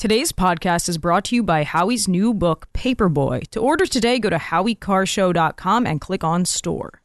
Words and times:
Today's 0.00 0.32
podcast 0.32 0.88
is 0.88 0.96
brought 0.96 1.26
to 1.26 1.34
you 1.34 1.42
by 1.42 1.62
Howie's 1.62 2.08
new 2.08 2.32
book, 2.32 2.68
Paperboy. 2.72 3.46
To 3.48 3.60
order 3.60 3.84
today, 3.84 4.18
go 4.18 4.30
to 4.30 4.38
howiecarrshow.com 4.38 5.86
and 5.86 6.00
click 6.00 6.24
on 6.24 6.46
store. 6.46 7.02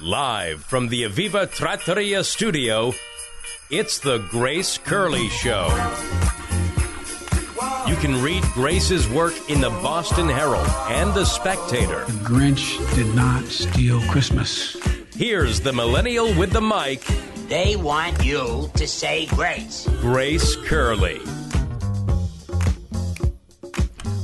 Live 0.00 0.62
from 0.62 0.86
the 0.86 1.02
Aviva 1.02 1.50
Trattoria 1.50 2.22
studio, 2.22 2.92
it's 3.72 3.98
the 3.98 4.18
Grace 4.30 4.78
Curley 4.78 5.28
Show. 5.30 5.66
You 7.88 7.96
can 7.96 8.22
read 8.22 8.44
Grace's 8.54 9.08
work 9.08 9.34
in 9.50 9.60
the 9.60 9.70
Boston 9.70 10.28
Herald 10.28 10.68
and 10.88 11.12
the 11.12 11.24
Spectator. 11.24 12.04
The 12.04 12.12
Grinch 12.22 12.94
did 12.94 13.12
not 13.16 13.46
steal 13.46 14.00
Christmas. 14.02 14.76
Here's 15.16 15.58
the 15.58 15.72
millennial 15.72 16.32
with 16.38 16.52
the 16.52 16.60
mic, 16.60 17.02
They 17.48 17.76
want 17.76 18.24
you 18.24 18.70
to 18.74 18.86
say 18.86 19.26
grace. 19.26 19.86
Grace 20.00 20.56
Curley. 20.56 21.20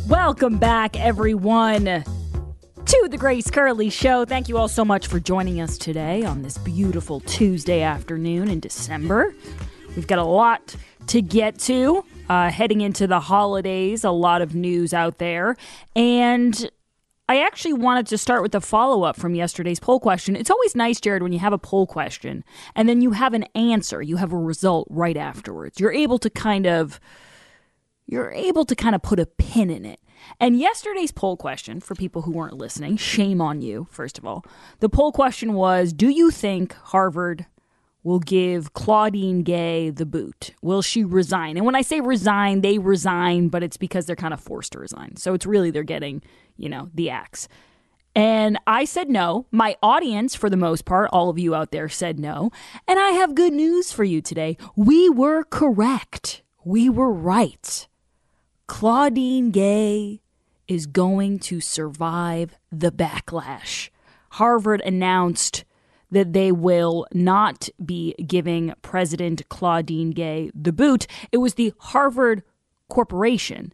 Welcome 0.08 0.56
back, 0.56 0.98
everyone, 0.98 1.84
to 1.84 3.08
the 3.10 3.18
Grace 3.18 3.50
Curley 3.50 3.90
Show. 3.90 4.24
Thank 4.24 4.48
you 4.48 4.56
all 4.56 4.68
so 4.68 4.86
much 4.86 5.06
for 5.06 5.20
joining 5.20 5.60
us 5.60 5.76
today 5.76 6.24
on 6.24 6.40
this 6.40 6.56
beautiful 6.56 7.20
Tuesday 7.20 7.82
afternoon 7.82 8.48
in 8.48 8.58
December. 8.58 9.34
We've 9.94 10.06
got 10.06 10.18
a 10.18 10.24
lot 10.24 10.74
to 11.08 11.20
get 11.20 11.58
to 11.60 12.02
uh, 12.30 12.50
heading 12.50 12.80
into 12.80 13.06
the 13.06 13.20
holidays, 13.20 14.02
a 14.02 14.10
lot 14.10 14.40
of 14.40 14.54
news 14.54 14.94
out 14.94 15.18
there. 15.18 15.58
And 15.94 16.70
I 17.30 17.42
actually 17.42 17.74
wanted 17.74 18.08
to 18.08 18.18
start 18.18 18.42
with 18.42 18.56
a 18.56 18.60
follow 18.60 19.04
up 19.04 19.14
from 19.14 19.36
yesterday's 19.36 19.78
poll 19.78 20.00
question. 20.00 20.34
It's 20.34 20.50
always 20.50 20.74
nice, 20.74 21.00
Jared, 21.00 21.22
when 21.22 21.30
you 21.30 21.38
have 21.38 21.52
a 21.52 21.58
poll 21.58 21.86
question 21.86 22.42
and 22.74 22.88
then 22.88 23.02
you 23.02 23.12
have 23.12 23.34
an 23.34 23.44
answer, 23.54 24.02
you 24.02 24.16
have 24.16 24.32
a 24.32 24.36
result 24.36 24.88
right 24.90 25.16
afterwards. 25.16 25.78
You're 25.78 25.92
able 25.92 26.18
to 26.18 26.28
kind 26.28 26.66
of 26.66 26.98
you're 28.04 28.32
able 28.32 28.64
to 28.64 28.74
kind 28.74 28.96
of 28.96 29.02
put 29.02 29.20
a 29.20 29.26
pin 29.26 29.70
in 29.70 29.84
it. 29.84 30.00
And 30.40 30.58
yesterday's 30.58 31.12
poll 31.12 31.36
question, 31.36 31.78
for 31.78 31.94
people 31.94 32.22
who 32.22 32.32
weren't 32.32 32.58
listening, 32.58 32.96
shame 32.96 33.40
on 33.40 33.62
you, 33.62 33.86
first 33.92 34.18
of 34.18 34.26
all. 34.26 34.44
The 34.80 34.88
poll 34.88 35.12
question 35.12 35.54
was 35.54 35.92
Do 35.92 36.08
you 36.08 36.32
think 36.32 36.72
Harvard 36.72 37.46
will 38.02 38.18
give 38.18 38.72
Claudine 38.72 39.42
Gay 39.42 39.90
the 39.90 40.06
boot? 40.06 40.52
Will 40.62 40.82
she 40.82 41.04
resign? 41.04 41.56
And 41.56 41.66
when 41.66 41.74
I 41.74 41.82
say 41.82 42.00
resign, 42.00 42.60
they 42.60 42.78
resign, 42.78 43.48
but 43.48 43.62
it's 43.62 43.76
because 43.76 44.06
they're 44.06 44.16
kind 44.16 44.34
of 44.34 44.40
forced 44.40 44.72
to 44.72 44.78
resign. 44.78 45.16
So 45.16 45.34
it's 45.34 45.46
really 45.46 45.70
they're 45.70 45.82
getting, 45.82 46.22
you 46.56 46.68
know, 46.68 46.88
the 46.94 47.10
axe. 47.10 47.48
And 48.14 48.58
I 48.66 48.84
said 48.84 49.08
no. 49.08 49.46
My 49.50 49.76
audience, 49.82 50.34
for 50.34 50.50
the 50.50 50.56
most 50.56 50.84
part, 50.84 51.10
all 51.12 51.30
of 51.30 51.38
you 51.38 51.54
out 51.54 51.70
there 51.70 51.88
said 51.88 52.18
no. 52.18 52.50
And 52.88 52.98
I 52.98 53.10
have 53.10 53.34
good 53.34 53.52
news 53.52 53.92
for 53.92 54.04
you 54.04 54.20
today. 54.20 54.56
We 54.74 55.08
were 55.08 55.44
correct. 55.44 56.42
We 56.64 56.88
were 56.88 57.12
right. 57.12 57.86
Claudine 58.66 59.50
Gay 59.50 60.22
is 60.66 60.86
going 60.86 61.38
to 61.40 61.60
survive 61.60 62.56
the 62.70 62.92
backlash. 62.92 63.90
Harvard 64.30 64.80
announced 64.82 65.64
that 66.10 66.32
they 66.32 66.52
will 66.52 67.06
not 67.12 67.68
be 67.84 68.14
giving 68.26 68.72
President 68.82 69.48
Claudine 69.48 70.10
Gay 70.10 70.50
the 70.54 70.72
boot. 70.72 71.06
It 71.32 71.38
was 71.38 71.54
the 71.54 71.72
Harvard 71.78 72.42
Corporation. 72.88 73.72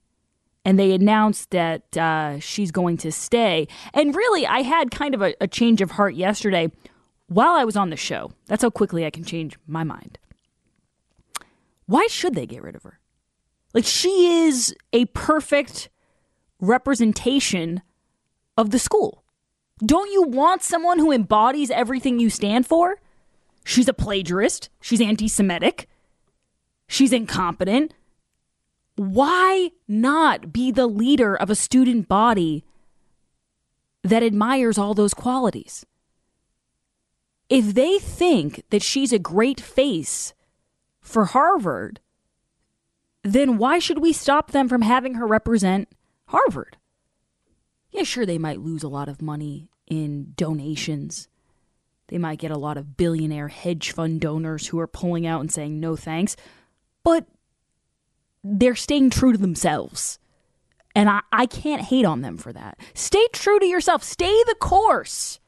And 0.65 0.78
they 0.78 0.93
announced 0.93 1.51
that 1.51 1.97
uh, 1.97 2.41
she's 2.41 2.73
going 2.73 2.97
to 2.98 3.12
stay. 3.12 3.69
And 3.95 4.15
really, 4.17 4.47
I 4.47 4.62
had 4.62 4.91
kind 4.91 5.15
of 5.15 5.23
a, 5.23 5.34
a 5.41 5.47
change 5.47 5.81
of 5.81 5.93
heart 5.93 6.17
yesterday 6.17 6.73
while 7.28 7.55
I 7.55 7.65
was 7.65 7.77
on 7.77 7.91
the 7.91 7.97
show. 7.97 8.33
That's 8.47 8.62
how 8.62 8.71
quickly 8.71 9.06
I 9.06 9.11
can 9.11 9.25
change 9.25 9.56
my 9.67 9.84
mind. 9.84 10.19
Why 11.87 12.09
should 12.09 12.34
they 12.34 12.47
get 12.47 12.65
rid 12.65 12.75
of 12.75 12.83
her? 12.83 12.98
Like, 13.75 13.84
she 13.84 14.45
is 14.45 14.75
a 14.93 15.05
perfect 15.06 15.89
representation 16.59 17.83
of 18.56 18.71
the 18.71 18.78
school. 18.78 19.22
Don't 19.84 20.10
you 20.10 20.22
want 20.22 20.62
someone 20.62 20.98
who 20.98 21.12
embodies 21.12 21.70
everything 21.70 22.19
you 22.19 22.31
stand 22.31 22.66
for? 22.66 22.98
She's 23.64 23.88
a 23.88 23.92
plagiarist. 23.92 24.70
She's 24.81 25.00
anti 25.00 25.28
Semitic. 25.28 25.88
She's 26.88 27.12
incompetent. 27.12 27.92
Why 28.94 29.72
not 29.86 30.53
be 30.53 30.70
the 30.70 30.86
leader 30.86 31.36
of 31.36 31.50
a 31.50 31.54
student 31.54 32.09
body 32.09 32.65
that 34.03 34.22
admires 34.22 34.78
all 34.78 34.94
those 34.94 35.12
qualities? 35.12 35.84
If 37.50 37.75
they 37.75 37.98
think 37.98 38.62
that 38.70 38.82
she's 38.82 39.12
a 39.12 39.19
great 39.19 39.60
face 39.60 40.32
for 41.00 41.26
Harvard, 41.26 42.00
then 43.22 43.59
why 43.59 43.78
should 43.78 43.98
we 43.98 44.12
stop 44.12 44.53
them 44.53 44.69
from 44.69 44.82
having 44.82 45.15
her 45.15 45.26
represent 45.26 45.88
Harvard? 46.28 46.76
Yeah, 47.97 48.03
sure, 48.03 48.27
they 48.27 48.37
might 48.37 48.61
lose 48.61 48.83
a 48.83 48.89
lot 48.89 49.09
of 49.09 49.23
money 49.23 49.71
in 49.87 50.34
donations. 50.37 51.29
They 52.09 52.19
might 52.19 52.39
get 52.39 52.51
a 52.51 52.59
lot 52.59 52.77
of 52.77 52.99
billionaire 52.99 53.49
hedge 53.49 53.91
fund 53.91 54.21
donors 54.21 54.67
who 54.67 54.79
are 54.79 54.87
pulling 54.87 55.27
out 55.27 55.41
and 55.41 55.51
saying 55.51 55.81
no 55.81 55.97
thanks, 55.97 56.37
but 57.03 57.27
they're 58.45 58.77
staying 58.77 59.11
true 59.11 59.33
to 59.33 59.39
themselves. 59.39 60.19
And 60.95 61.09
I, 61.09 61.21
I 61.33 61.47
can't 61.47 61.81
hate 61.81 62.05
on 62.05 62.21
them 62.21 62.37
for 62.37 62.53
that. 62.53 62.79
Stay 62.93 63.27
true 63.33 63.59
to 63.59 63.67
yourself, 63.67 64.05
stay 64.05 64.43
the 64.45 64.57
course. 64.61 65.41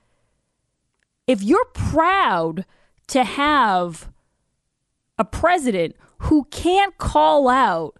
If 1.26 1.42
you're 1.42 1.66
proud 1.74 2.64
to 3.08 3.24
have 3.24 4.10
a 5.18 5.24
president 5.26 5.96
who 6.20 6.44
can't 6.44 6.96
call 6.96 7.46
out 7.46 7.98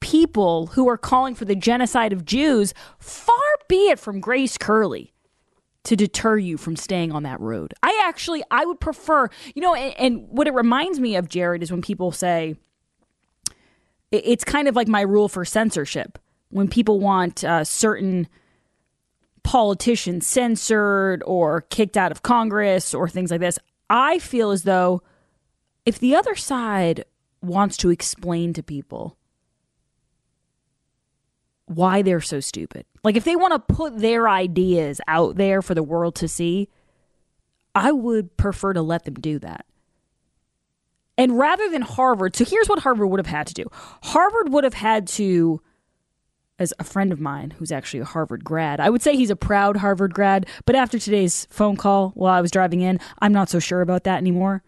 people 0.00 0.68
who 0.68 0.86
are 0.88 0.98
calling 0.98 1.34
for 1.34 1.46
the 1.46 1.54
genocide 1.54 2.12
of 2.12 2.24
Jews, 2.26 2.74
far 2.98 3.36
be 3.68 3.88
it 3.88 3.98
from 3.98 4.20
Grace 4.20 4.58
Curley 4.58 5.12
to 5.84 5.96
deter 5.96 6.36
you 6.36 6.56
from 6.56 6.76
staying 6.76 7.12
on 7.12 7.22
that 7.24 7.40
road. 7.40 7.74
I 7.82 8.02
actually 8.06 8.42
I 8.50 8.64
would 8.64 8.80
prefer, 8.80 9.28
you 9.54 9.62
know, 9.62 9.74
and, 9.74 9.94
and 9.98 10.28
what 10.28 10.48
it 10.48 10.54
reminds 10.54 10.98
me 10.98 11.16
of 11.16 11.28
Jared 11.28 11.62
is 11.62 11.70
when 11.70 11.82
people 11.82 12.10
say 12.10 12.56
it's 14.10 14.44
kind 14.44 14.68
of 14.68 14.76
like 14.76 14.88
my 14.88 15.02
rule 15.02 15.28
for 15.28 15.44
censorship. 15.44 16.18
When 16.50 16.68
people 16.68 17.00
want 17.00 17.42
uh, 17.42 17.64
certain 17.64 18.28
politicians 19.42 20.26
censored 20.26 21.22
or 21.26 21.62
kicked 21.62 21.96
out 21.96 22.12
of 22.12 22.22
Congress 22.22 22.94
or 22.94 23.08
things 23.08 23.30
like 23.30 23.40
this, 23.40 23.58
I 23.90 24.18
feel 24.18 24.52
as 24.52 24.62
though 24.62 25.02
if 25.84 25.98
the 25.98 26.14
other 26.14 26.34
side 26.34 27.04
wants 27.42 27.76
to 27.78 27.90
explain 27.90 28.52
to 28.54 28.62
people 28.62 29.18
why 31.66 32.02
they're 32.02 32.20
so 32.20 32.40
stupid. 32.40 32.84
Like 33.02 33.16
if 33.16 33.24
they 33.24 33.36
want 33.36 33.52
to 33.52 33.74
put 33.74 33.98
their 33.98 34.28
ideas 34.28 35.00
out 35.08 35.36
there 35.36 35.62
for 35.62 35.74
the 35.74 35.82
world 35.82 36.14
to 36.16 36.28
see, 36.28 36.68
I 37.74 37.92
would 37.92 38.36
prefer 38.36 38.72
to 38.72 38.82
let 38.82 39.04
them 39.04 39.14
do 39.14 39.38
that. 39.40 39.66
And 41.16 41.38
rather 41.38 41.70
than 41.70 41.82
Harvard, 41.82 42.34
so 42.34 42.44
here's 42.44 42.68
what 42.68 42.80
Harvard 42.80 43.08
would 43.08 43.20
have 43.20 43.26
had 43.26 43.46
to 43.46 43.54
do. 43.54 43.66
Harvard 44.02 44.52
would 44.52 44.64
have 44.64 44.74
had 44.74 45.06
to 45.08 45.60
as 46.58 46.72
a 46.78 46.84
friend 46.84 47.12
of 47.12 47.20
mine 47.20 47.52
who's 47.58 47.72
actually 47.72 48.00
a 48.00 48.04
Harvard 48.04 48.44
grad. 48.44 48.80
I 48.80 48.90
would 48.90 49.02
say 49.02 49.16
he's 49.16 49.30
a 49.30 49.36
proud 49.36 49.76
Harvard 49.76 50.14
grad, 50.14 50.46
but 50.66 50.76
after 50.76 50.98
today's 50.98 51.46
phone 51.50 51.76
call 51.76 52.10
while 52.10 52.32
I 52.32 52.40
was 52.40 52.50
driving 52.50 52.80
in, 52.80 53.00
I'm 53.20 53.32
not 53.32 53.48
so 53.48 53.58
sure 53.58 53.80
about 53.80 54.04
that 54.04 54.18
anymore. 54.18 54.62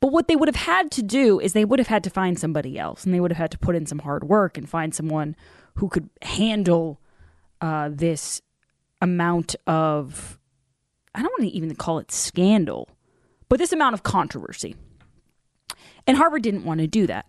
But 0.00 0.12
what 0.12 0.26
they 0.26 0.36
would 0.36 0.48
have 0.48 0.56
had 0.56 0.90
to 0.92 1.02
do 1.02 1.38
is 1.38 1.52
they 1.52 1.64
would 1.64 1.78
have 1.78 1.88
had 1.88 2.02
to 2.04 2.10
find 2.10 2.38
somebody 2.38 2.78
else 2.78 3.04
and 3.04 3.14
they 3.14 3.20
would 3.20 3.30
have 3.30 3.38
had 3.38 3.52
to 3.52 3.58
put 3.58 3.76
in 3.76 3.86
some 3.86 4.00
hard 4.00 4.24
work 4.24 4.58
and 4.58 4.68
find 4.68 4.94
someone 4.94 5.36
who 5.76 5.88
could 5.88 6.08
handle 6.22 7.00
uh, 7.60 7.90
this 7.92 8.40
amount 9.00 9.56
of, 9.66 10.38
I 11.14 11.22
don't 11.22 11.32
want 11.38 11.50
to 11.50 11.56
even 11.56 11.74
call 11.74 11.98
it 11.98 12.12
scandal, 12.12 12.88
but 13.48 13.58
this 13.58 13.72
amount 13.72 13.94
of 13.94 14.02
controversy. 14.02 14.76
And 16.06 16.16
Harvard 16.16 16.42
didn't 16.42 16.64
want 16.64 16.80
to 16.80 16.86
do 16.86 17.06
that. 17.06 17.26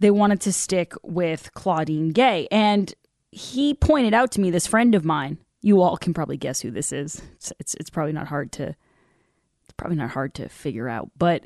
They 0.00 0.10
wanted 0.10 0.40
to 0.42 0.52
stick 0.52 0.92
with 1.02 1.52
Claudine 1.54 2.10
Gay. 2.10 2.46
And 2.50 2.94
he 3.30 3.74
pointed 3.74 4.14
out 4.14 4.30
to 4.32 4.40
me, 4.40 4.50
this 4.50 4.66
friend 4.66 4.94
of 4.94 5.04
mine, 5.04 5.38
you 5.60 5.82
all 5.82 5.96
can 5.96 6.14
probably 6.14 6.36
guess 6.36 6.60
who 6.60 6.70
this 6.70 6.92
is. 6.92 7.20
It's, 7.34 7.52
it's, 7.58 7.74
it's 7.74 7.90
probably 7.90 8.12
not 8.12 8.28
hard 8.28 8.52
to, 8.52 8.68
it's 8.68 9.74
probably 9.76 9.96
not 9.96 10.10
hard 10.10 10.34
to 10.34 10.48
figure 10.48 10.88
out, 10.88 11.10
but 11.18 11.44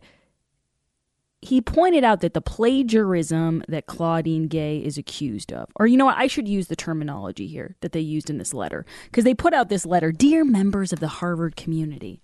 he 1.43 1.61
pointed 1.61 2.05
out 2.05 2.21
that 2.21 2.35
the 2.35 2.41
plagiarism 2.41 3.65
that 3.67 3.87
Claudine 3.87 4.47
Gay 4.47 4.79
is 4.79 4.97
accused 4.97 5.53
of, 5.53 5.69
or 5.75 5.89
you 5.89 5.97
know 5.97 6.05
what, 6.05 6.17
I 6.17 6.29
should 6.29 6.49
use 6.49 6.69
the 6.69 6.77
terminology 6.77 7.49
here 7.49 7.75
that 7.81 7.91
they 7.91 8.01
used 8.01 8.31
in 8.31 8.39
this 8.39 8.55
letter, 8.55 8.87
because 9.07 9.25
they 9.25 9.35
put 9.35 9.53
out 9.53 9.69
this 9.69 9.85
letter 9.85 10.13
Dear 10.13 10.45
members 10.45 10.93
of 10.93 11.01
the 11.01 11.09
Harvard 11.09 11.57
community. 11.57 12.23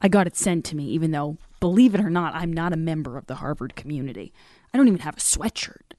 I 0.00 0.08
got 0.08 0.28
it 0.28 0.36
sent 0.36 0.64
to 0.66 0.76
me, 0.76 0.86
even 0.86 1.10
though, 1.10 1.38
believe 1.58 1.94
it 1.94 2.00
or 2.00 2.08
not, 2.08 2.34
I'm 2.34 2.52
not 2.52 2.72
a 2.72 2.76
member 2.76 3.18
of 3.18 3.26
the 3.26 3.34
Harvard 3.36 3.74
community. 3.74 4.32
I 4.72 4.78
don't 4.78 4.88
even 4.88 5.00
have 5.00 5.16
a 5.16 5.20
sweatshirt. 5.20 5.92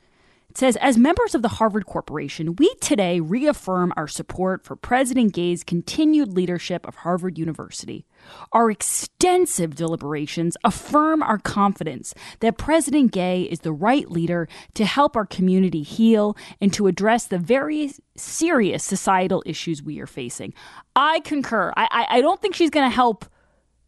It 0.52 0.58
says, 0.58 0.76
as 0.82 0.98
members 0.98 1.34
of 1.34 1.44
the 1.44 1.48
Harvard 1.48 1.86
Corporation, 1.86 2.58
we 2.58 2.76
today 2.82 3.22
reaffirm 3.22 3.94
our 3.96 4.10
support 4.10 4.66
for 4.66 4.76
President 4.76 5.32
Gay's 5.32 5.64
continued 5.64 6.34
leadership 6.34 6.86
of 6.86 6.96
Harvard 6.96 7.38
University. 7.38 8.06
Our 8.52 8.70
extensive 8.70 9.76
deliberations 9.76 10.58
affirm 10.66 11.24
our 11.24 11.38
confidence 11.38 12.14
that 12.42 12.58
President 12.58 13.14
Gay 13.14 13.44
is 13.44 13.62
the 13.62 13.72
right 13.72 14.12
leader 14.12 14.50
to 14.74 14.84
help 14.84 15.16
our 15.16 15.26
community 15.26 15.84
heal 15.84 16.36
and 16.60 16.74
to 16.74 16.88
address 16.88 17.28
the 17.28 17.38
very 17.38 17.94
serious 18.18 18.84
societal 18.84 19.42
issues 19.46 19.82
we 19.82 20.02
are 20.02 20.06
facing. 20.06 20.54
I 20.98 21.22
concur. 21.22 21.72
I, 21.78 21.88
I, 21.90 22.18
I 22.18 22.22
don't 22.22 22.42
think 22.42 22.56
she's 22.56 22.70
going 22.70 22.90
to 22.90 22.94
help 22.94 23.24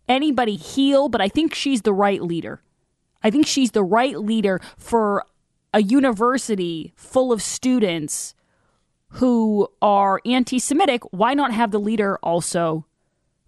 anybody 0.07 0.55
heal, 0.55 1.09
but 1.09 1.19
I 1.19 1.27
think 1.27 1.53
she's 1.53 1.81
the 1.81 1.91
right 1.91 2.21
leader. 2.21 2.61
I 3.21 3.31
think 3.31 3.47
she's 3.47 3.71
the 3.71 3.83
right 3.83 4.17
leader 4.17 4.61
for 4.77 5.25
a 5.73 5.81
university 5.81 6.93
full 6.95 7.31
of 7.31 7.41
students 7.41 8.35
who 9.13 9.67
are 9.81 10.21
anti 10.25 10.59
Semitic, 10.59 11.01
why 11.11 11.33
not 11.33 11.53
have 11.53 11.71
the 11.71 11.79
leader 11.79 12.17
also 12.23 12.85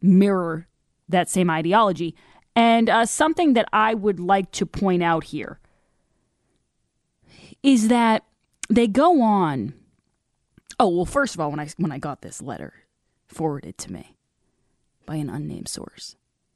mirror 0.02 0.68
that 1.10 1.30
same 1.30 1.50
ideology? 1.50 2.16
And 2.56 2.90
uh, 2.90 3.06
something 3.06 3.54
that 3.54 3.68
I 3.74 3.94
would 3.94 4.20
like 4.20 4.52
to 4.54 4.66
point 4.66 5.04
out 5.04 5.26
here 5.26 5.60
is 7.64 7.90
that 7.90 8.24
they 8.70 8.88
go 8.88 9.22
on. 9.22 9.74
Oh 10.80 10.90
well, 10.90 11.06
first 11.06 11.36
of 11.36 11.42
all, 11.42 11.52
when 11.52 11.60
I 11.60 11.68
when 11.78 11.92
I 11.92 11.98
got 11.98 12.22
this 12.22 12.42
letter 12.42 12.74
forwarded 13.28 13.78
to 13.80 13.92
me 13.92 14.16
by 15.06 15.16
an 15.16 15.30
unnamed 15.30 15.68
source, 15.68 16.16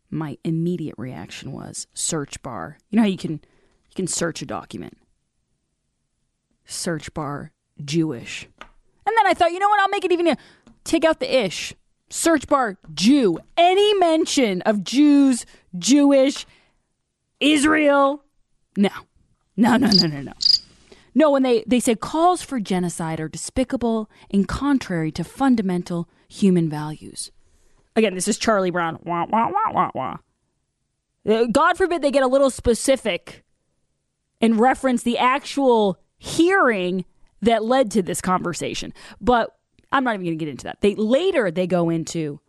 my 0.09 0.37
immediate 0.43 0.95
reaction 0.97 1.51
was 1.51 1.87
search 1.93 2.41
bar. 2.43 2.77
You 2.89 2.97
know 2.97 3.03
how 3.03 3.09
you 3.09 3.17
can 3.17 3.33
you 3.33 3.95
can 3.95 4.07
search 4.07 4.41
a 4.41 4.45
document 4.45 4.97
search 6.69 7.13
bar 7.13 7.51
Jewish. 7.83 8.47
And 9.05 9.17
then 9.17 9.27
I 9.27 9.33
thought, 9.33 9.51
you 9.51 9.59
know 9.59 9.69
what? 9.69 9.79
I'll 9.79 9.89
make 9.89 10.05
it 10.05 10.11
even 10.11 10.37
take 10.83 11.03
out 11.03 11.19
the 11.19 11.45
ish. 11.45 11.73
Search 12.09 12.47
bar 12.47 12.77
Jew. 12.93 13.39
Any 13.57 13.93
mention 13.95 14.61
of 14.63 14.83
Jews, 14.83 15.45
Jewish, 15.77 16.45
Israel. 17.39 18.23
No. 18.77 18.89
No, 19.57 19.77
no, 19.77 19.89
no, 19.89 20.07
no, 20.07 20.21
no. 20.21 20.33
No, 21.15 21.31
when 21.31 21.43
they, 21.43 21.63
they 21.67 21.79
say 21.79 21.95
calls 21.95 22.41
for 22.41 22.59
genocide 22.59 23.19
are 23.19 23.27
despicable 23.27 24.09
and 24.31 24.47
contrary 24.47 25.11
to 25.11 25.23
fundamental 25.23 26.07
human 26.29 26.69
values. 26.69 27.31
Again, 27.95 28.13
this 28.13 28.27
is 28.27 28.37
Charlie 28.37 28.69
Brown. 28.69 28.99
Wah, 29.03 29.25
wah, 29.27 29.49
wah, 29.49 29.71
wah, 29.73 29.91
wah. 29.93 30.17
Uh, 31.27 31.45
God 31.51 31.77
forbid 31.77 32.01
they 32.01 32.11
get 32.11 32.23
a 32.23 32.27
little 32.27 32.49
specific 32.49 33.43
and 34.39 34.59
reference 34.59 35.03
the 35.03 35.17
actual 35.17 35.99
hearing 36.19 37.05
that 37.41 37.63
led 37.63 37.89
to 37.91 38.01
this 38.01 38.21
conversation. 38.21 38.93
But 39.19 39.55
I'm 39.91 40.03
not 40.03 40.13
even 40.13 40.25
going 40.25 40.37
to 40.37 40.45
get 40.45 40.51
into 40.51 40.65
that. 40.65 40.81
They 40.81 40.93
later 40.95 41.49
they 41.49 41.65
go 41.65 41.89
into 41.89 42.39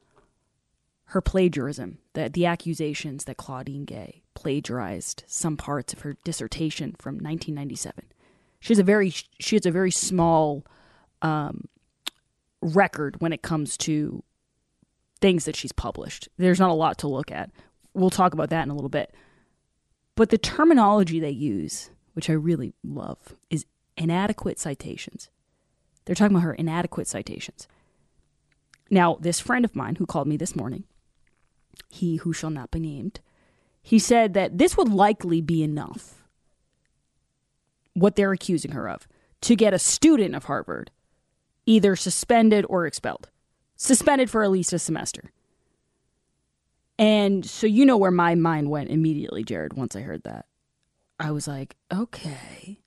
her 1.06 1.20
plagiarism, 1.20 1.98
the 2.12 2.28
the 2.28 2.46
accusations 2.46 3.24
that 3.24 3.36
Claudine 3.36 3.84
Gay 3.84 4.22
plagiarized 4.34 5.24
some 5.26 5.56
parts 5.56 5.92
of 5.92 6.00
her 6.00 6.16
dissertation 6.24 6.94
from 6.98 7.14
1997. 7.14 8.04
She 8.60 8.72
has 8.72 8.78
a 8.78 8.84
very 8.84 9.10
she 9.10 9.56
has 9.56 9.66
a 9.66 9.70
very 9.70 9.90
small 9.90 10.64
um, 11.22 11.68
record 12.60 13.20
when 13.20 13.32
it 13.32 13.42
comes 13.42 13.76
to 13.78 14.22
things 15.20 15.44
that 15.44 15.56
she's 15.56 15.72
published. 15.72 16.28
There's 16.36 16.60
not 16.60 16.70
a 16.70 16.74
lot 16.74 16.98
to 16.98 17.08
look 17.08 17.30
at. 17.30 17.50
We'll 17.94 18.10
talk 18.10 18.32
about 18.32 18.50
that 18.50 18.62
in 18.62 18.70
a 18.70 18.74
little 18.74 18.88
bit. 18.88 19.14
But 20.14 20.30
the 20.30 20.38
terminology 20.38 21.18
they 21.20 21.30
use 21.30 21.90
which 22.14 22.30
I 22.30 22.34
really 22.34 22.74
love, 22.82 23.36
is 23.50 23.66
inadequate 23.96 24.58
citations. 24.58 25.28
They're 26.04 26.14
talking 26.14 26.36
about 26.36 26.44
her 26.44 26.54
inadequate 26.54 27.06
citations. 27.06 27.68
Now, 28.90 29.16
this 29.20 29.40
friend 29.40 29.64
of 29.64 29.76
mine 29.76 29.96
who 29.96 30.06
called 30.06 30.26
me 30.26 30.36
this 30.36 30.56
morning, 30.56 30.84
he 31.88 32.16
who 32.16 32.32
shall 32.32 32.50
not 32.50 32.70
be 32.70 32.80
named, 32.80 33.20
he 33.82 33.98
said 33.98 34.34
that 34.34 34.58
this 34.58 34.76
would 34.76 34.88
likely 34.88 35.40
be 35.40 35.62
enough, 35.62 36.24
what 37.94 38.16
they're 38.16 38.32
accusing 38.32 38.72
her 38.72 38.88
of, 38.88 39.06
to 39.42 39.56
get 39.56 39.74
a 39.74 39.78
student 39.78 40.34
of 40.34 40.44
Harvard 40.44 40.90
either 41.66 41.94
suspended 41.94 42.66
or 42.68 42.86
expelled. 42.86 43.30
Suspended 43.76 44.28
for 44.28 44.42
at 44.42 44.50
least 44.50 44.72
a 44.72 44.78
semester. 44.78 45.30
And 46.98 47.46
so 47.46 47.66
you 47.66 47.86
know 47.86 47.96
where 47.96 48.10
my 48.10 48.34
mind 48.34 48.70
went 48.70 48.90
immediately, 48.90 49.42
Jared, 49.42 49.72
once 49.74 49.96
I 49.96 50.00
heard 50.00 50.24
that. 50.24 50.46
I 51.20 51.32
was 51.32 51.46
like, 51.46 51.76
okay, 51.92 52.80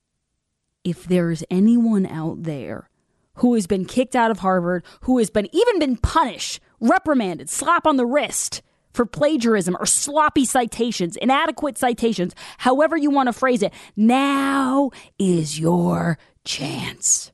if 0.83 1.05
there's 1.05 1.43
anyone 1.51 2.07
out 2.07 2.43
there 2.43 2.89
who 3.35 3.53
has 3.53 3.67
been 3.67 3.85
kicked 3.85 4.15
out 4.15 4.31
of 4.31 4.39
Harvard, 4.39 4.83
who 5.01 5.19
has 5.19 5.29
been 5.29 5.47
even 5.53 5.77
been 5.77 5.97
punished, 5.97 6.59
reprimanded, 6.79 7.47
slap 7.47 7.85
on 7.85 7.97
the 7.97 8.07
wrist 8.07 8.63
for 8.91 9.05
plagiarism 9.05 9.77
or 9.79 9.85
sloppy 9.85 10.45
citations, 10.45 11.15
inadequate 11.17 11.77
citations, 11.77 12.33
however 12.57 12.97
you 12.97 13.11
want 13.11 13.27
to 13.27 13.33
phrase 13.33 13.61
it, 13.61 13.71
now 13.95 14.89
is 15.19 15.59
your 15.59 16.17
chance. 16.43 17.31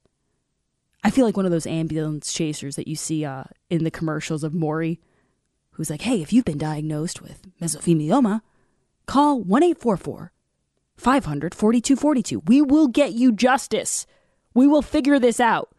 I 1.01 1.11
feel 1.11 1.25
like 1.25 1.37
one 1.37 1.45
of 1.45 1.51
those 1.51 1.67
ambulance 1.67 2.33
chasers 2.33 2.75
that 2.75 2.89
you 2.89 2.97
see 2.97 3.23
uh, 3.23 3.45
in 3.69 3.85
the 3.85 3.91
commercials 3.91 4.43
of 4.43 4.53
Maury, 4.53 4.99
who's 5.71 5.89
like, 5.89 6.01
hey, 6.01 6.21
if 6.21 6.33
you've 6.33 6.45
been 6.45 6.57
diagnosed 6.57 7.21
with 7.21 7.41
mesothelioma, 7.61 8.41
call 9.05 9.41
1 9.41 9.63
844 9.63 10.33
500 10.99 11.55
4242. 11.55 12.43
We 12.45 12.61
will 12.61 12.87
get 12.87 13.13
you 13.13 13.31
justice. 13.31 14.05
We 14.53 14.67
will 14.67 14.81
figure 14.81 15.19
this 15.19 15.39
out. 15.39 15.69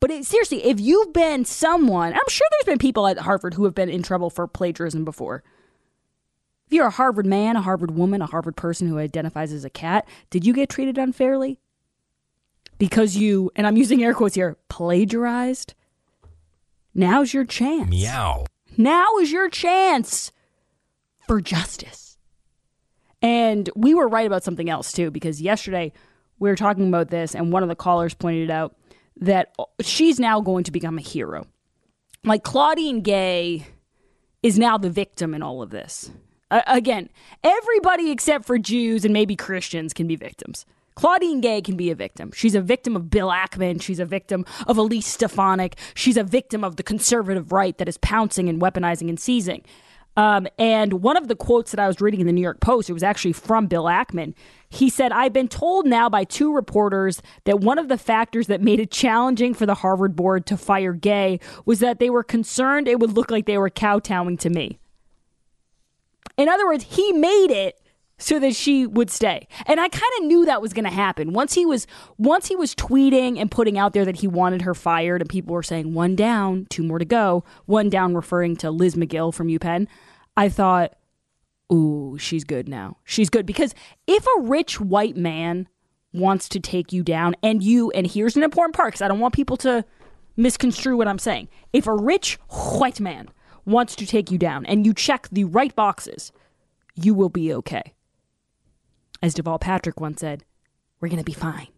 But 0.00 0.10
it, 0.10 0.24
seriously, 0.24 0.64
if 0.64 0.80
you've 0.80 1.12
been 1.12 1.44
someone, 1.44 2.14
I'm 2.14 2.28
sure 2.28 2.46
there's 2.50 2.72
been 2.72 2.78
people 2.78 3.06
at 3.06 3.18
Harvard 3.18 3.54
who 3.54 3.64
have 3.64 3.74
been 3.74 3.90
in 3.90 4.02
trouble 4.02 4.30
for 4.30 4.46
plagiarism 4.46 5.04
before. 5.04 5.42
If 6.66 6.72
you're 6.72 6.86
a 6.86 6.90
Harvard 6.90 7.26
man, 7.26 7.56
a 7.56 7.62
Harvard 7.62 7.90
woman, 7.90 8.22
a 8.22 8.26
Harvard 8.26 8.56
person 8.56 8.88
who 8.88 8.98
identifies 8.98 9.52
as 9.52 9.64
a 9.64 9.70
cat, 9.70 10.08
did 10.30 10.46
you 10.46 10.54
get 10.54 10.70
treated 10.70 10.96
unfairly? 10.96 11.58
Because 12.78 13.16
you, 13.16 13.50
and 13.56 13.66
I'm 13.66 13.76
using 13.76 14.02
air 14.02 14.14
quotes 14.14 14.36
here, 14.36 14.56
plagiarized? 14.68 15.74
Now's 16.94 17.34
your 17.34 17.44
chance. 17.44 17.90
Meow. 17.90 18.46
Now 18.76 19.18
is 19.18 19.30
your 19.30 19.50
chance 19.50 20.32
for 21.26 21.40
justice. 21.40 22.09
And 23.22 23.68
we 23.76 23.94
were 23.94 24.08
right 24.08 24.26
about 24.26 24.44
something 24.44 24.70
else 24.70 24.92
too, 24.92 25.10
because 25.10 25.40
yesterday 25.42 25.92
we 26.38 26.48
were 26.48 26.56
talking 26.56 26.88
about 26.88 27.10
this, 27.10 27.34
and 27.34 27.52
one 27.52 27.62
of 27.62 27.68
the 27.68 27.76
callers 27.76 28.14
pointed 28.14 28.50
out 28.50 28.76
that 29.20 29.54
she's 29.82 30.18
now 30.18 30.40
going 30.40 30.64
to 30.64 30.70
become 30.70 30.96
a 30.96 31.02
hero. 31.02 31.46
Like 32.24 32.42
Claudine 32.42 33.02
Gay 33.02 33.66
is 34.42 34.58
now 34.58 34.78
the 34.78 34.90
victim 34.90 35.34
in 35.34 35.42
all 35.42 35.62
of 35.62 35.70
this. 35.70 36.10
Uh, 36.50 36.62
again, 36.66 37.08
everybody 37.44 38.10
except 38.10 38.44
for 38.46 38.58
Jews 38.58 39.04
and 39.04 39.12
maybe 39.12 39.36
Christians 39.36 39.92
can 39.92 40.06
be 40.06 40.16
victims. 40.16 40.64
Claudine 40.94 41.40
Gay 41.40 41.62
can 41.62 41.76
be 41.76 41.90
a 41.90 41.94
victim. 41.94 42.32
She's 42.34 42.54
a 42.54 42.60
victim 42.60 42.96
of 42.96 43.10
Bill 43.10 43.28
Ackman. 43.28 43.80
She's 43.80 44.00
a 44.00 44.04
victim 44.04 44.44
of 44.66 44.76
Elise 44.76 45.06
Stefanik. 45.06 45.78
She's 45.94 46.16
a 46.16 46.24
victim 46.24 46.64
of 46.64 46.76
the 46.76 46.82
conservative 46.82 47.52
right 47.52 47.76
that 47.78 47.88
is 47.88 47.96
pouncing 47.98 48.48
and 48.48 48.60
weaponizing 48.60 49.08
and 49.08 49.18
seizing. 49.18 49.62
Um, 50.16 50.46
and 50.58 50.94
one 50.94 51.16
of 51.16 51.28
the 51.28 51.36
quotes 51.36 51.70
that 51.70 51.80
I 51.80 51.86
was 51.86 52.00
reading 52.00 52.20
in 52.20 52.26
the 52.26 52.32
New 52.32 52.40
York 52.40 52.60
Post, 52.60 52.90
it 52.90 52.92
was 52.92 53.02
actually 53.02 53.32
from 53.32 53.66
Bill 53.66 53.84
Ackman. 53.84 54.34
He 54.68 54.90
said, 54.90 55.12
I've 55.12 55.32
been 55.32 55.48
told 55.48 55.86
now 55.86 56.08
by 56.08 56.24
two 56.24 56.52
reporters 56.52 57.22
that 57.44 57.60
one 57.60 57.78
of 57.78 57.88
the 57.88 57.96
factors 57.96 58.46
that 58.48 58.60
made 58.60 58.80
it 58.80 58.90
challenging 58.90 59.54
for 59.54 59.66
the 59.66 59.74
Harvard 59.74 60.16
board 60.16 60.46
to 60.46 60.56
fire 60.56 60.92
Gay 60.92 61.40
was 61.64 61.80
that 61.80 62.00
they 62.00 62.10
were 62.10 62.24
concerned 62.24 62.88
it 62.88 63.00
would 63.00 63.12
look 63.12 63.30
like 63.30 63.46
they 63.46 63.58
were 63.58 63.70
kowtowing 63.70 64.36
to 64.38 64.50
me. 64.50 64.78
In 66.36 66.48
other 66.48 66.66
words, 66.66 66.84
he 66.84 67.12
made 67.12 67.50
it 67.50 67.80
so 68.20 68.38
that 68.38 68.54
she 68.54 68.86
would 68.86 69.10
stay. 69.10 69.48
And 69.66 69.80
I 69.80 69.88
kind 69.88 70.12
of 70.18 70.26
knew 70.26 70.44
that 70.44 70.62
was 70.62 70.72
going 70.72 70.84
to 70.84 70.90
happen. 70.90 71.32
Once 71.32 71.54
he 71.54 71.66
was 71.66 71.86
once 72.18 72.46
he 72.46 72.54
was 72.54 72.74
tweeting 72.74 73.40
and 73.40 73.50
putting 73.50 73.78
out 73.78 73.92
there 73.92 74.04
that 74.04 74.16
he 74.16 74.28
wanted 74.28 74.62
her 74.62 74.74
fired 74.74 75.20
and 75.20 75.28
people 75.28 75.54
were 75.54 75.62
saying 75.62 75.94
one 75.94 76.14
down, 76.14 76.66
two 76.70 76.82
more 76.82 76.98
to 76.98 77.04
go, 77.04 77.44
one 77.66 77.88
down 77.90 78.14
referring 78.14 78.56
to 78.56 78.70
Liz 78.70 78.94
Magill 78.94 79.34
from 79.34 79.48
UPenn, 79.48 79.88
I 80.36 80.48
thought, 80.48 80.94
"Ooh, 81.72 82.16
she's 82.18 82.44
good 82.44 82.68
now. 82.68 82.98
She's 83.04 83.30
good 83.30 83.46
because 83.46 83.74
if 84.06 84.24
a 84.38 84.42
rich 84.42 84.80
white 84.80 85.16
man 85.16 85.68
wants 86.12 86.48
to 86.50 86.60
take 86.60 86.92
you 86.92 87.02
down 87.02 87.34
and 87.42 87.62
you 87.62 87.90
and 87.92 88.06
here's 88.06 88.36
an 88.36 88.42
important 88.42 88.76
part 88.76 88.94
cuz 88.94 89.02
I 89.02 89.08
don't 89.08 89.20
want 89.20 89.34
people 89.34 89.56
to 89.58 89.84
misconstrue 90.36 90.96
what 90.96 91.08
I'm 91.08 91.18
saying. 91.18 91.48
If 91.72 91.86
a 91.86 91.94
rich 91.94 92.38
white 92.78 93.00
man 93.00 93.28
wants 93.64 93.94
to 93.96 94.06
take 94.06 94.30
you 94.30 94.38
down 94.38 94.66
and 94.66 94.84
you 94.84 94.92
check 94.92 95.28
the 95.30 95.44
right 95.44 95.74
boxes, 95.74 96.32
you 96.96 97.14
will 97.14 97.28
be 97.28 97.52
okay. 97.54 97.94
As 99.22 99.34
Deval 99.34 99.60
Patrick 99.60 100.00
once 100.00 100.20
said, 100.20 100.44
we're 101.00 101.08
going 101.08 101.18
to 101.18 101.24
be 101.24 101.32
fine. 101.32 101.68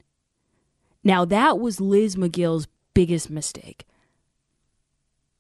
Now, 1.05 1.25
that 1.25 1.59
was 1.59 1.81
Liz 1.81 2.17
Magill's 2.17 2.69
biggest 2.95 3.31
mistake. 3.31 3.85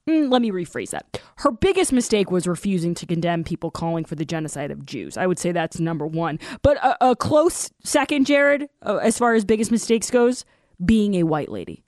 Mm, 0.08 0.32
let 0.32 0.42
me 0.42 0.50
rephrase 0.50 0.90
that. 0.90 1.20
Her 1.36 1.52
biggest 1.52 1.92
mistake 1.92 2.30
was 2.30 2.48
refusing 2.48 2.94
to 2.94 3.06
condemn 3.06 3.44
people 3.44 3.70
calling 3.70 4.04
for 4.04 4.16
the 4.16 4.24
genocide 4.24 4.72
of 4.72 4.84
Jews. 4.84 5.16
I 5.16 5.28
would 5.28 5.38
say 5.38 5.52
that's 5.52 5.78
number 5.78 6.06
one. 6.06 6.40
But 6.62 6.76
a, 6.78 7.10
a 7.10 7.16
close 7.16 7.70
second, 7.84 8.26
Jared, 8.26 8.68
uh, 8.84 8.96
as 8.96 9.16
far 9.16 9.34
as 9.34 9.44
biggest 9.44 9.70
mistakes 9.70 10.10
goes, 10.10 10.44
being 10.84 11.14
a 11.14 11.22
white 11.22 11.50
lady. 11.50 11.84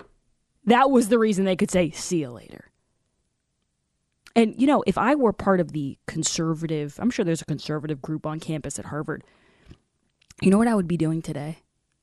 That 0.65 0.93
was 0.93 1.09
the 1.09 1.19
reason 1.19 1.45
they 1.45 1.57
could 1.57 1.73
say, 1.73 1.91
see 1.91 2.21
you 2.21 2.31
later. 2.31 2.71
And, 4.37 4.61
you 4.61 4.67
know, 4.67 4.85
if 4.87 4.97
I 4.97 5.17
were 5.17 5.33
part 5.33 5.61
of 5.61 5.73
the 5.73 5.99
conservative, 6.07 6.97
I'm 7.01 7.11
sure 7.11 7.25
there's 7.25 7.43
a 7.43 7.47
conservative 7.47 8.01
group 8.01 8.27
on 8.27 8.39
campus 8.41 8.79
at 8.79 8.87
Harvard. 8.87 9.25
You 10.45 10.51
know 10.51 10.59
what 10.59 10.69
I 10.69 10.75
would 10.75 10.87
be 10.87 10.99
doing 10.99 11.23
today? 11.23 11.61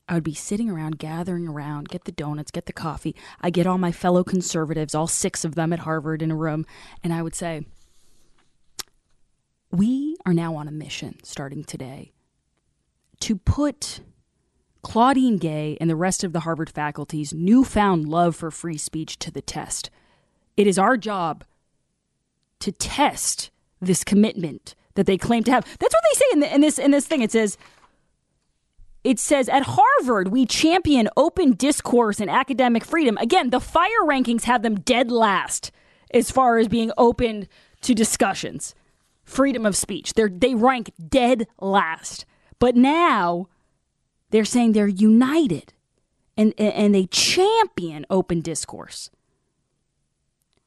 I 0.10 0.15
would 0.15 0.24
be 0.24 0.33
sitting 0.33 0.67
around, 0.67 0.98
gathering 0.98 1.48
around, 1.48 1.89
get 1.89 2.05
the 2.05 2.12
donuts, 2.12 2.50
get 2.50 2.65
the 2.65 2.74
coffee. 2.74 3.15
I 3.39 3.51
get 3.51 3.67
all 3.67 3.77
my 3.77 3.91
fellow 3.91 4.24
conservatives, 4.24 4.95
all 4.95 5.05
six 5.05 5.45
of 5.45 5.53
them 5.53 5.71
at 5.71 5.79
Harvard 5.79 6.24
in 6.24 6.31
a 6.31 6.36
room, 6.36 6.65
and 7.03 7.13
I 7.13 7.21
would 7.21 7.36
say, 7.36 7.67
We 9.69 10.17
are 10.25 10.33
now 10.33 10.55
on 10.55 10.67
a 10.67 10.71
mission 10.71 11.19
starting 11.24 11.63
today 11.63 12.13
to 13.19 13.36
put 13.36 14.00
Claudine 14.81 15.38
Gay 15.38 15.77
and 15.79 15.88
the 15.88 15.95
rest 15.95 16.24
of 16.24 16.33
the 16.33 16.39
Harvard 16.39 16.71
faculty's 16.71 17.36
newfound 17.36 18.10
love 18.10 18.36
for 18.36 18.50
free 18.50 18.77
speech 18.77 19.19
to 19.19 19.29
the 19.29 19.43
test. 19.43 19.91
It 20.57 20.65
is 20.65 20.79
our 20.79 20.98
job 20.98 21.43
to 22.62 22.71
test 22.71 23.51
this 23.79 24.03
commitment 24.03 24.74
that 24.95 25.05
they 25.05 25.19
claim 25.19 25.43
to 25.43 25.51
have. 25.51 25.63
That's 25.79 25.93
what 25.93 26.03
they 26.10 26.17
say 26.17 26.25
in, 26.33 26.39
the, 26.39 26.55
in 26.55 26.62
this 26.62 26.79
in 26.79 26.89
this 26.89 27.05
thing. 27.05 27.21
It 27.21 27.31
says 27.31 27.55
it 29.03 29.20
says 29.20 29.50
at 29.50 29.63
Harvard 29.63 30.29
we 30.29 30.46
champion 30.46 31.10
open 31.17 31.53
discourse 31.53 32.20
and 32.20 32.29
academic 32.29 32.86
freedom. 32.86 33.17
Again, 33.17 33.50
the 33.50 33.60
fire 33.60 34.03
rankings 34.03 34.43
have 34.43 34.62
them 34.62 34.75
dead 34.75 35.12
last 35.12 35.72
as 36.13 36.29
far 36.29 36.58
as 36.58 36.67
being 36.67 36.91
open 36.98 37.48
to 37.81 37.96
discussions, 37.96 38.75
freedom 39.24 39.65
of 39.65 39.75
speech. 39.75 40.13
They 40.13 40.27
they 40.27 40.55
rank 40.55 40.91
dead 41.10 41.48
last. 41.60 42.25
But 42.60 42.75
now 42.75 43.48
they're 44.29 44.46
saying 44.46 44.74
they're 44.74 44.88
united 44.88 45.74
and 46.38 46.53
and 46.60 46.93
they 46.93 47.08
champion 47.08 48.05
open 48.10 48.41
discourse. 48.41 49.10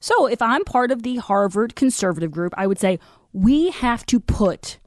So 0.00 0.26
if 0.26 0.42
I'm 0.42 0.64
part 0.64 0.90
of 0.90 1.02
the 1.02 1.16
Harvard 1.16 1.74
conservative 1.74 2.30
group, 2.30 2.52
I 2.58 2.66
would 2.66 2.78
say 2.78 2.98
we 3.32 3.70
have 3.70 4.04
to 4.06 4.20
put 4.20 4.78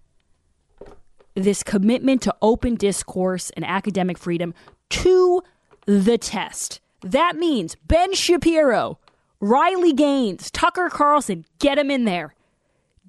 this 1.44 1.64
commitment 1.64 2.22
to 2.24 2.36
open 2.42 2.76
discourse 2.76 3.52
and 3.52 3.64
academic 3.64 4.18
freedom 4.18 4.54
to 4.90 5.42
the 5.86 6.18
test. 6.18 6.82
That 7.02 7.36
means 7.36 7.76
Ben 7.86 8.14
Shapiro, 8.14 9.00
Riley 9.40 9.94
Gaines, 9.94 10.50
Tucker 10.52 10.90
Carlson, 10.90 11.46
get 11.60 11.76
them 11.76 11.92
in 11.92 12.06
there. 12.06 12.34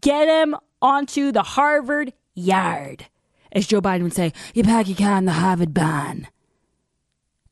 Get 0.01 0.27
them 0.27 0.57
onto 0.81 1.33
the 1.33 1.43
Harvard 1.43 2.13
yard. 2.35 3.07
As 3.51 3.67
Joe 3.67 3.81
Biden 3.81 4.03
would 4.03 4.15
say, 4.15 4.33
you 4.55 4.63
pack 4.63 4.89
your 4.89 4.97
car 4.97 5.17
in 5.17 5.25
the 5.25 5.33
Harvard 5.33 5.73
barn. 5.73 6.29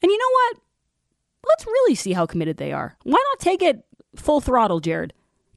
And 0.03 0.13
you 0.13 0.19
know 0.19 0.31
what? 0.31 0.57
Let's 1.49 1.67
really 1.67 1.95
see 1.95 2.13
how 2.13 2.27
committed 2.27 2.59
they 2.59 2.73
are. 2.73 2.97
Why 3.03 3.23
not 3.33 3.41
take 3.41 3.63
it 3.63 3.85
full 4.15 4.41
throttle, 4.41 4.81
Jared. 4.81 5.13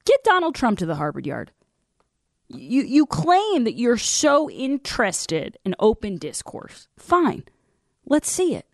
Get 0.05 0.23
Donald 0.23 0.55
Trump 0.55 0.79
to 0.79 0.85
the 0.85 0.95
Harvard 0.95 1.25
Yard. 1.25 1.51
You 2.49 2.81
you 2.81 3.05
claim 3.05 3.63
that 3.63 3.77
you're 3.77 3.97
so 3.97 4.49
interested 4.49 5.57
in 5.63 5.75
open 5.79 6.17
discourse. 6.17 6.87
Fine, 6.97 7.43
let's 8.05 8.29
see 8.29 8.55
it. 8.55 8.65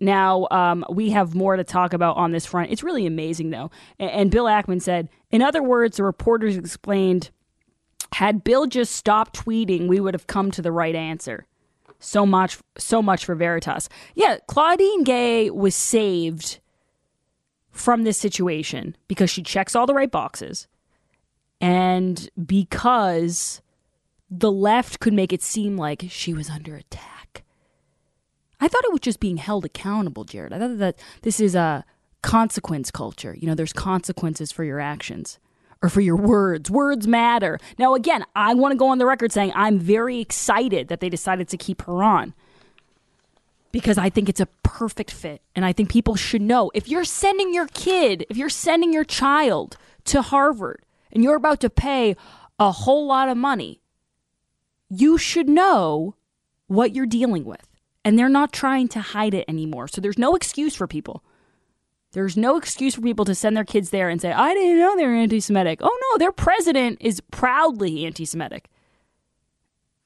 Now 0.00 0.46
um, 0.50 0.84
we 0.90 1.10
have 1.10 1.34
more 1.34 1.56
to 1.56 1.64
talk 1.64 1.92
about 1.92 2.16
on 2.16 2.32
this 2.32 2.46
front. 2.46 2.70
It's 2.70 2.82
really 2.82 3.06
amazing, 3.06 3.50
though. 3.50 3.70
And, 3.98 4.10
and 4.10 4.30
Bill 4.30 4.46
Ackman 4.46 4.80
said, 4.80 5.08
in 5.30 5.42
other 5.42 5.62
words, 5.62 5.98
the 5.98 6.04
reporters 6.04 6.56
explained, 6.56 7.30
had 8.14 8.42
Bill 8.42 8.66
just 8.66 8.96
stopped 8.96 9.44
tweeting, 9.44 9.88
we 9.88 10.00
would 10.00 10.14
have 10.14 10.26
come 10.26 10.50
to 10.52 10.62
the 10.62 10.72
right 10.72 10.94
answer. 10.94 11.46
So 11.98 12.24
much, 12.24 12.58
so 12.78 13.02
much 13.02 13.26
for 13.26 13.34
Veritas. 13.34 13.90
Yeah, 14.14 14.38
Claudine 14.46 15.04
Gay 15.04 15.50
was 15.50 15.74
saved 15.74 16.60
from 17.70 18.04
this 18.04 18.16
situation 18.16 18.96
because 19.06 19.28
she 19.30 19.42
checks 19.42 19.76
all 19.76 19.86
the 19.86 19.94
right 19.94 20.10
boxes 20.10 20.66
and 21.60 22.28
because 22.44 23.60
the 24.30 24.52
left 24.52 25.00
could 25.00 25.12
make 25.12 25.32
it 25.32 25.42
seem 25.42 25.76
like 25.76 26.06
she 26.08 26.32
was 26.32 26.48
under 26.48 26.76
attack. 26.76 27.42
I 28.60 28.68
thought 28.68 28.84
it 28.84 28.92
was 28.92 29.00
just 29.00 29.20
being 29.20 29.38
held 29.38 29.64
accountable, 29.64 30.24
Jared. 30.24 30.52
I 30.52 30.58
thought 30.58 30.78
that 30.78 30.98
this 31.22 31.40
is 31.40 31.54
a 31.54 31.84
consequence 32.22 32.90
culture. 32.90 33.34
You 33.34 33.46
know, 33.46 33.54
there's 33.54 33.72
consequences 33.72 34.52
for 34.52 34.64
your 34.64 34.78
actions 34.78 35.38
or 35.82 35.88
for 35.88 36.00
your 36.00 36.16
words. 36.16 36.70
Words 36.70 37.06
matter. 37.06 37.58
Now, 37.78 37.94
again, 37.94 38.24
I 38.36 38.54
want 38.54 38.72
to 38.72 38.76
go 38.76 38.88
on 38.88 38.98
the 38.98 39.06
record 39.06 39.32
saying 39.32 39.52
I'm 39.54 39.78
very 39.78 40.20
excited 40.20 40.88
that 40.88 41.00
they 41.00 41.08
decided 41.08 41.48
to 41.48 41.56
keep 41.56 41.82
her 41.82 42.02
on 42.02 42.34
because 43.72 43.98
I 43.98 44.10
think 44.10 44.28
it's 44.28 44.40
a 44.40 44.46
perfect 44.62 45.10
fit. 45.10 45.40
And 45.56 45.64
I 45.64 45.72
think 45.72 45.90
people 45.90 46.14
should 46.14 46.42
know 46.42 46.70
if 46.74 46.86
you're 46.88 47.04
sending 47.04 47.54
your 47.54 47.66
kid, 47.68 48.26
if 48.28 48.36
you're 48.36 48.50
sending 48.50 48.92
your 48.92 49.04
child 49.04 49.76
to 50.04 50.22
Harvard 50.22 50.82
and 51.12 51.22
you're 51.22 51.36
about 51.36 51.60
to 51.60 51.70
pay 51.70 52.16
a 52.58 52.72
whole 52.72 53.06
lot 53.06 53.28
of 53.28 53.36
money, 53.36 53.80
you 54.88 55.18
should 55.18 55.48
know 55.48 56.16
what 56.66 56.94
you're 56.94 57.06
dealing 57.06 57.44
with. 57.44 57.66
And 58.04 58.18
they're 58.18 58.28
not 58.28 58.52
trying 58.52 58.88
to 58.88 59.00
hide 59.00 59.34
it 59.34 59.44
anymore. 59.46 59.88
So 59.88 60.00
there's 60.00 60.18
no 60.18 60.34
excuse 60.34 60.74
for 60.74 60.86
people. 60.86 61.22
There's 62.12 62.36
no 62.36 62.56
excuse 62.56 62.94
for 62.94 63.02
people 63.02 63.24
to 63.26 63.34
send 63.34 63.56
their 63.56 63.64
kids 63.64 63.90
there 63.90 64.08
and 64.08 64.20
say, 64.20 64.32
I 64.32 64.54
didn't 64.54 64.78
know 64.78 64.96
they 64.96 65.06
were 65.06 65.14
anti 65.14 65.40
Semitic. 65.40 65.80
Oh 65.82 65.98
no, 66.12 66.18
their 66.18 66.32
president 66.32 66.98
is 67.00 67.20
proudly 67.30 68.04
anti 68.04 68.24
Semitic 68.24 68.68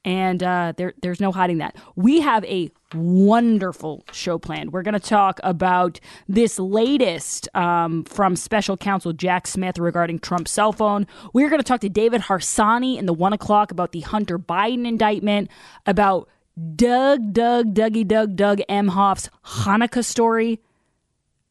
and 0.05 0.43
uh, 0.43 0.75
there, 0.77 0.93
there's 1.01 1.21
no 1.21 1.33
hiding 1.33 1.59
that. 1.59 1.77
We 1.97 2.21
have 2.21 2.45
a 2.45 2.71
wonderful 2.95 4.05
show 4.13 4.39
planned. 4.39 4.73
We're 4.73 4.83
going 4.83 4.95
to 4.95 5.01
talk 5.01 5.41
about 5.43 5.99
this 6.29 6.59
latest 6.59 7.49
um, 7.55 8.05
from 8.05 8.37
special 8.37 8.77
counsel 8.77 9.13
Jack 9.13 9.47
Smith 9.47 9.79
regarding 9.79 10.19
Trump's 10.19 10.51
cell 10.51 10.73
phone. 10.73 11.07
We're 11.33 11.49
going 11.49 11.61
to 11.61 11.67
talk 11.67 11.81
to 11.81 11.89
David 11.89 12.23
Harsanyi 12.23 12.99
in 12.99 13.07
the 13.07 13.15
one 13.15 13.33
o'clock 13.33 13.71
about 13.71 13.93
the 13.93 14.01
Hunter 14.01 14.39
Biden 14.39 14.87
indictment, 14.87 15.51
about 15.87 16.29
Doug, 16.77 17.33
Doug, 17.33 17.75
Dougie, 17.75 18.07
Doug, 18.07 18.37
Doug 18.37 18.61
Emhoff's 18.69 19.31
Hanukkah 19.45 20.05
story. 20.05 20.61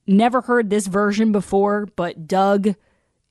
Never 0.06 0.42
heard 0.42 0.70
this 0.70 0.88
version 0.88 1.32
before, 1.32 1.88
but 1.96 2.28
Doug 2.28 2.76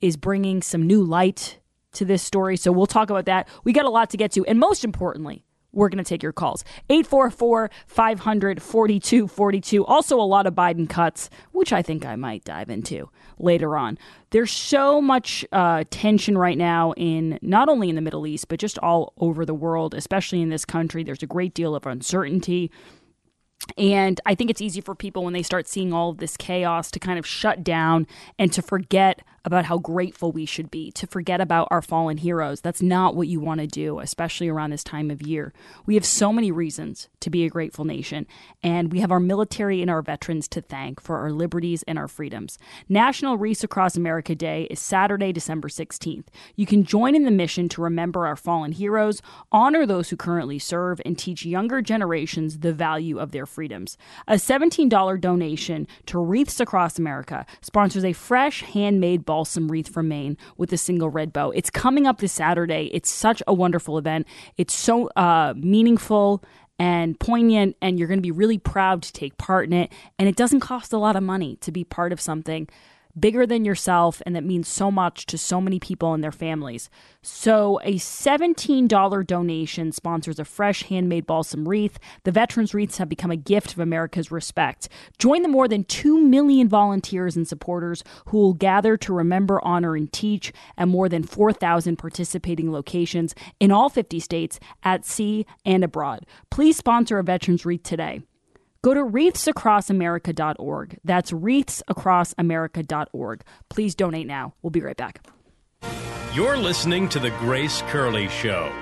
is 0.00 0.16
bringing 0.16 0.62
some 0.62 0.86
new 0.86 1.02
light 1.02 1.58
to 1.92 2.04
this 2.04 2.22
story. 2.22 2.56
So 2.56 2.72
we'll 2.72 2.86
talk 2.86 3.10
about 3.10 3.26
that. 3.26 3.48
We 3.64 3.72
got 3.72 3.84
a 3.84 3.90
lot 3.90 4.10
to 4.10 4.16
get 4.16 4.32
to. 4.32 4.44
And 4.46 4.58
most 4.58 4.84
importantly, 4.84 5.44
we're 5.72 5.88
going 5.88 6.02
to 6.02 6.08
take 6.08 6.22
your 6.22 6.32
calls. 6.32 6.64
844 6.90 7.70
500 7.86 8.62
4242. 8.62 9.84
Also, 9.86 10.20
a 10.20 10.22
lot 10.22 10.46
of 10.46 10.54
Biden 10.54 10.88
cuts, 10.88 11.30
which 11.52 11.72
I 11.72 11.82
think 11.82 12.04
I 12.04 12.16
might 12.16 12.44
dive 12.44 12.70
into 12.70 13.10
later 13.38 13.76
on. 13.76 13.98
There's 14.30 14.52
so 14.52 15.00
much 15.00 15.44
uh, 15.52 15.84
tension 15.90 16.36
right 16.36 16.58
now 16.58 16.92
in 16.92 17.38
not 17.42 17.68
only 17.68 17.88
in 17.88 17.96
the 17.96 18.02
Middle 18.02 18.26
East, 18.26 18.48
but 18.48 18.60
just 18.60 18.78
all 18.78 19.14
over 19.18 19.44
the 19.44 19.54
world, 19.54 19.94
especially 19.94 20.42
in 20.42 20.50
this 20.50 20.64
country. 20.64 21.02
There's 21.02 21.22
a 21.22 21.26
great 21.26 21.54
deal 21.54 21.74
of 21.74 21.86
uncertainty. 21.86 22.70
And 23.76 24.20
I 24.26 24.34
think 24.34 24.50
it's 24.50 24.60
easy 24.60 24.80
for 24.80 24.94
people 24.94 25.24
when 25.24 25.32
they 25.32 25.42
start 25.42 25.68
seeing 25.68 25.92
all 25.92 26.10
of 26.10 26.18
this 26.18 26.36
chaos 26.36 26.90
to 26.90 26.98
kind 26.98 27.18
of 27.18 27.26
shut 27.26 27.62
down 27.62 28.06
and 28.38 28.52
to 28.52 28.62
forget 28.62 29.22
about 29.44 29.64
how 29.64 29.78
grateful 29.78 30.30
we 30.30 30.46
should 30.46 30.70
be, 30.70 30.90
to 30.92 31.06
forget 31.06 31.40
about 31.40 31.68
our 31.70 31.82
fallen 31.82 32.18
heroes. 32.18 32.60
That's 32.60 32.82
not 32.82 33.16
what 33.16 33.28
you 33.28 33.40
want 33.40 33.60
to 33.60 33.66
do, 33.66 33.98
especially 33.98 34.48
around 34.48 34.70
this 34.70 34.84
time 34.84 35.10
of 35.10 35.22
year. 35.22 35.52
We 35.84 35.94
have 35.94 36.04
so 36.04 36.32
many 36.32 36.52
reasons 36.52 37.08
to 37.20 37.30
be 37.30 37.44
a 37.44 37.50
grateful 37.50 37.84
nation, 37.84 38.26
and 38.62 38.92
we 38.92 39.00
have 39.00 39.10
our 39.10 39.20
military 39.20 39.82
and 39.82 39.90
our 39.90 40.02
veterans 40.02 40.46
to 40.48 40.60
thank 40.60 41.00
for 41.00 41.18
our 41.18 41.32
liberties 41.32 41.82
and 41.84 41.98
our 41.98 42.08
freedoms. 42.08 42.58
National 42.88 43.36
Wreaths 43.36 43.64
Across 43.64 43.96
America 43.96 44.34
Day 44.34 44.68
is 44.70 44.80
Saturday, 44.80 45.32
December 45.32 45.68
16th. 45.68 46.26
You 46.54 46.66
can 46.66 46.84
join 46.84 47.14
in 47.14 47.24
the 47.24 47.30
mission 47.30 47.68
to 47.70 47.82
remember 47.82 48.26
our 48.26 48.36
fallen 48.36 48.72
heroes, 48.72 49.22
honor 49.50 49.86
those 49.86 50.10
who 50.10 50.16
currently 50.16 50.58
serve, 50.58 51.00
and 51.04 51.18
teach 51.18 51.44
younger 51.44 51.82
generations 51.82 52.60
the 52.60 52.72
value 52.72 53.18
of 53.18 53.32
their 53.32 53.46
freedoms. 53.62 53.96
A 54.26 54.34
$17 54.34 55.20
donation 55.20 55.86
to 56.06 56.18
Wreaths 56.18 56.58
Across 56.58 56.98
America 56.98 57.46
sponsors 57.60 58.04
a 58.04 58.12
fresh, 58.12 58.62
handmade 58.62 59.24
balsam 59.24 59.70
wreath 59.70 59.88
from 59.88 60.08
Maine 60.08 60.36
with 60.56 60.72
a 60.72 60.76
single 60.76 61.10
red 61.10 61.32
bow. 61.32 61.52
It's 61.52 61.70
coming 61.70 62.04
up 62.04 62.18
this 62.18 62.32
Saturday. 62.32 62.90
It's 62.92 63.08
such 63.08 63.40
a 63.46 63.54
wonderful 63.54 63.98
event. 63.98 64.26
It's 64.56 64.74
so 64.74 65.06
uh, 65.10 65.54
meaningful 65.56 66.42
and 66.80 67.20
poignant, 67.20 67.76
and 67.80 68.00
you're 68.00 68.08
going 68.08 68.18
to 68.18 68.20
be 68.20 68.32
really 68.32 68.58
proud 68.58 69.00
to 69.02 69.12
take 69.12 69.38
part 69.38 69.66
in 69.66 69.72
it. 69.72 69.92
And 70.18 70.28
it 70.28 70.34
doesn't 70.34 70.58
cost 70.58 70.92
a 70.92 70.98
lot 70.98 71.14
of 71.14 71.22
money 71.22 71.54
to 71.60 71.70
be 71.70 71.84
part 71.84 72.12
of 72.12 72.20
something 72.20 72.68
bigger 73.18 73.46
than 73.46 73.64
yourself 73.64 74.22
and 74.24 74.34
that 74.34 74.44
means 74.44 74.68
so 74.68 74.90
much 74.90 75.26
to 75.26 75.38
so 75.38 75.60
many 75.60 75.78
people 75.78 76.14
and 76.14 76.22
their 76.22 76.32
families. 76.32 76.88
So, 77.22 77.80
a 77.84 77.94
$17 77.94 79.26
donation 79.26 79.92
sponsors 79.92 80.38
a 80.38 80.44
fresh 80.44 80.84
handmade 80.84 81.26
balsam 81.26 81.68
wreath. 81.68 81.98
The 82.24 82.32
veterans' 82.32 82.74
wreaths 82.74 82.98
have 82.98 83.08
become 83.08 83.30
a 83.30 83.36
gift 83.36 83.72
of 83.72 83.78
America's 83.78 84.32
respect. 84.32 84.88
Join 85.18 85.42
the 85.42 85.48
more 85.48 85.68
than 85.68 85.84
2 85.84 86.20
million 86.20 86.68
volunteers 86.68 87.36
and 87.36 87.46
supporters 87.46 88.02
who 88.26 88.38
will 88.38 88.54
gather 88.54 88.96
to 88.96 89.12
remember, 89.12 89.64
honor, 89.64 89.94
and 89.94 90.12
teach 90.12 90.52
at 90.76 90.88
more 90.88 91.08
than 91.08 91.22
4,000 91.22 91.96
participating 91.96 92.72
locations 92.72 93.34
in 93.60 93.70
all 93.70 93.88
50 93.88 94.18
states 94.18 94.58
at 94.82 95.04
sea 95.04 95.46
and 95.64 95.84
abroad. 95.84 96.26
Please 96.50 96.76
sponsor 96.76 97.18
a 97.18 97.24
veterans' 97.24 97.64
wreath 97.64 97.82
today. 97.82 98.22
Go 98.82 98.94
to 98.94 99.04
wreathsacrossamerica.org. 99.04 100.98
That's 101.04 101.30
wreathsacrossamerica.org. 101.30 103.44
Please 103.68 103.94
donate 103.94 104.26
now. 104.26 104.54
We'll 104.60 104.70
be 104.70 104.80
right 104.80 104.96
back. 104.96 105.24
You're 106.34 106.56
listening 106.56 107.08
to 107.10 107.20
The 107.20 107.30
Grace 107.30 107.82
Curley 107.82 108.26
Show. 108.28 108.72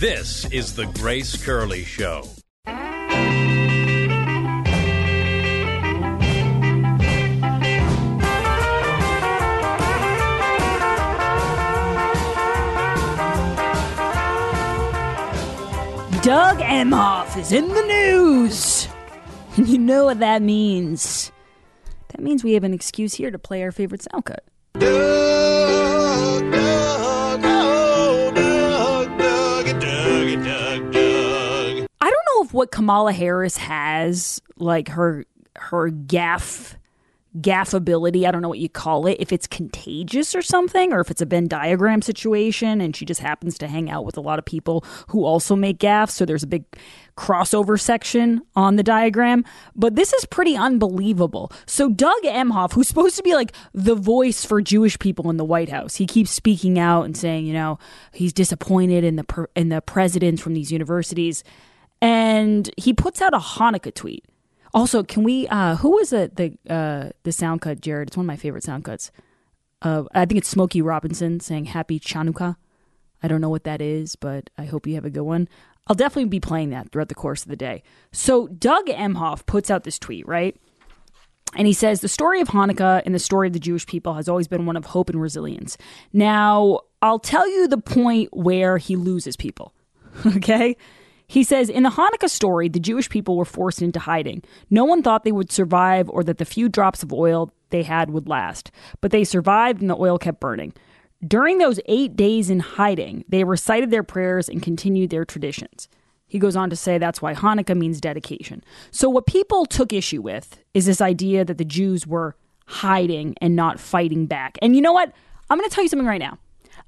This 0.00 0.44
is 0.52 0.74
The 0.74 0.86
Grace 0.86 1.42
Curley 1.42 1.84
Show. 1.84 2.28
Doug 16.24 16.56
Emhoff 16.60 17.36
is 17.36 17.52
in 17.52 17.68
the 17.68 17.82
news. 17.82 18.88
And 19.58 19.68
you 19.68 19.76
know 19.76 20.06
what 20.06 20.20
that 20.20 20.40
means. 20.40 21.30
That 22.08 22.22
means 22.22 22.42
we 22.42 22.54
have 22.54 22.64
an 22.64 22.72
excuse 22.72 23.12
here 23.12 23.30
to 23.30 23.38
play 23.38 23.62
our 23.62 23.70
favorite 23.70 24.00
sound 24.10 24.24
cut. 24.24 24.42
I 24.76 24.80
don't 32.00 32.26
know 32.32 32.42
if 32.42 32.54
what 32.54 32.72
Kamala 32.72 33.12
Harris 33.12 33.58
has, 33.58 34.40
like 34.56 34.88
her 34.88 35.26
her 35.56 35.90
gaff 35.90 36.78
gaffability, 37.40 38.26
I 38.26 38.30
don't 38.30 38.42
know 38.42 38.48
what 38.48 38.58
you 38.58 38.68
call 38.68 39.06
it, 39.06 39.16
if 39.18 39.32
it's 39.32 39.46
contagious 39.46 40.34
or 40.34 40.42
something, 40.42 40.92
or 40.92 41.00
if 41.00 41.10
it's 41.10 41.20
a 41.20 41.26
Venn 41.26 41.48
diagram 41.48 42.02
situation 42.02 42.80
and 42.80 42.94
she 42.94 43.04
just 43.04 43.20
happens 43.20 43.58
to 43.58 43.66
hang 43.66 43.90
out 43.90 44.04
with 44.04 44.16
a 44.16 44.20
lot 44.20 44.38
of 44.38 44.44
people 44.44 44.84
who 45.08 45.24
also 45.24 45.56
make 45.56 45.78
gaffes. 45.78 46.10
So 46.10 46.24
there's 46.24 46.42
a 46.42 46.48
big 46.48 46.64
crossover 47.16 47.78
section 47.78 48.42
on 48.54 48.76
the 48.76 48.82
diagram. 48.82 49.44
But 49.74 49.96
this 49.96 50.12
is 50.12 50.24
pretty 50.26 50.56
unbelievable. 50.56 51.52
So 51.66 51.88
Doug 51.88 52.22
Emhoff, 52.24 52.72
who's 52.72 52.88
supposed 52.88 53.16
to 53.16 53.22
be 53.22 53.34
like 53.34 53.52
the 53.72 53.94
voice 53.94 54.44
for 54.44 54.60
Jewish 54.60 54.98
people 54.98 55.30
in 55.30 55.36
the 55.36 55.44
White 55.44 55.68
House, 55.68 55.96
he 55.96 56.06
keeps 56.06 56.30
speaking 56.30 56.78
out 56.78 57.04
and 57.04 57.16
saying, 57.16 57.46
you 57.46 57.52
know, 57.52 57.78
he's 58.12 58.32
disappointed 58.32 59.04
in 59.04 59.16
the 59.16 59.48
in 59.56 59.68
the 59.68 59.80
presidents 59.80 60.42
from 60.42 60.54
these 60.54 60.70
universities. 60.70 61.42
And 62.00 62.70
he 62.76 62.92
puts 62.92 63.22
out 63.22 63.34
a 63.34 63.38
Hanukkah 63.38 63.94
tweet 63.94 64.24
also, 64.74 65.02
can 65.04 65.22
we? 65.22 65.46
Uh, 65.48 65.76
who 65.76 65.92
was 65.92 66.10
the 66.10 66.30
the 66.34 66.72
uh, 66.72 67.10
the 67.22 67.32
sound 67.32 67.62
cut, 67.62 67.80
Jared? 67.80 68.08
It's 68.08 68.16
one 68.16 68.24
of 68.24 68.28
my 68.28 68.36
favorite 68.36 68.64
sound 68.64 68.84
cuts. 68.84 69.10
Uh, 69.80 70.04
I 70.12 70.26
think 70.26 70.38
it's 70.38 70.48
Smokey 70.48 70.82
Robinson 70.82 71.40
saying 71.40 71.66
"Happy 71.66 72.00
Chanukah." 72.00 72.56
I 73.22 73.28
don't 73.28 73.40
know 73.40 73.48
what 73.48 73.64
that 73.64 73.80
is, 73.80 74.16
but 74.16 74.50
I 74.58 74.64
hope 74.66 74.86
you 74.86 74.96
have 74.96 75.04
a 75.06 75.10
good 75.10 75.22
one. 75.22 75.48
I'll 75.86 75.94
definitely 75.94 76.28
be 76.28 76.40
playing 76.40 76.70
that 76.70 76.90
throughout 76.90 77.08
the 77.08 77.14
course 77.14 77.42
of 77.42 77.48
the 77.48 77.56
day. 77.56 77.82
So 78.12 78.48
Doug 78.48 78.86
Emhoff 78.86 79.46
puts 79.46 79.70
out 79.70 79.84
this 79.84 79.98
tweet, 79.98 80.26
right? 80.26 80.56
And 81.56 81.66
he 81.66 81.72
says 81.72 82.00
the 82.00 82.08
story 82.08 82.40
of 82.40 82.48
Hanukkah 82.48 83.02
and 83.06 83.14
the 83.14 83.18
story 83.18 83.46
of 83.46 83.52
the 83.52 83.58
Jewish 83.60 83.86
people 83.86 84.14
has 84.14 84.28
always 84.28 84.48
been 84.48 84.66
one 84.66 84.76
of 84.76 84.86
hope 84.86 85.08
and 85.08 85.20
resilience. 85.20 85.78
Now, 86.12 86.80
I'll 87.00 87.18
tell 87.18 87.48
you 87.48 87.68
the 87.68 87.78
point 87.78 88.30
where 88.32 88.78
he 88.78 88.96
loses 88.96 89.36
people. 89.36 89.72
Okay? 90.36 90.76
He 91.26 91.44
says 91.44 91.68
In 91.68 91.82
the 91.82 91.90
Hanukkah 91.90 92.28
story, 92.28 92.68
the 92.68 92.80
Jewish 92.80 93.08
people 93.08 93.36
were 93.36 93.44
forced 93.44 93.82
into 93.82 94.00
hiding. 94.00 94.42
No 94.70 94.84
one 94.84 95.02
thought 95.02 95.24
they 95.24 95.32
would 95.32 95.52
survive 95.52 96.08
or 96.10 96.22
that 96.24 96.38
the 96.38 96.44
few 96.44 96.68
drops 96.68 97.02
of 97.02 97.12
oil 97.12 97.52
they 97.70 97.82
had 97.82 98.10
would 98.10 98.28
last, 98.28 98.70
but 99.00 99.10
they 99.10 99.24
survived 99.24 99.80
and 99.80 99.90
the 99.90 99.96
oil 99.96 100.18
kept 100.18 100.40
burning. 100.40 100.74
During 101.26 101.58
those 101.58 101.80
eight 101.86 102.16
days 102.16 102.50
in 102.50 102.60
hiding, 102.60 103.24
they 103.28 103.44
recited 103.44 103.90
their 103.90 104.02
prayers 104.02 104.48
and 104.48 104.62
continued 104.62 105.10
their 105.10 105.24
traditions. 105.24 105.88
He 106.26 106.38
goes 106.38 106.56
on 106.56 106.68
to 106.70 106.76
say 106.76 106.98
that's 106.98 107.22
why 107.22 107.34
Hanukkah 107.34 107.76
means 107.76 108.00
dedication. 108.00 108.62
So, 108.90 109.08
what 109.08 109.26
people 109.26 109.66
took 109.66 109.92
issue 109.92 110.20
with 110.20 110.62
is 110.74 110.86
this 110.86 111.00
idea 111.00 111.44
that 111.44 111.58
the 111.58 111.64
Jews 111.64 112.06
were 112.06 112.36
hiding 112.66 113.34
and 113.40 113.54
not 113.54 113.78
fighting 113.78 114.26
back. 114.26 114.58
And 114.60 114.74
you 114.74 114.82
know 114.82 114.92
what? 114.92 115.12
I'm 115.48 115.58
going 115.58 115.68
to 115.68 115.74
tell 115.74 115.84
you 115.84 115.88
something 115.88 116.08
right 116.08 116.18
now. 116.18 116.38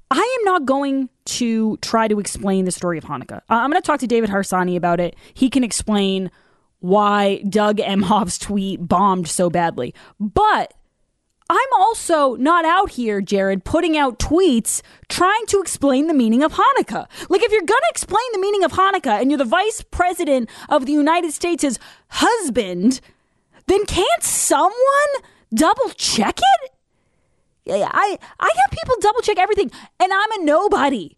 I 0.09 0.37
am 0.39 0.45
not 0.45 0.65
going 0.65 1.09
to 1.27 1.77
try 1.77 2.07
to 2.07 2.19
explain 2.19 2.65
the 2.65 2.71
story 2.71 2.97
of 2.97 3.03
Hanukkah. 3.03 3.37
Uh, 3.49 3.55
I'm 3.55 3.69
going 3.69 3.81
to 3.81 3.85
talk 3.85 3.99
to 3.99 4.07
David 4.07 4.29
Harsanyi 4.29 4.75
about 4.75 4.99
it. 4.99 5.15
He 5.33 5.49
can 5.49 5.63
explain 5.63 6.31
why 6.79 7.43
Doug 7.49 7.77
Emhoff's 7.77 8.37
tweet 8.37 8.87
bombed 8.87 9.27
so 9.27 9.49
badly. 9.49 9.93
But 10.19 10.73
I'm 11.49 11.73
also 11.77 12.35
not 12.35 12.65
out 12.65 12.91
here, 12.91 13.21
Jared, 13.21 13.63
putting 13.63 13.97
out 13.97 14.19
tweets 14.19 14.81
trying 15.07 15.45
to 15.47 15.61
explain 15.61 16.07
the 16.07 16.13
meaning 16.13 16.43
of 16.43 16.53
Hanukkah. 16.53 17.07
Like, 17.29 17.41
if 17.41 17.51
you're 17.51 17.61
going 17.61 17.67
to 17.67 17.89
explain 17.89 18.25
the 18.33 18.39
meaning 18.39 18.63
of 18.63 18.73
Hanukkah 18.73 19.21
and 19.21 19.31
you're 19.31 19.37
the 19.37 19.45
vice 19.45 19.81
president 19.81 20.49
of 20.69 20.85
the 20.85 20.91
United 20.91 21.31
States' 21.31 21.79
husband, 22.09 22.99
then 23.67 23.85
can't 23.85 24.23
someone 24.23 24.73
double 25.53 25.89
check 25.95 26.39
it? 26.39 26.71
Yeah, 27.65 27.91
I 27.91 28.17
I 28.39 28.51
have 28.55 28.71
people 28.71 28.95
double 29.01 29.21
check 29.21 29.37
everything, 29.37 29.71
and 29.99 30.13
I'm 30.13 30.41
a 30.41 30.45
nobody. 30.45 31.16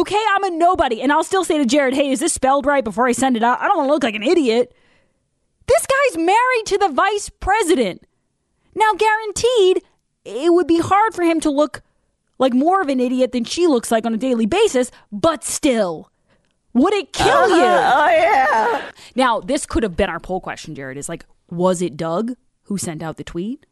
Okay, 0.00 0.22
I'm 0.34 0.44
a 0.44 0.50
nobody, 0.50 1.02
and 1.02 1.12
I'll 1.12 1.24
still 1.24 1.44
say 1.44 1.58
to 1.58 1.66
Jared, 1.66 1.94
"Hey, 1.94 2.10
is 2.10 2.20
this 2.20 2.32
spelled 2.32 2.64
right?" 2.64 2.82
Before 2.82 3.06
I 3.06 3.12
send 3.12 3.36
it 3.36 3.42
out, 3.42 3.60
I 3.60 3.68
don't 3.68 3.76
want 3.76 3.88
to 3.88 3.92
look 3.92 4.02
like 4.02 4.14
an 4.14 4.22
idiot. 4.22 4.74
This 5.66 5.86
guy's 5.86 6.16
married 6.16 6.66
to 6.66 6.78
the 6.78 6.88
vice 6.88 7.28
president. 7.28 8.06
Now, 8.74 8.94
guaranteed, 8.94 9.82
it 10.24 10.52
would 10.52 10.66
be 10.66 10.78
hard 10.78 11.14
for 11.14 11.22
him 11.22 11.38
to 11.40 11.50
look 11.50 11.82
like 12.38 12.54
more 12.54 12.80
of 12.80 12.88
an 12.88 12.98
idiot 12.98 13.32
than 13.32 13.44
she 13.44 13.66
looks 13.66 13.90
like 13.90 14.06
on 14.06 14.14
a 14.14 14.18
daily 14.18 14.46
basis, 14.46 14.90
but 15.12 15.44
still. 15.44 16.10
Would 16.72 16.94
it 16.94 17.12
kill 17.12 17.26
uh-huh. 17.26 17.54
you? 17.54 17.62
Oh, 17.62 18.10
yeah. 18.10 18.90
Now, 19.16 19.40
this 19.40 19.66
could 19.66 19.82
have 19.82 19.96
been 19.96 20.08
our 20.08 20.20
poll 20.20 20.40
question, 20.40 20.74
Jared. 20.74 20.96
Is 20.96 21.08
like, 21.08 21.26
was 21.50 21.82
it 21.82 21.96
Doug 21.96 22.36
who 22.64 22.78
sent 22.78 23.02
out 23.02 23.16
the 23.16 23.24
tweet? 23.24 23.66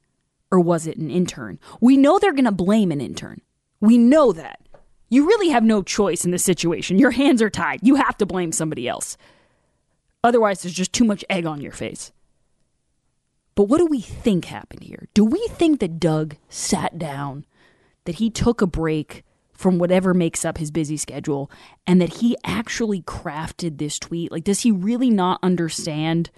or 0.51 0.61
was 0.61 0.87
it 0.87 0.97
an 0.97 1.11
intern? 1.11 1.59
We 1.81 1.97
know 1.97 2.19
they're 2.19 2.33
going 2.33 2.45
to 2.45 2.53
blame 2.53 2.91
an 2.93 3.01
intern. 3.01 3.41
We 3.81 3.99
know 3.99 4.33
that. 4.33 4.61
You 5.09 5.27
really 5.27 5.49
have 5.49 5.65
no 5.65 5.83
choice 5.83 6.25
in 6.25 6.31
this 6.31 6.45
situation. 6.45 6.99
Your 6.99 7.11
hands 7.13 7.41
are 7.41 7.51
tied. 7.51 7.81
You 7.83 7.97
have 7.97 8.17
to 8.19 8.27
blame 8.27 8.53
somebody 8.53 8.87
else. 8.87 9.17
Otherwise, 10.23 10.63
there's 10.63 10.75
just 10.75 10.93
too 10.93 11.05
much 11.05 11.25
egg 11.31 11.47
on 11.47 11.61
your 11.61 11.73
face. 11.73 12.13
But 13.55 13.65
what 13.65 13.79
do 13.79 13.87
we 13.87 14.01
think 14.01 14.45
happened 14.45 14.85
here? 14.85 15.09
Do 15.15 15.25
we 15.25 15.47
think 15.53 15.81
that 15.81 15.99
Doug 15.99 16.37
sat 16.49 16.99
down, 16.99 17.45
that 18.05 18.17
he 18.17 18.31
took 18.31 18.61
a 18.61 18.67
break 18.67 19.25
from 19.53 19.79
whatever 19.79 20.15
makes 20.15 20.45
up 20.45 20.59
his 20.59 20.71
busy 20.71 20.97
schedule, 20.97 21.51
and 21.87 22.01
that 22.01 22.15
he 22.15 22.37
actually 22.45 23.03
crafted 23.03 23.79
this 23.79 23.99
tweet? 23.99 24.31
Like, 24.31 24.45
does 24.45 24.61
he 24.61 24.71
really 24.71 25.11
not 25.11 25.41
understand? 25.43 26.31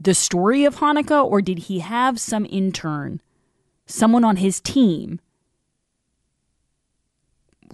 the 0.00 0.14
story 0.14 0.64
of 0.64 0.76
Hanukkah, 0.76 1.24
or 1.24 1.40
did 1.40 1.58
he 1.60 1.80
have 1.80 2.20
some 2.20 2.46
intern, 2.48 3.20
someone 3.86 4.24
on 4.24 4.36
his 4.36 4.60
team, 4.60 5.20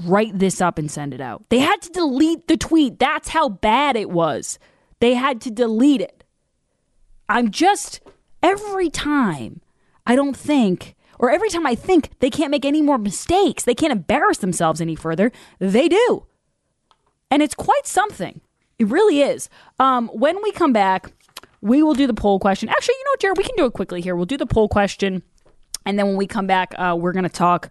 write 0.03 0.39
this 0.39 0.61
up 0.61 0.79
and 0.79 0.91
send 0.91 1.15
it 1.15 1.21
out? 1.21 1.45
They 1.49 1.59
had 1.61 1.83
to 1.83 1.91
delete 1.91 2.49
the 2.49 2.57
tweet. 2.57 2.99
That's 2.99 3.29
how 3.29 3.49
bad 3.49 3.97
it 3.97 4.11
was. 4.11 4.59
They 5.01 5.15
had 5.15 5.41
to 5.43 5.51
delete 5.51 6.01
it. 6.01 6.25
I'm 7.29 7.51
just, 7.51 8.01
every 8.43 8.91
time 8.91 9.61
I 10.07 10.17
don't 10.17 10.37
think, 10.37 10.95
or 11.19 11.31
every 11.31 11.49
time 11.49 11.67
I 11.67 11.75
think 11.75 12.11
they 12.21 12.31
can't 12.31 12.51
make 12.51 12.65
any 12.65 12.83
more 12.83 12.99
mistakes, 12.99 13.65
they 13.65 13.75
can't 13.75 13.93
embarrass 13.93 14.39
themselves 14.39 14.81
any 14.81 14.95
further, 14.95 15.33
they 15.59 15.89
do. 15.89 16.27
And 17.31 17.43
it's 17.43 17.55
quite 17.55 17.87
something. 17.87 18.41
It 18.79 18.89
really 18.89 19.21
is. 19.21 19.49
Um, 19.79 20.09
when 20.09 20.43
we 20.43 20.53
come 20.53 20.73
back, 20.73 21.13
we 21.61 21.83
will 21.83 21.95
do 21.95 22.07
the 22.07 22.15
poll 22.15 22.39
question. 22.39 22.69
Actually, 22.69 22.97
you 22.99 23.05
know, 23.05 23.17
Jared, 23.21 23.39
we 23.39 23.45
can 23.45 23.57
do 23.57 23.65
it 23.65 23.73
quickly 23.73 24.01
here. 24.01 24.15
We'll 24.15 24.27
do 24.27 24.37
the 24.37 24.47
poll 24.47 24.69
question. 24.69 25.23
And 25.87 25.99
then 25.99 26.07
when 26.07 26.17
we 26.17 26.27
come 26.27 26.47
back, 26.47 26.75
uh, 26.77 26.97
we're 26.99 27.13
going 27.13 27.25
to 27.25 27.29
talk 27.29 27.71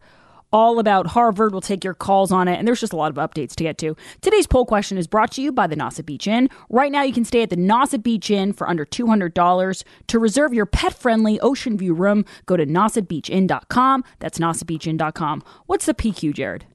all 0.54 0.80
about 0.80 1.08
Harvard. 1.08 1.52
We'll 1.52 1.60
take 1.60 1.84
your 1.84 1.96
calls 1.96 2.32
on 2.32 2.48
it, 2.48 2.58
and 2.58 2.66
there's 2.66 2.80
just 2.80 2.94
a 2.94 2.96
lot 2.96 3.12
of 3.12 3.18
updates 3.18 3.56
to 3.56 3.64
get 3.64 3.78
to. 3.80 3.98
Today's 4.22 4.48
poll 4.48 4.66
question 4.66 4.98
is 4.98 5.08
brought 5.08 5.32
to 5.34 5.42
you 5.42 5.52
by 5.52 5.68
the 5.68 5.76
Nauset 5.76 6.06
Beach 6.06 6.28
Inn. 6.28 6.50
Right 6.70 6.92
now, 6.92 7.02
you 7.02 7.12
can 7.12 7.26
stay 7.26 7.42
at 7.42 7.50
the 7.50 7.58
Nauset 7.58 8.04
Beach 8.04 8.30
Inn 8.30 8.54
for 8.54 8.70
under 8.70 8.86
$200. 8.86 9.84
To 10.08 10.20
reserve 10.20 10.54
your 10.54 10.68
pet 10.68 10.94
friendly 10.94 11.40
ocean 11.42 11.78
view 11.78 11.94
room, 11.94 12.24
go 12.46 12.56
to 12.56 12.66
nausetbeachinn.com. 12.66 14.04
That's 14.20 14.40
nausetbeachinn.com. 14.40 15.44
What's 15.66 15.88
the 15.88 15.94
PQ, 15.94 16.34
Jared? 16.36 16.66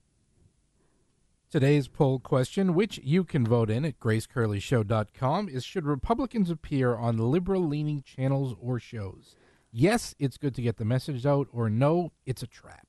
Today's 1.51 1.88
poll 1.88 2.19
question, 2.19 2.75
which 2.75 2.99
you 3.03 3.25
can 3.25 3.47
vote 3.47 3.71
in 3.71 3.87
at 3.87 3.99
gracecurleyshow.com, 3.99 5.49
is 5.49 5.64
should 5.64 5.87
Republicans 5.87 6.51
appear 6.51 6.95
on 6.95 7.17
liberal 7.17 7.67
leaning 7.67 8.03
channels 8.03 8.55
or 8.61 8.79
shows? 8.79 9.35
Yes, 9.71 10.14
it's 10.19 10.37
good 10.37 10.55
to 10.57 10.62
get 10.62 10.77
the 10.77 10.85
message 10.85 11.25
out, 11.25 11.49
or 11.53 11.71
no, 11.71 12.12
it's 12.27 12.43
a 12.43 12.47
trap. 12.47 12.88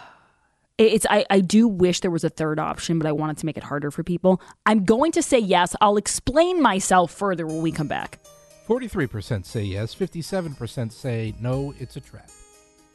It's 0.77 1.05
I, 1.09 1.25
I 1.29 1.39
do 1.39 1.69
wish 1.69 2.01
there 2.01 2.11
was 2.11 2.25
a 2.25 2.29
third 2.29 2.59
option, 2.59 2.99
but 2.99 3.07
I 3.07 3.13
wanted 3.13 3.37
to 3.37 3.45
make 3.45 3.55
it 3.55 3.63
harder 3.63 3.91
for 3.91 4.03
people. 4.03 4.41
I'm 4.65 4.83
going 4.83 5.13
to 5.13 5.21
say 5.21 5.39
yes. 5.39 5.73
I'll 5.79 5.95
explain 5.95 6.61
myself 6.61 7.11
further 7.11 7.47
when 7.47 7.61
we 7.61 7.71
come 7.71 7.87
back. 7.87 8.19
43% 8.67 9.45
say 9.45 9.63
yes, 9.63 9.95
57% 9.95 10.91
say 10.91 11.33
no, 11.39 11.73
it's 11.79 11.95
a 11.95 12.01
trap. 12.01 12.29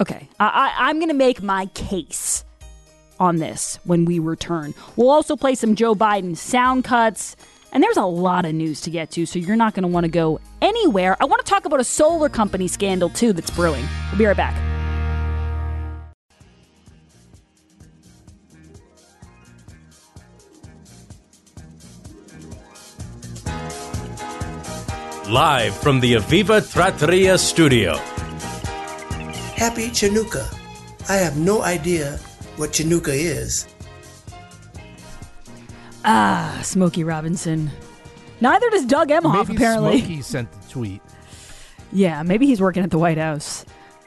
Okay. 0.00 0.28
I, 0.38 0.46
I, 0.46 0.88
I'm 0.88 0.98
going 0.98 1.08
to 1.08 1.14
make 1.14 1.42
my 1.42 1.66
case 1.66 2.44
on 3.18 3.36
this 3.36 3.78
when 3.84 4.04
we 4.04 4.18
return. 4.18 4.74
We'll 4.96 5.10
also 5.10 5.36
play 5.36 5.54
some 5.54 5.74
Joe 5.74 5.94
Biden 5.94 6.36
sound 6.36 6.84
cuts. 6.84 7.36
And 7.72 7.84
there's 7.84 7.98
a 7.98 8.04
lot 8.04 8.46
of 8.46 8.54
news 8.54 8.80
to 8.82 8.90
get 8.90 9.12
to, 9.12 9.26
so 9.26 9.38
you're 9.38 9.54
not 9.54 9.74
going 9.74 9.82
to 9.82 9.88
want 9.88 10.02
to 10.02 10.10
go 10.10 10.40
anywhere. 10.60 11.16
I 11.20 11.26
want 11.26 11.44
to 11.44 11.48
talk 11.48 11.66
about 11.66 11.78
a 11.78 11.84
solar 11.84 12.28
company 12.28 12.66
scandal, 12.66 13.10
too, 13.10 13.32
that's 13.32 13.50
brewing. 13.50 13.86
We'll 14.10 14.18
be 14.18 14.26
right 14.26 14.36
back. 14.36 14.69
Live 25.30 25.76
from 25.76 26.00
the 26.00 26.14
Aviva 26.14 26.60
Trattoria 26.72 27.38
studio. 27.38 27.94
Happy 29.54 29.88
Chinooka. 29.90 30.52
I 31.08 31.14
have 31.14 31.36
no 31.36 31.62
idea 31.62 32.16
what 32.56 32.70
Chinooka 32.70 33.12
is. 33.14 33.68
Ah, 36.04 36.58
Smokey 36.64 37.04
Robinson. 37.04 37.70
Neither 38.40 38.70
does 38.70 38.84
Doug 38.86 39.10
Emhoff, 39.10 39.46
Maybe 39.46 39.54
apparently. 39.54 39.98
Smokey 40.00 40.22
sent 40.22 40.50
the 40.50 40.68
tweet. 40.68 41.02
Yeah, 41.92 42.24
maybe 42.24 42.46
he's 42.46 42.60
working 42.60 42.82
at 42.82 42.90
the 42.90 42.98
White 42.98 43.18
House. 43.18 43.64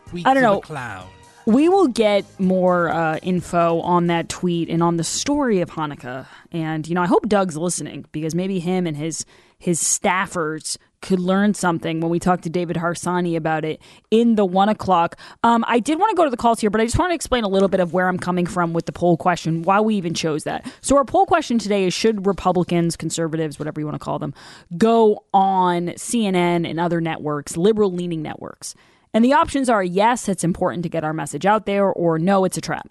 Tweet 0.10 0.28
I 0.28 0.34
don't 0.34 0.44
know. 0.44 0.56
The 0.56 0.62
clown. 0.62 1.08
We 1.46 1.70
will 1.70 1.88
get 1.88 2.26
more 2.38 2.90
uh, 2.90 3.20
info 3.22 3.80
on 3.80 4.08
that 4.08 4.28
tweet 4.28 4.70
and 4.70 4.84
on 4.84 4.98
the 4.98 5.06
story 5.06 5.62
of 5.62 5.70
Hanukkah. 5.70 6.26
And 6.52 6.86
you 6.86 6.96
know, 6.96 7.02
I 7.02 7.08
hope 7.08 7.30
Doug's 7.30 7.56
listening 7.56 8.08
because 8.12 8.36
maybe 8.36 8.60
him 8.60 8.86
and 8.86 8.98
his 8.98 9.26
his 9.58 9.82
staffers 9.82 10.78
could 11.04 11.20
learn 11.20 11.54
something 11.54 12.00
when 12.00 12.10
we 12.10 12.18
talk 12.18 12.42
to 12.42 12.50
David 12.50 12.78
Harsanyi 12.78 13.36
about 13.36 13.64
it 13.64 13.80
in 14.10 14.36
the 14.36 14.46
one 14.46 14.70
o'clock. 14.70 15.20
Um, 15.44 15.64
I 15.68 15.80
did 15.80 16.00
want 16.00 16.10
to 16.10 16.16
go 16.16 16.24
to 16.24 16.32
the 16.32 16.38
calls 16.38 16.60
here, 16.60 16.72
but 16.72 16.82
I 16.82 16.86
just 16.86 16.98
want 16.98 17.12
to 17.12 17.16
explain 17.16 17.44
a 17.44 17.48
little 17.48 17.68
bit 17.68 17.80
of 17.80 17.94
where 17.94 18.08
I'm 18.08 18.18
coming 18.18 18.48
from 18.48 18.74
with 18.74 18.88
the 18.88 18.92
poll 18.92 19.18
question, 19.18 19.62
why 19.62 19.82
we 19.82 19.96
even 19.96 20.16
chose 20.16 20.46
that. 20.46 20.66
So 20.82 20.98
our 20.98 21.06
poll 21.06 21.28
question 21.28 21.60
today 21.60 21.86
is: 21.86 21.94
Should 21.94 22.26
Republicans, 22.26 22.96
conservatives, 22.96 23.60
whatever 23.60 23.80
you 23.80 23.86
want 23.86 23.96
to 23.96 24.04
call 24.04 24.18
them, 24.18 24.34
go 24.78 25.26
on 25.34 25.90
CNN 25.90 26.68
and 26.68 26.80
other 26.80 27.00
networks, 27.00 27.58
liberal-leaning 27.58 28.24
networks? 28.24 28.74
And 29.14 29.24
the 29.24 29.34
options 29.34 29.70
are 29.70 29.84
yes, 29.84 30.28
it's 30.28 30.44
important 30.44 30.84
to 30.84 30.90
get 30.90 31.04
our 31.04 31.14
message 31.14 31.46
out 31.46 31.66
there, 31.66 31.86
or 31.86 32.18
no, 32.18 32.46
it's 32.46 32.58
a 32.58 32.62
trap. 32.62 32.90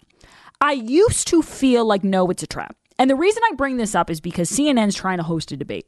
I 0.61 0.73
used 0.73 1.27
to 1.27 1.41
feel 1.41 1.83
like 1.83 2.03
no, 2.03 2.29
it's 2.29 2.43
a 2.43 2.47
trap. 2.47 2.77
And 2.97 3.09
the 3.09 3.15
reason 3.15 3.43
I 3.51 3.55
bring 3.55 3.77
this 3.77 3.95
up 3.95 4.09
is 4.09 4.21
because 4.21 4.49
CNN's 4.49 4.95
trying 4.95 5.17
to 5.17 5.23
host 5.23 5.51
a 5.51 5.57
debate. 5.57 5.87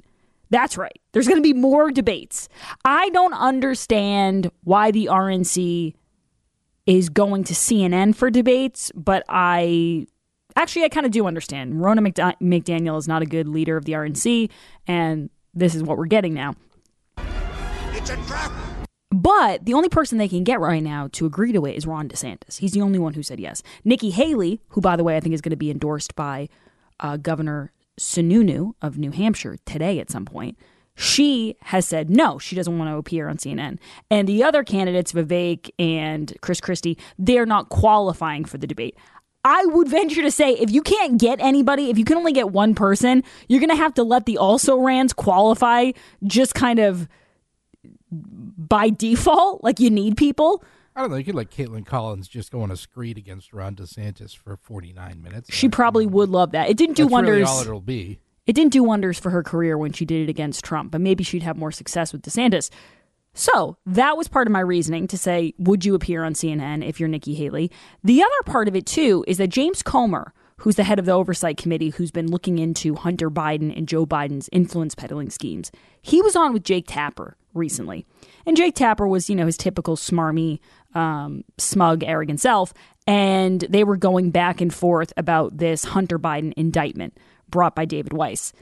That's 0.49 0.77
right. 0.77 0.99
There's 1.11 1.27
going 1.27 1.41
to 1.41 1.43
be 1.43 1.53
more 1.53 1.91
debates. 1.91 2.49
I 2.83 3.09
don't 3.09 3.33
understand 3.33 4.51
why 4.63 4.91
the 4.91 5.07
RNC 5.11 5.93
is 6.85 7.09
going 7.09 7.43
to 7.45 7.53
CNN 7.53 8.15
for 8.15 8.29
debates, 8.29 8.91
but 8.95 9.23
I 9.27 10.07
actually 10.55 10.85
I 10.85 10.89
kind 10.89 11.05
of 11.05 11.11
do 11.11 11.25
understand. 11.25 11.81
Rona 11.81 12.01
McD- 12.01 12.37
McDaniel 12.41 12.97
is 12.97 13.07
not 13.07 13.21
a 13.21 13.25
good 13.25 13.47
leader 13.47 13.77
of 13.77 13.85
the 13.85 13.93
RNC, 13.93 14.49
and 14.87 15.29
this 15.53 15.73
is 15.73 15.83
what 15.83 15.97
we're 15.97 16.05
getting 16.05 16.33
now. 16.33 16.55
It's 17.93 18.09
a 18.09 18.17
trap. 18.27 18.51
But 19.11 19.65
the 19.65 19.73
only 19.73 19.89
person 19.89 20.17
they 20.17 20.27
can 20.27 20.43
get 20.43 20.59
right 20.59 20.83
now 20.83 21.07
to 21.13 21.25
agree 21.25 21.53
to 21.53 21.65
it 21.65 21.75
is 21.75 21.87
Ron 21.87 22.09
DeSantis. 22.09 22.57
He's 22.57 22.73
the 22.73 22.81
only 22.81 22.99
one 22.99 23.13
who 23.13 23.23
said 23.23 23.39
yes. 23.39 23.63
Nikki 23.83 24.09
Haley, 24.09 24.59
who, 24.69 24.81
by 24.81 24.95
the 24.95 25.03
way, 25.03 25.15
I 25.15 25.19
think 25.21 25.33
is 25.33 25.41
going 25.41 25.51
to 25.51 25.55
be 25.55 25.71
endorsed 25.71 26.15
by 26.15 26.49
uh, 26.99 27.17
Governor 27.17 27.71
Sununu 27.99 28.73
of 28.81 28.97
New 28.97 29.11
Hampshire 29.11 29.57
today 29.65 29.99
at 29.99 30.09
some 30.09 30.25
point, 30.25 30.57
she 30.95 31.57
has 31.61 31.85
said 31.85 32.09
no, 32.09 32.39
she 32.39 32.55
doesn't 32.55 32.77
want 32.77 32.89
to 32.89 32.97
appear 32.97 33.27
on 33.27 33.37
CNN. 33.37 33.77
And 34.09 34.27
the 34.27 34.43
other 34.43 34.63
candidates, 34.63 35.11
Vivek 35.11 35.69
and 35.77 36.33
Chris 36.41 36.61
Christie, 36.61 36.97
they're 37.19 37.45
not 37.45 37.69
qualifying 37.69 38.45
for 38.45 38.57
the 38.57 38.67
debate. 38.67 38.95
I 39.43 39.63
would 39.67 39.87
venture 39.87 40.23
to 40.23 40.31
say 40.31 40.53
if 40.53 40.71
you 40.71 40.81
can't 40.81 41.19
get 41.19 41.39
anybody, 41.39 41.89
if 41.91 41.99
you 41.99 42.05
can 42.05 42.17
only 42.17 42.33
get 42.33 42.49
one 42.49 42.73
person, 42.73 43.23
you're 43.47 43.59
going 43.59 43.69
to 43.69 43.75
have 43.75 43.93
to 43.95 44.03
let 44.03 44.25
the 44.25 44.37
also 44.39 44.79
rans 44.79 45.13
qualify 45.13 45.91
just 46.23 46.55
kind 46.55 46.79
of 46.79 47.07
by 48.11 48.89
default. 48.89 49.63
Like 49.63 49.79
you 49.79 49.91
need 49.91 50.17
people. 50.17 50.63
I 50.95 51.01
don't 51.01 51.09
know. 51.11 51.17
You 51.17 51.25
could 51.25 51.35
let 51.35 51.51
Kaitlan 51.51 51.85
Collins 51.85 52.27
just 52.27 52.51
go 52.51 52.61
on 52.61 52.71
a 52.71 52.77
screed 52.77 53.17
against 53.17 53.51
Ron 53.53 53.75
DeSantis 53.75 54.35
for 54.35 54.55
49 54.55 55.21
minutes. 55.21 55.53
She 55.53 55.67
probably 55.67 56.05
would 56.05 56.29
love 56.29 56.51
that. 56.51 56.69
It 56.69 56.77
didn't 56.77 56.95
do 56.95 57.03
That's 57.03 57.11
wonders. 57.13 57.31
really 57.39 57.43
all 57.43 57.61
it'll 57.61 57.81
be. 57.81 58.19
it 58.45 58.53
didn't 58.53 58.71
do 58.71 58.83
wonders 58.83 59.19
for 59.19 59.29
her 59.31 59.43
career 59.43 59.77
when 59.77 59.91
she 59.91 60.05
did 60.05 60.23
it 60.23 60.29
against 60.29 60.63
Trump, 60.63 60.91
but 60.91 61.01
maybe 61.01 61.23
she'd 61.23 61.43
have 61.43 61.57
more 61.57 61.71
success 61.71 62.13
with 62.13 62.21
DeSantis. 62.21 62.69
So 63.33 63.75
that 63.85 64.15
was 64.15 64.29
part 64.29 64.47
of 64.47 64.53
my 64.53 64.61
reasoning 64.61 65.07
to 65.07 65.17
say, 65.17 65.53
would 65.57 65.83
you 65.83 65.95
appear 65.95 66.23
on 66.23 66.33
CNN 66.33 66.87
if 66.87 67.01
you're 67.01 67.09
Nikki 67.09 67.35
Haley? 67.35 67.69
The 68.01 68.23
other 68.23 68.43
part 68.45 68.69
of 68.69 68.75
it, 68.77 68.85
too, 68.85 69.25
is 69.27 69.37
that 69.39 69.47
James 69.49 69.83
Comer, 69.83 70.33
who's 70.57 70.75
the 70.75 70.83
head 70.83 70.99
of 70.99 71.05
the 71.05 71.11
oversight 71.11 71.57
committee 71.57 71.89
who's 71.89 72.11
been 72.11 72.31
looking 72.31 72.59
into 72.59 72.95
Hunter 72.95 73.29
Biden 73.29 73.75
and 73.75 73.87
Joe 73.87 74.05
Biden's 74.05 74.49
influence 74.51 74.95
peddling 74.95 75.29
schemes, 75.29 75.71
he 76.01 76.21
was 76.21 76.35
on 76.35 76.53
with 76.53 76.63
Jake 76.63 76.85
Tapper 76.87 77.37
recently. 77.53 78.05
And 78.45 78.55
Jake 78.55 78.75
Tapper 78.75 79.07
was, 79.07 79.29
you 79.29 79.35
know, 79.35 79.45
his 79.45 79.57
typical 79.57 79.95
smarmy, 79.95 80.59
um, 80.93 81.43
smug, 81.57 82.03
arrogant 82.03 82.39
self. 82.39 82.73
And 83.07 83.61
they 83.61 83.83
were 83.83 83.97
going 83.97 84.31
back 84.31 84.61
and 84.61 84.73
forth 84.73 85.13
about 85.17 85.57
this 85.57 85.85
Hunter 85.85 86.19
Biden 86.19 86.53
indictment 86.57 87.17
brought 87.49 87.75
by 87.75 87.85
David 87.85 88.13
Weiss. 88.13 88.53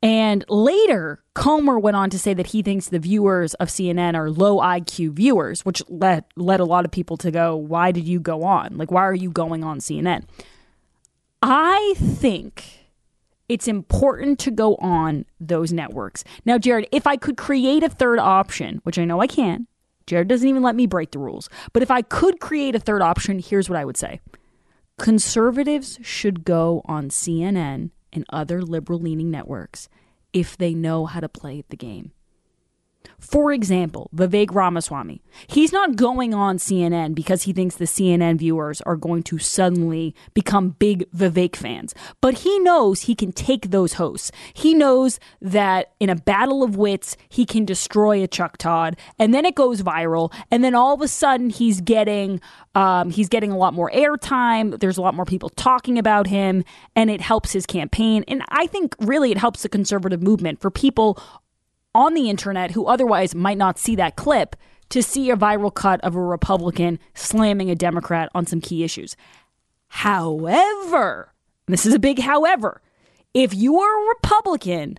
And 0.00 0.44
later, 0.48 1.24
Comer 1.34 1.78
went 1.78 1.96
on 1.96 2.08
to 2.10 2.18
say 2.18 2.32
that 2.34 2.48
he 2.48 2.62
thinks 2.62 2.88
the 2.88 3.00
viewers 3.00 3.54
of 3.54 3.68
CNN 3.68 4.14
are 4.14 4.30
low 4.30 4.58
IQ 4.58 5.12
viewers, 5.12 5.64
which 5.64 5.82
led 5.88 6.24
led 6.36 6.60
a 6.60 6.64
lot 6.64 6.84
of 6.84 6.92
people 6.92 7.16
to 7.16 7.32
go, 7.32 7.56
"Why 7.56 7.90
did 7.90 8.06
you 8.06 8.20
go 8.20 8.44
on? 8.44 8.76
Like, 8.76 8.92
why 8.92 9.02
are 9.02 9.14
you 9.14 9.30
going 9.30 9.64
on 9.64 9.80
CNN?" 9.80 10.22
I 11.42 11.94
think 11.96 12.64
it's 13.48 13.68
important 13.68 14.38
to 14.40 14.50
go 14.50 14.74
on 14.76 15.24
those 15.40 15.72
networks. 15.72 16.24
Now, 16.44 16.58
Jared, 16.58 16.88
if 16.92 17.06
I 17.06 17.16
could 17.16 17.36
create 17.36 17.82
a 17.82 17.88
third 17.88 18.18
option, 18.18 18.80
which 18.82 18.98
I 18.98 19.04
know 19.04 19.20
I 19.20 19.26
can, 19.26 19.66
Jared 20.06 20.28
doesn't 20.28 20.48
even 20.48 20.62
let 20.62 20.74
me 20.74 20.86
break 20.86 21.12
the 21.12 21.18
rules, 21.18 21.48
but 21.72 21.82
if 21.82 21.90
I 21.90 22.02
could 22.02 22.40
create 22.40 22.74
a 22.74 22.80
third 22.80 23.02
option, 23.02 23.38
here's 23.38 23.68
what 23.68 23.78
I 23.78 23.84
would 23.84 23.96
say 23.96 24.20
conservatives 24.98 25.98
should 26.02 26.44
go 26.44 26.82
on 26.86 27.08
CNN 27.08 27.90
and 28.12 28.24
other 28.30 28.62
liberal 28.62 28.98
leaning 28.98 29.30
networks 29.30 29.88
if 30.32 30.56
they 30.56 30.74
know 30.74 31.06
how 31.06 31.20
to 31.20 31.28
play 31.28 31.62
the 31.68 31.76
game. 31.76 32.12
For 33.18 33.52
example, 33.52 34.10
Vivek 34.14 34.54
Ramaswamy. 34.54 35.20
He's 35.48 35.72
not 35.72 35.96
going 35.96 36.34
on 36.34 36.58
CNN 36.58 37.14
because 37.14 37.42
he 37.42 37.52
thinks 37.52 37.76
the 37.76 37.84
CNN 37.84 38.38
viewers 38.38 38.80
are 38.82 38.96
going 38.96 39.24
to 39.24 39.38
suddenly 39.38 40.14
become 40.34 40.76
big 40.78 41.10
Vivek 41.10 41.56
fans. 41.56 41.94
But 42.20 42.38
he 42.38 42.58
knows 42.60 43.02
he 43.02 43.14
can 43.14 43.32
take 43.32 43.70
those 43.70 43.94
hosts. 43.94 44.30
He 44.54 44.72
knows 44.72 45.18
that 45.40 45.92
in 45.98 46.10
a 46.10 46.14
battle 46.16 46.62
of 46.62 46.76
wits, 46.76 47.16
he 47.28 47.44
can 47.44 47.64
destroy 47.64 48.22
a 48.22 48.28
Chuck 48.28 48.56
Todd, 48.56 48.96
and 49.18 49.34
then 49.34 49.44
it 49.44 49.56
goes 49.56 49.82
viral, 49.82 50.32
and 50.50 50.62
then 50.62 50.74
all 50.74 50.94
of 50.94 51.02
a 51.02 51.08
sudden 51.08 51.50
he's 51.50 51.80
getting 51.80 52.40
um, 52.74 53.10
he's 53.10 53.28
getting 53.28 53.50
a 53.50 53.56
lot 53.56 53.74
more 53.74 53.90
airtime. 53.90 54.78
There's 54.78 54.98
a 54.98 55.02
lot 55.02 55.14
more 55.14 55.24
people 55.24 55.48
talking 55.50 55.98
about 55.98 56.28
him, 56.28 56.62
and 56.94 57.10
it 57.10 57.20
helps 57.20 57.52
his 57.52 57.66
campaign. 57.66 58.24
And 58.28 58.42
I 58.50 58.68
think 58.68 58.94
really 59.00 59.32
it 59.32 59.38
helps 59.38 59.62
the 59.62 59.68
conservative 59.68 60.22
movement 60.22 60.60
for 60.60 60.70
people 60.70 61.20
on 61.98 62.14
the 62.14 62.30
internet 62.30 62.70
who 62.70 62.86
otherwise 62.86 63.34
might 63.34 63.58
not 63.58 63.76
see 63.76 63.96
that 63.96 64.14
clip 64.14 64.54
to 64.88 65.02
see 65.02 65.30
a 65.30 65.36
viral 65.36 65.74
cut 65.74 66.00
of 66.02 66.14
a 66.14 66.22
Republican 66.22 67.00
slamming 67.12 67.70
a 67.70 67.74
Democrat 67.74 68.30
on 68.36 68.46
some 68.46 68.60
key 68.60 68.84
issues. 68.84 69.16
However, 69.88 71.32
this 71.66 71.84
is 71.84 71.92
a 71.92 71.98
big 71.98 72.20
however, 72.20 72.80
if 73.34 73.52
you 73.52 73.80
are 73.80 74.04
a 74.04 74.08
Republican 74.10 74.98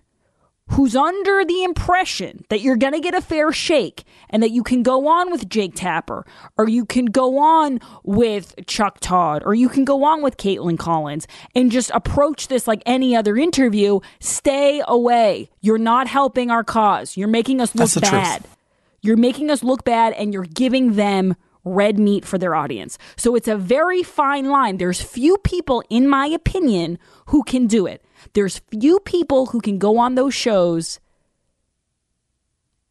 who's 0.70 0.94
under 0.94 1.44
the 1.44 1.64
impression 1.64 2.44
that 2.48 2.60
you're 2.60 2.76
going 2.76 2.92
to 2.92 3.00
get 3.00 3.14
a 3.14 3.20
fair 3.20 3.52
shake 3.52 4.04
and 4.28 4.42
that 4.42 4.50
you 4.50 4.62
can 4.62 4.82
go 4.82 5.08
on 5.08 5.30
with 5.30 5.48
Jake 5.48 5.74
Tapper 5.74 6.24
or 6.56 6.68
you 6.68 6.84
can 6.84 7.06
go 7.06 7.38
on 7.38 7.80
with 8.04 8.54
Chuck 8.66 8.98
Todd 9.00 9.42
or 9.44 9.54
you 9.54 9.68
can 9.68 9.84
go 9.84 10.04
on 10.04 10.22
with 10.22 10.36
Kaitlan 10.36 10.78
Collins 10.78 11.26
and 11.54 11.72
just 11.72 11.90
approach 11.90 12.48
this 12.48 12.68
like 12.68 12.82
any 12.86 13.16
other 13.16 13.36
interview, 13.36 14.00
stay 14.20 14.82
away. 14.86 15.50
You're 15.60 15.78
not 15.78 16.06
helping 16.06 16.50
our 16.50 16.64
cause. 16.64 17.16
You're 17.16 17.28
making 17.28 17.60
us 17.60 17.74
look 17.74 17.92
bad. 18.02 18.42
Truth. 18.42 18.56
You're 19.02 19.16
making 19.16 19.50
us 19.50 19.62
look 19.62 19.84
bad 19.84 20.12
and 20.12 20.32
you're 20.32 20.44
giving 20.44 20.94
them 20.94 21.34
red 21.64 21.98
meat 21.98 22.24
for 22.24 22.38
their 22.38 22.54
audience. 22.54 22.96
So 23.16 23.34
it's 23.34 23.48
a 23.48 23.56
very 23.56 24.02
fine 24.02 24.46
line. 24.46 24.78
There's 24.78 25.00
few 25.00 25.36
people, 25.38 25.82
in 25.90 26.08
my 26.08 26.26
opinion, 26.26 26.98
who 27.26 27.42
can 27.42 27.66
do 27.66 27.86
it. 27.86 28.04
There's 28.32 28.60
few 28.70 29.00
people 29.00 29.46
who 29.46 29.60
can 29.60 29.78
go 29.78 29.98
on 29.98 30.14
those 30.14 30.34
shows 30.34 31.00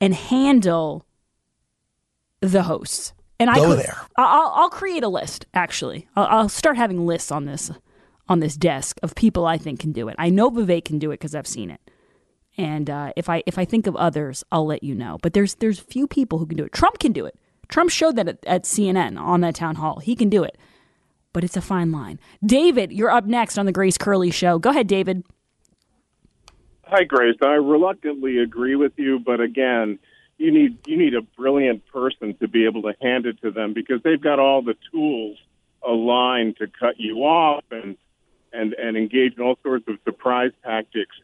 and 0.02 0.14
handle 0.14 1.06
the 2.42 2.64
hosts. 2.64 3.14
And 3.40 3.54
go 3.54 3.64
I 3.64 3.66
could, 3.68 3.80
there. 3.80 3.98
I'll, 4.18 4.52
I'll 4.56 4.70
create 4.70 5.04
a 5.04 5.08
list. 5.08 5.46
Actually, 5.54 6.08
I'll, 6.16 6.26
I'll 6.26 6.50
start 6.50 6.78
having 6.78 7.06
lists 7.06 7.32
on 7.32 7.46
this 7.46 7.72
on 8.28 8.42
this 8.42 8.56
desk 8.56 9.00
of 9.02 9.16
people 9.16 9.46
I 9.46 9.58
think 9.58 9.80
can 9.80 9.92
do 9.92 10.08
it. 10.08 10.16
I 10.20 10.30
know 10.30 10.52
Vivek 10.52 10.86
can 10.86 11.00
do 11.00 11.10
it 11.12 11.16
because 11.16 11.34
I've 11.34 11.48
seen 11.48 11.72
it. 11.72 11.82
And 12.58 12.90
uh, 12.90 13.14
if 13.16 13.30
I 13.30 13.42
if 13.46 13.58
I 13.58 13.66
think 13.66 13.88
of 13.88 13.96
others, 13.96 14.44
I'll 14.52 14.66
let 14.66 14.84
you 14.84 14.94
know. 14.94 15.18
But 15.22 15.34
there's 15.34 15.56
there's 15.56 15.80
few 15.80 16.06
people 16.06 16.38
who 16.38 16.46
can 16.46 16.58
do 16.58 16.66
it. 16.66 16.74
Trump 16.74 17.00
can 17.00 17.14
do 17.14 17.26
it. 17.26 17.36
Trump 17.70 17.90
showed 17.90 18.18
that 18.18 18.28
at, 18.28 18.46
at 18.46 18.64
CNN 18.64 19.18
on 19.18 19.42
that 19.42 19.56
town 19.56 19.76
hall. 19.76 20.00
He 20.00 20.16
can 20.16 20.30
do 20.30 20.44
it 20.44 20.58
but 21.40 21.46
it's 21.46 21.56
a 21.56 21.62
fine 21.62 21.90
line. 21.90 22.20
David, 22.46 22.92
you're 22.92 23.10
up 23.10 23.24
next 23.24 23.58
on 23.58 23.66
the 23.66 23.72
Grace 23.72 23.98
Curley 23.98 24.30
Show. 24.30 24.60
Go 24.60 24.72
ahead, 24.72 24.88
David. 24.88 25.24
Hi, 26.84 27.06
Grace. 27.06 27.38
I 27.42 27.54
reluctantly 27.54 28.40
agree 28.40 28.76
with 28.76 28.92
you, 28.98 29.20
but 29.20 29.40
again, 29.40 30.00
you 30.38 30.52
need 30.52 30.86
you 30.86 30.98
need 30.98 31.16
a 31.16 31.22
brilliant 31.22 31.88
person 31.94 32.36
to 32.42 32.50
be 32.50 32.66
able 32.66 32.82
to 32.82 32.94
hand 33.02 33.26
it 33.26 33.42
to 33.42 33.52
them 33.52 33.74
because 33.74 34.02
they've 34.04 34.22
got 34.22 34.38
all 34.38 34.62
the 34.62 34.76
tools 34.92 35.38
aligned 35.88 36.58
to 36.58 36.68
cut 36.78 37.00
you 37.00 37.20
off 37.20 37.64
and 37.72 37.96
and 38.52 38.74
and 38.74 38.98
engage 38.98 39.38
in 39.38 39.42
all 39.42 39.58
sorts 39.64 39.86
of 39.88 39.96
surprise 40.04 40.52
tactics. 40.62 41.16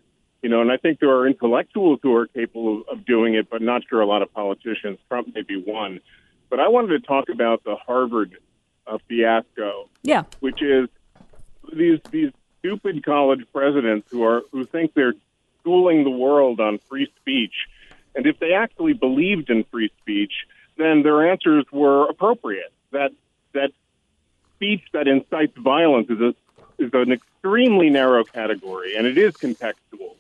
You 0.41 0.47
know, 0.47 0.62
and 0.62 0.71
I 0.71 0.78
think 0.78 1.01
there 1.01 1.12
are 1.12 1.28
intellectuals 1.28 1.99
who 2.04 2.15
are 2.15 2.28
capable 2.28 2.84
of, 2.89 2.99
of 2.99 3.06
doing 3.06 3.34
it, 3.34 3.49
but 3.49 3.62
not 3.62 3.82
sure 3.89 3.99
a 3.99 4.06
lot 4.06 4.21
of 4.21 4.32
politicians. 4.32 4.97
Trump 5.10 5.36
may 5.36 5.41
be 5.41 5.62
one. 5.62 5.99
But 6.49 6.62
I 6.62 6.69
wanted 6.69 7.01
to 7.01 7.06
talk 7.06 7.28
about 7.28 7.65
the 7.65 7.75
Harvard 7.75 8.38
a 8.87 8.99
fiasco. 8.99 9.89
Yeah. 10.03 10.23
Which 10.39 10.61
is 10.61 10.89
these 11.73 11.99
these 12.11 12.31
stupid 12.59 13.03
college 13.03 13.45
presidents 13.53 14.07
who 14.11 14.23
are 14.23 14.43
who 14.51 14.65
think 14.65 14.93
they're 14.93 15.13
schooling 15.61 16.03
the 16.03 16.09
world 16.09 16.59
on 16.59 16.77
free 16.77 17.11
speech. 17.19 17.53
And 18.15 18.25
if 18.25 18.39
they 18.39 18.53
actually 18.53 18.93
believed 18.93 19.49
in 19.49 19.63
free 19.65 19.91
speech, 20.01 20.31
then 20.77 21.03
their 21.03 21.29
answers 21.29 21.65
were 21.71 22.07
appropriate. 22.07 22.71
That 22.91 23.11
that 23.53 23.71
speech 24.55 24.83
that 24.93 25.07
incites 25.07 25.57
violence 25.57 26.09
is 26.09 26.21
a 26.21 26.35
is 26.77 26.91
an 26.93 27.11
extremely 27.11 27.89
narrow 27.89 28.23
category, 28.23 28.95
and 28.95 29.07
it 29.07 29.17
is 29.17 29.33
contextual. 29.33 30.15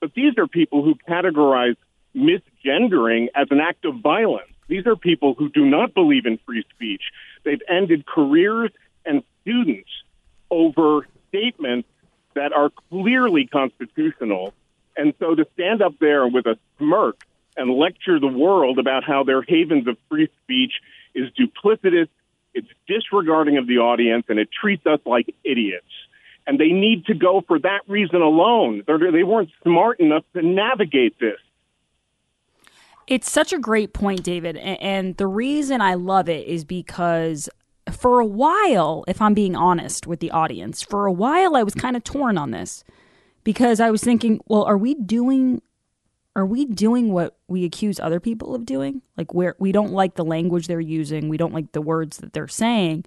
But 0.00 0.12
these 0.14 0.36
are 0.38 0.46
people 0.46 0.82
who 0.82 0.96
categorize 1.08 1.76
misgendering 2.14 3.28
as 3.34 3.48
an 3.50 3.60
act 3.60 3.84
of 3.84 3.96
violence. 3.96 4.48
These 4.68 4.86
are 4.86 4.96
people 4.96 5.34
who 5.34 5.48
do 5.48 5.64
not 5.64 5.94
believe 5.94 6.26
in 6.26 6.38
free 6.46 6.64
speech. 6.74 7.02
They've 7.44 7.62
ended 7.68 8.06
careers 8.06 8.70
and 9.04 9.22
students 9.42 9.90
over 10.50 11.06
statements 11.28 11.88
that 12.34 12.52
are 12.52 12.70
clearly 12.90 13.46
constitutional. 13.46 14.52
And 14.96 15.14
so 15.18 15.34
to 15.34 15.46
stand 15.54 15.82
up 15.82 15.94
there 16.00 16.26
with 16.26 16.46
a 16.46 16.56
smirk 16.78 17.16
and 17.56 17.70
lecture 17.70 18.18
the 18.18 18.26
world 18.26 18.78
about 18.78 19.04
how 19.04 19.24
they're 19.24 19.42
havens 19.42 19.86
of 19.86 19.96
free 20.08 20.28
speech 20.42 20.72
is 21.14 21.30
duplicitous, 21.38 22.08
it's 22.52 22.68
disregarding 22.86 23.58
of 23.58 23.66
the 23.66 23.78
audience, 23.78 24.26
and 24.28 24.38
it 24.38 24.48
treats 24.52 24.86
us 24.86 25.00
like 25.04 25.34
idiots. 25.44 25.86
And 26.46 26.58
they 26.58 26.68
need 26.68 27.06
to 27.06 27.14
go 27.14 27.42
for 27.46 27.58
that 27.58 27.80
reason 27.88 28.20
alone. 28.20 28.82
They're, 28.86 29.10
they 29.10 29.22
weren't 29.22 29.50
smart 29.62 30.00
enough 30.00 30.24
to 30.34 30.42
navigate 30.42 31.18
this. 31.18 31.38
It's 33.06 33.30
such 33.30 33.52
a 33.52 33.58
great 33.58 33.92
point, 33.92 34.22
David. 34.22 34.56
And 34.56 35.16
the 35.16 35.26
reason 35.26 35.80
I 35.80 35.94
love 35.94 36.28
it 36.28 36.46
is 36.46 36.64
because 36.64 37.48
for 37.90 38.20
a 38.20 38.26
while, 38.26 39.04
if 39.06 39.20
I'm 39.20 39.34
being 39.34 39.54
honest 39.56 40.06
with 40.06 40.20
the 40.20 40.30
audience, 40.30 40.82
for 40.82 41.06
a 41.06 41.12
while 41.12 41.54
I 41.54 41.62
was 41.62 41.74
kind 41.74 41.96
of 41.96 42.04
torn 42.04 42.38
on 42.38 42.50
this 42.50 42.82
because 43.44 43.78
I 43.78 43.90
was 43.90 44.02
thinking, 44.02 44.40
well, 44.46 44.64
are 44.64 44.78
we 44.78 44.94
doing 44.94 45.60
are 46.36 46.46
we 46.46 46.64
doing 46.64 47.12
what 47.12 47.36
we 47.46 47.64
accuse 47.64 48.00
other 48.00 48.18
people 48.18 48.56
of 48.56 48.66
doing? 48.66 49.02
Like 49.16 49.32
where 49.32 49.54
we 49.60 49.70
don't 49.70 49.92
like 49.92 50.16
the 50.16 50.24
language 50.24 50.66
they're 50.66 50.80
using, 50.80 51.28
we 51.28 51.36
don't 51.36 51.54
like 51.54 51.70
the 51.70 51.80
words 51.80 52.16
that 52.18 52.32
they're 52.32 52.48
saying, 52.48 53.04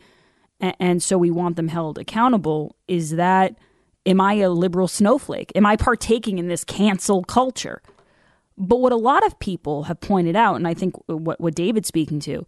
and, 0.62 0.75
and 0.79 1.03
so 1.03 1.17
we 1.17 1.29
want 1.29 1.57
them 1.57 1.67
held 1.67 1.97
accountable. 1.97 2.75
Is 2.88 3.12
that 3.12 3.57
am 4.05 4.21
I 4.21 4.36
a 4.36 4.49
liberal 4.49 4.88
snowflake? 4.88 5.51
Am 5.55 5.65
I 5.65 5.75
partaking 5.75 6.38
in 6.38 6.47
this 6.47 6.63
cancel 6.63 7.23
culture? 7.23 7.81
But 8.57 8.79
what 8.79 8.91
a 8.91 8.97
lot 8.97 9.25
of 9.25 9.39
people 9.39 9.83
have 9.83 9.99
pointed 9.99 10.35
out, 10.35 10.55
and 10.55 10.67
I 10.67 10.73
think 10.73 10.95
what, 11.07 11.39
what 11.39 11.55
David's 11.55 11.87
speaking 11.87 12.19
to, 12.21 12.45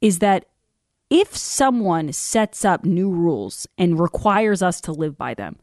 is 0.00 0.18
that 0.18 0.46
if 1.08 1.36
someone 1.36 2.12
sets 2.12 2.64
up 2.64 2.84
new 2.84 3.10
rules 3.10 3.66
and 3.78 4.00
requires 4.00 4.62
us 4.62 4.80
to 4.82 4.92
live 4.92 5.16
by 5.16 5.34
them, 5.34 5.56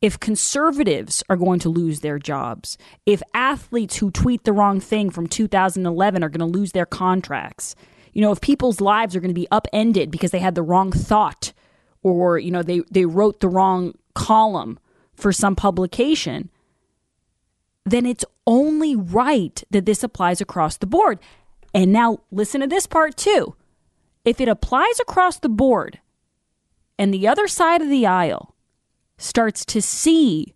if 0.00 0.20
conservatives 0.20 1.22
are 1.28 1.36
going 1.36 1.58
to 1.60 1.68
lose 1.68 2.00
their 2.00 2.18
jobs, 2.18 2.76
if 3.06 3.22
athletes 3.32 3.96
who 3.96 4.10
tweet 4.10 4.44
the 4.44 4.52
wrong 4.52 4.78
thing 4.78 5.10
from 5.10 5.26
2011 5.26 6.22
are 6.22 6.28
going 6.28 6.52
to 6.52 6.58
lose 6.58 6.72
their 6.72 6.86
contracts, 6.86 7.74
you 8.12 8.20
know, 8.20 8.30
if 8.30 8.40
people's 8.40 8.80
lives 8.80 9.16
are 9.16 9.20
going 9.20 9.34
to 9.34 9.34
be 9.34 9.48
upended 9.50 10.10
because 10.10 10.30
they 10.30 10.38
had 10.38 10.54
the 10.54 10.62
wrong 10.62 10.92
thought 10.92 11.52
or, 12.02 12.38
you 12.38 12.50
know, 12.50 12.62
they, 12.62 12.82
they 12.90 13.06
wrote 13.06 13.40
the 13.40 13.48
wrong 13.48 13.94
column 14.14 14.78
for 15.14 15.32
some 15.32 15.56
publication, 15.56 16.50
then 17.84 18.06
it's 18.06 18.24
only 18.46 18.96
right 18.96 19.62
that 19.70 19.86
this 19.86 20.02
applies 20.02 20.40
across 20.40 20.76
the 20.76 20.86
board. 20.86 21.18
And 21.74 21.92
now 21.92 22.18
listen 22.30 22.60
to 22.60 22.66
this 22.66 22.86
part 22.86 23.16
too. 23.16 23.56
If 24.24 24.40
it 24.40 24.48
applies 24.48 24.98
across 25.00 25.38
the 25.38 25.48
board 25.48 26.00
and 26.98 27.12
the 27.12 27.28
other 27.28 27.46
side 27.46 27.82
of 27.82 27.90
the 27.90 28.06
aisle 28.06 28.54
starts 29.18 29.64
to 29.66 29.82
see 29.82 30.54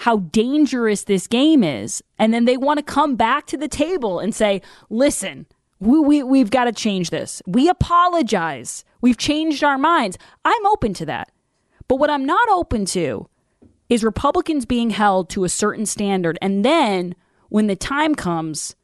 how 0.00 0.18
dangerous 0.18 1.04
this 1.04 1.26
game 1.26 1.64
is, 1.64 2.02
and 2.18 2.34
then 2.34 2.44
they 2.44 2.58
want 2.58 2.78
to 2.78 2.82
come 2.82 3.16
back 3.16 3.46
to 3.46 3.56
the 3.56 3.68
table 3.68 4.18
and 4.18 4.34
say, 4.34 4.60
listen, 4.90 5.46
we, 5.80 5.98
we, 5.98 6.22
we've 6.22 6.50
got 6.50 6.64
to 6.64 6.72
change 6.72 7.08
this. 7.08 7.40
We 7.46 7.68
apologize. 7.68 8.84
We've 9.00 9.16
changed 9.16 9.64
our 9.64 9.78
minds. 9.78 10.18
I'm 10.44 10.66
open 10.66 10.92
to 10.94 11.06
that. 11.06 11.30
But 11.88 11.96
what 11.96 12.10
I'm 12.10 12.26
not 12.26 12.48
open 12.50 12.84
to 12.86 13.28
is 13.88 14.04
Republicans 14.04 14.66
being 14.66 14.90
held 14.90 15.28
to 15.30 15.44
a 15.44 15.48
certain 15.48 15.86
standard. 15.86 16.38
And 16.42 16.64
then 16.64 17.14
when 17.48 17.66
the 17.66 17.76
time 17.76 18.14
comes 18.14 18.74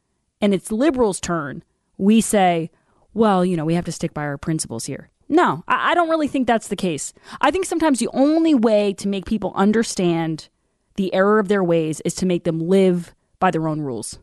and 0.41 0.53
it's 0.53 0.71
liberals' 0.71 1.19
turn, 1.19 1.63
we 1.97 2.21
say, 2.21 2.71
well, 3.13 3.45
you 3.45 3.55
know, 3.55 3.65
we 3.65 3.75
have 3.75 3.85
to 3.85 3.91
stick 3.91 4.13
by 4.13 4.23
our 4.23 4.37
principles 4.37 4.85
here. 4.85 5.09
No, 5.29 5.63
I, 5.67 5.91
I 5.91 5.95
don't 5.95 6.09
really 6.09 6.27
think 6.27 6.47
that's 6.47 6.67
the 6.67 6.75
case. 6.75 7.13
I 7.41 7.51
think 7.51 7.65
sometimes 7.65 7.99
the 7.99 8.09
only 8.13 8.53
way 8.53 8.93
to 8.93 9.07
make 9.07 9.25
people 9.25 9.53
understand 9.55 10.49
the 10.95 11.13
error 11.13 11.39
of 11.39 11.47
their 11.47 11.63
ways 11.63 12.01
is 12.01 12.15
to 12.15 12.25
make 12.25 12.43
them 12.43 12.67
live 12.67 13.13
by 13.39 13.51
their 13.51 13.67
own 13.67 13.81
rules. 13.81 14.19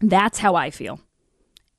That's 0.00 0.38
how 0.38 0.54
I 0.54 0.70
feel. 0.70 1.00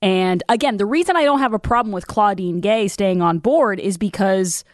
And 0.00 0.42
again, 0.48 0.76
the 0.76 0.86
reason 0.86 1.16
I 1.16 1.24
don't 1.24 1.40
have 1.40 1.54
a 1.54 1.58
problem 1.58 1.92
with 1.92 2.06
Claudine 2.06 2.60
Gay 2.60 2.88
staying 2.88 3.20
on 3.20 3.38
board 3.38 3.80
is 3.80 3.98
because 3.98 4.64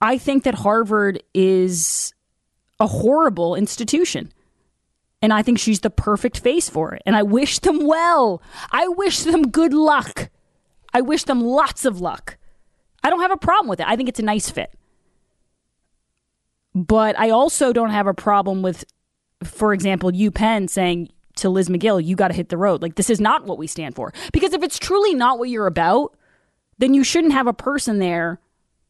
I 0.00 0.18
think 0.18 0.44
that 0.44 0.54
Harvard 0.54 1.22
is 1.34 2.14
a 2.78 2.86
horrible 2.86 3.54
institution. 3.54 4.32
And 5.22 5.32
I 5.34 5.42
think 5.42 5.58
she's 5.58 5.80
the 5.80 5.90
perfect 5.90 6.38
face 6.38 6.70
for 6.70 6.94
it. 6.94 7.02
And 7.04 7.14
I 7.14 7.22
wish 7.22 7.58
them 7.58 7.86
well. 7.86 8.42
I 8.72 8.88
wish 8.88 9.20
them 9.20 9.50
good 9.50 9.74
luck. 9.74 10.30
I 10.94 11.02
wish 11.02 11.24
them 11.24 11.42
lots 11.42 11.84
of 11.84 12.00
luck. 12.00 12.38
I 13.04 13.10
don't 13.10 13.20
have 13.20 13.30
a 13.30 13.36
problem 13.36 13.68
with 13.68 13.80
it. 13.80 13.86
I 13.86 13.96
think 13.96 14.08
it's 14.08 14.18
a 14.18 14.24
nice 14.24 14.50
fit. 14.50 14.72
But 16.74 17.18
I 17.18 17.30
also 17.30 17.72
don't 17.72 17.90
have 17.90 18.06
a 18.06 18.14
problem 18.14 18.62
with, 18.62 18.84
for 19.44 19.74
example, 19.74 20.10
UPenn 20.10 20.70
saying 20.70 21.10
to 21.36 21.50
Liz 21.50 21.68
Magill, 21.68 22.02
you 22.02 22.16
got 22.16 22.28
to 22.28 22.34
hit 22.34 22.48
the 22.48 22.56
road. 22.56 22.80
Like, 22.80 22.94
this 22.94 23.10
is 23.10 23.20
not 23.20 23.44
what 23.44 23.58
we 23.58 23.66
stand 23.66 23.94
for. 23.94 24.12
Because 24.32 24.52
if 24.52 24.62
it's 24.62 24.78
truly 24.78 25.14
not 25.14 25.38
what 25.38 25.50
you're 25.50 25.66
about, 25.66 26.16
then 26.78 26.94
you 26.94 27.04
shouldn't 27.04 27.34
have 27.34 27.46
a 27.46 27.52
person 27.52 27.98
there 27.98 28.40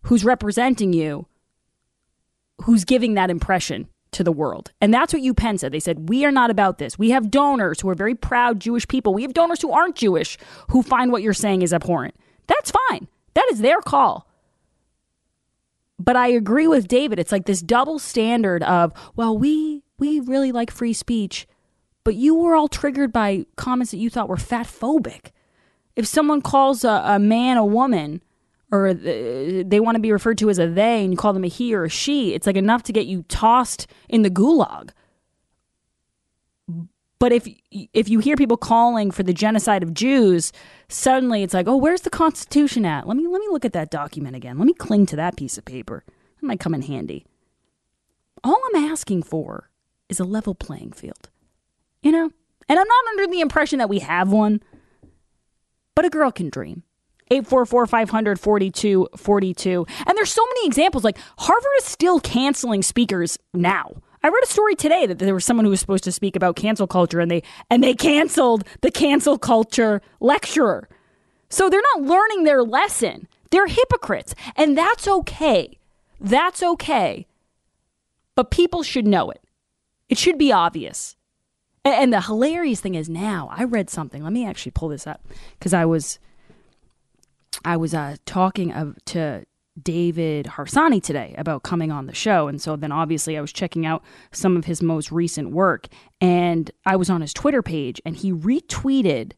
who's 0.03 0.25
representing 0.25 0.93
you 0.93 1.27
who's 2.63 2.85
giving 2.85 3.15
that 3.15 3.31
impression 3.31 3.89
to 4.13 4.25
the 4.25 4.33
world. 4.33 4.73
And 4.81 4.93
that's 4.93 5.13
what 5.13 5.23
UPenn 5.23 5.59
said. 5.59 5.73
They 5.73 5.81
said, 5.81 6.09
We 6.09 6.25
are 6.25 6.33
not 6.33 6.51
about 6.51 6.79
this. 6.79 6.99
We 6.99 7.11
have 7.11 7.31
donors 7.31 7.81
who 7.81 7.89
are 7.89 7.95
very 7.95 8.15
proud 8.15 8.61
Jewish 8.61 8.87
people. 8.89 9.15
We 9.15 9.23
have 9.23 9.35
donors 9.35 9.63
who 9.63 9.73
aren't 9.73 9.97
Jewish 9.97 10.37
who 10.69 10.83
find 10.83 11.13
what 11.13 11.23
you're 11.23 11.33
saying 11.33 11.63
is 11.63 11.73
abhorrent. 11.73 12.15
That's 12.47 12.73
fine. 12.89 13.09
That 13.35 13.47
is 13.53 13.61
their 13.61 13.81
call. 13.81 14.27
But 15.99 16.17
I 16.17 16.29
agree 16.29 16.67
with 16.67 16.89
David. 16.89 17.19
It's 17.19 17.31
like 17.31 17.45
this 17.45 17.61
double 17.61 17.99
standard 17.99 18.63
of, 18.63 18.93
well, 19.17 19.37
we 19.37 19.83
we 19.99 20.21
really 20.21 20.51
like 20.51 20.71
free 20.71 20.95
speech, 20.95 21.47
but 22.05 22.15
you 22.15 22.35
were 22.35 22.55
all 22.55 22.69
triggered 22.69 23.13
by 23.13 23.45
comments 23.57 23.91
that 23.91 23.99
you 23.99 24.11
thought 24.11 24.29
were 24.29 24.39
fat 24.39 24.67
phobic. 24.67 25.31
If 25.95 26.07
someone 26.07 26.41
calls 26.41 26.85
a, 26.85 27.03
a 27.05 27.19
man 27.19 27.59
a 27.59 27.65
woman, 27.65 28.23
or 28.73 28.95
they 28.95 29.81
want 29.81 29.97
to 29.97 30.01
be 30.01 30.13
referred 30.13 30.39
to 30.39 30.51
as 30.51 30.59
a 30.59 30.69
they, 30.69 31.03
and 31.03 31.13
you 31.13 31.17
call 31.17 31.33
them 31.33 31.45
a 31.45 31.49
he 31.49 31.75
or 31.75 31.85
a 31.85 31.89
she, 31.89 32.35
it's 32.35 32.47
like 32.47 32.57
enough 32.57 32.83
to 32.85 32.93
get 32.93 33.07
you 33.07 33.25
tossed 33.25 33.87
in 34.09 34.23
the 34.23 34.31
gulag. 34.31 34.91
But 37.19 37.33
if 37.33 37.47
if 37.71 38.09
you 38.09 38.19
hear 38.21 38.37
people 38.37 38.57
calling 38.57 39.11
for 39.11 39.23
the 39.23 39.35
genocide 39.35 39.83
of 39.83 39.93
Jews, 39.93 40.53
suddenly 40.89 41.43
it's 41.43 41.53
like, 41.53 41.69
oh, 41.69 41.77
where's 41.77 42.01
the 42.01 42.11
Constitution 42.11 42.87
at? 42.87 43.07
Let 43.07 43.17
me 43.17 43.27
let 43.27 43.41
me 43.41 43.49
look 43.51 43.65
at 43.65 43.75
that 43.75 43.91
document 43.91 44.37
again. 44.37 44.57
Let 44.57 44.67
me 44.67 44.73
cling 44.73 45.07
to 45.07 45.17
that 45.17 45.37
piece 45.37 45.59
of 45.59 45.65
paper. 45.65 46.05
That 46.41 46.47
might 46.47 46.61
come 46.61 46.75
in 46.75 46.83
handy. 46.83 47.27
All 48.43 48.59
I'm 48.73 48.85
asking 48.91 49.25
for 49.25 49.71
is 50.09 50.19
a 50.19 50.25
level 50.25 50.55
playing 50.55 50.93
field. 50.93 51.29
You 52.03 52.13
know? 52.13 52.31
And 52.69 52.79
I'm 52.79 52.89
not 52.89 53.07
under 53.11 53.27
the 53.27 53.41
impression 53.41 53.81
that 53.81 53.89
we 53.89 53.99
have 53.99 54.31
one, 54.31 54.63
but 55.95 56.05
a 56.05 56.11
girl 56.11 56.31
can 56.31 56.49
dream. 56.49 56.85
844 57.31 57.87
500 57.87 58.40
4242. 58.40 59.87
And 60.07 60.19
there's 60.19 60.33
so 60.33 60.45
many 60.47 60.66
examples. 60.66 61.05
Like 61.05 61.19
Harvard 61.38 61.73
is 61.79 61.85
still 61.85 62.21
canceling 62.21 62.83
speakers 62.83 63.38
now. 63.55 63.95
I 64.23 64.29
read 64.29 64.45
a 64.45 64.47
story 64.47 64.75
today 64.75 65.07
that 65.07 65.19
there 65.19 65.33
was 65.33 65.45
someone 65.45 65.64
who 65.64 65.71
was 65.71 65.81
supposed 65.81 66.05
to 66.05 66.12
speak 66.12 66.37
about 66.37 66.57
cancel 66.57 66.87
culture 66.87 67.21
and 67.21 67.31
they 67.31 67.43
and 67.71 67.83
they 67.83 67.95
canceled 67.95 68.64
the 68.83 68.90
cancel 68.90 69.38
culture 69.38 70.03
lecturer. 70.21 70.88
So 71.49 71.71
they're 71.71 71.83
not 71.95 72.03
learning 72.03 72.45
their 72.45 72.62
lesson. 72.62 73.29
They're 73.51 73.66
hypocrites. 73.66 74.35
And 74.57 74.77
that's 74.77 75.09
okay. 75.09 75.79
That's 76.21 76.62
okay. 76.62 77.27
But 78.35 78.51
people 78.51 78.83
should 78.83 79.07
know 79.07 79.31
it. 79.31 79.43
It 80.09 80.19
should 80.19 80.38
be 80.38 80.53
obvious. 80.53 81.16
And 81.85 82.12
the 82.12 82.21
hilarious 82.21 82.81
thing 82.81 82.95
is 82.95 83.09
now, 83.09 83.49
I 83.51 83.64
read 83.64 83.88
something. 83.88 84.23
Let 84.23 84.35
me 84.35 84.47
actually 84.47 84.73
pull 84.73 84.90
this 84.90 85.07
up 85.07 85.27
because 85.59 85.73
I 85.73 85.87
was 85.87 86.19
I 87.64 87.77
was 87.77 87.94
uh, 87.94 88.16
talking 88.25 88.73
of, 88.73 88.96
to 89.07 89.44
David 89.81 90.46
Harsanyi 90.46 91.03
today 91.03 91.35
about 91.38 91.62
coming 91.62 91.90
on 91.90 92.07
the 92.07 92.14
show. 92.14 92.49
And 92.49 92.61
so 92.61 92.77
then 92.77 92.92
obviously 92.92 93.37
I 93.38 93.40
was 93.40 93.53
checking 93.53 93.87
out 93.87 94.03
some 94.33 94.57
of 94.57 94.64
his 94.64 94.83
most 94.83 95.12
recent 95.12 95.51
work. 95.53 95.87
And 96.20 96.70
I 96.87 96.96
was 96.96 97.11
on 97.11 97.20
his 97.20 97.33
Twitter 97.33 97.62
page 97.62 98.01
and 98.05 98.16
he 98.16 98.33
retweeted 98.33 99.33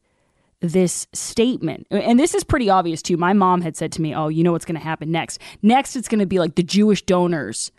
this 0.59 1.07
statement. 1.13 1.87
And 1.91 2.19
this 2.19 2.33
is 2.33 2.43
pretty 2.43 2.69
obvious 2.69 3.01
too. 3.01 3.17
My 3.17 3.33
mom 3.33 3.61
had 3.61 3.75
said 3.75 3.91
to 3.93 4.01
me, 4.01 4.15
Oh, 4.15 4.29
you 4.29 4.43
know 4.43 4.53
what's 4.53 4.65
going 4.65 4.79
to 4.79 4.83
happen 4.83 5.11
next? 5.11 5.39
Next, 5.61 5.95
it's 5.95 6.07
going 6.07 6.19
to 6.19 6.25
be 6.25 6.39
like 6.39 6.55
the 6.55 6.63
Jewish 6.63 7.01
donors 7.03 7.71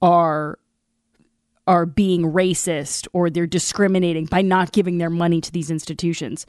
are 0.00 0.58
are 1.66 1.86
being 1.86 2.22
racist 2.22 3.08
or 3.14 3.30
they're 3.30 3.46
discriminating 3.46 4.26
by 4.26 4.42
not 4.42 4.70
giving 4.72 4.98
their 4.98 5.08
money 5.08 5.40
to 5.40 5.50
these 5.50 5.70
institutions. 5.70 6.44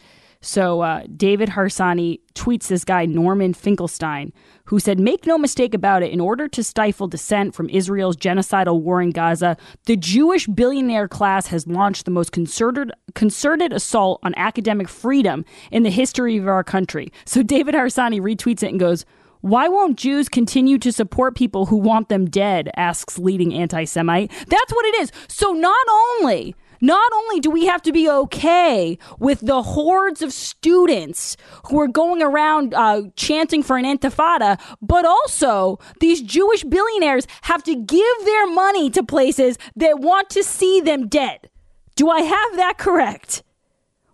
So 0.45 0.81
uh, 0.81 1.01
David 1.17 1.49
Harsanyi 1.49 2.19
tweets 2.35 2.67
this 2.67 2.85
guy, 2.85 3.07
Norman 3.07 3.55
Finkelstein, 3.55 4.31
who 4.65 4.79
said, 4.79 4.99
Make 4.99 5.25
no 5.25 5.39
mistake 5.39 5.73
about 5.73 6.03
it, 6.03 6.11
in 6.11 6.21
order 6.21 6.47
to 6.47 6.63
stifle 6.63 7.07
dissent 7.07 7.55
from 7.55 7.67
Israel's 7.69 8.15
genocidal 8.15 8.79
war 8.79 9.01
in 9.01 9.09
Gaza, 9.09 9.57
the 9.85 9.97
Jewish 9.97 10.45
billionaire 10.45 11.07
class 11.07 11.47
has 11.47 11.65
launched 11.65 12.05
the 12.05 12.11
most 12.11 12.31
concerted, 12.31 12.91
concerted 13.15 13.73
assault 13.73 14.19
on 14.21 14.35
academic 14.35 14.87
freedom 14.87 15.45
in 15.71 15.81
the 15.81 15.89
history 15.89 16.37
of 16.37 16.47
our 16.47 16.63
country. 16.63 17.11
So 17.25 17.41
David 17.41 17.73
Harsanyi 17.73 18.21
retweets 18.21 18.61
it 18.61 18.69
and 18.69 18.79
goes, 18.79 19.03
why 19.41 19.67
won't 19.67 19.97
Jews 19.97 20.29
continue 20.29 20.77
to 20.79 20.91
support 20.91 21.35
people 21.35 21.67
who 21.67 21.75
want 21.77 22.09
them 22.09 22.25
dead? 22.25 22.69
asks 22.75 23.19
leading 23.19 23.53
anti 23.53 23.85
Semite. 23.85 24.31
That's 24.47 24.73
what 24.73 24.85
it 24.85 25.01
is. 25.01 25.11
So 25.27 25.53
not 25.53 25.85
only 25.89 26.55
not 26.81 27.11
only 27.13 27.39
do 27.39 27.49
we 27.49 27.65
have 27.65 27.81
to 27.83 27.91
be 27.91 28.09
okay 28.09 28.97
with 29.19 29.41
the 29.41 29.61
hordes 29.61 30.21
of 30.21 30.33
students 30.33 31.37
who 31.65 31.79
are 31.79 31.87
going 31.87 32.21
around 32.21 32.73
uh, 32.73 33.03
chanting 33.15 33.63
for 33.63 33.77
an 33.77 33.85
intifada, 33.85 34.59
but 34.81 35.05
also 35.05 35.79
these 35.99 36.21
Jewish 36.21 36.63
billionaires 36.63 37.27
have 37.43 37.63
to 37.63 37.75
give 37.75 38.25
their 38.25 38.47
money 38.47 38.89
to 38.91 39.03
places 39.03 39.57
that 39.75 39.99
want 39.99 40.29
to 40.31 40.43
see 40.43 40.81
them 40.81 41.07
dead. 41.07 41.49
Do 41.95 42.09
I 42.09 42.21
have 42.21 42.55
that 42.55 42.77
correct? 42.77 43.43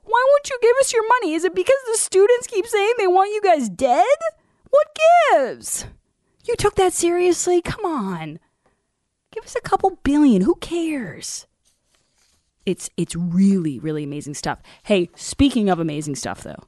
Why 0.04 0.26
won't 0.30 0.50
you 0.50 0.60
give 0.62 0.76
us 0.80 0.94
your 0.94 1.08
money? 1.08 1.34
Is 1.34 1.44
it 1.44 1.56
because 1.56 1.80
the 1.92 1.98
students 1.98 2.48
keep 2.48 2.66
saying 2.68 2.94
they 2.98 3.08
want 3.08 3.32
you 3.34 3.42
guys 3.42 3.70
dead? 3.70 4.06
What 4.70 4.88
gives? 5.32 5.86
You 6.46 6.56
took 6.56 6.76
that 6.76 6.94
seriously? 6.94 7.62
Come 7.62 7.86
on. 7.86 8.40
Give 9.32 9.44
us 9.44 9.56
a 9.56 9.62
couple 9.62 10.00
billion. 10.04 10.42
Who 10.42 10.56
cares? 10.56 11.48
It's 12.66 12.90
it's 12.98 13.16
really 13.16 13.80
really 13.80 14.04
amazing 14.04 14.34
stuff. 14.34 14.60
Hey, 14.84 15.10
speaking 15.16 15.70
of 15.70 15.80
amazing 15.80 16.16
stuff 16.16 16.44
though, 16.44 16.64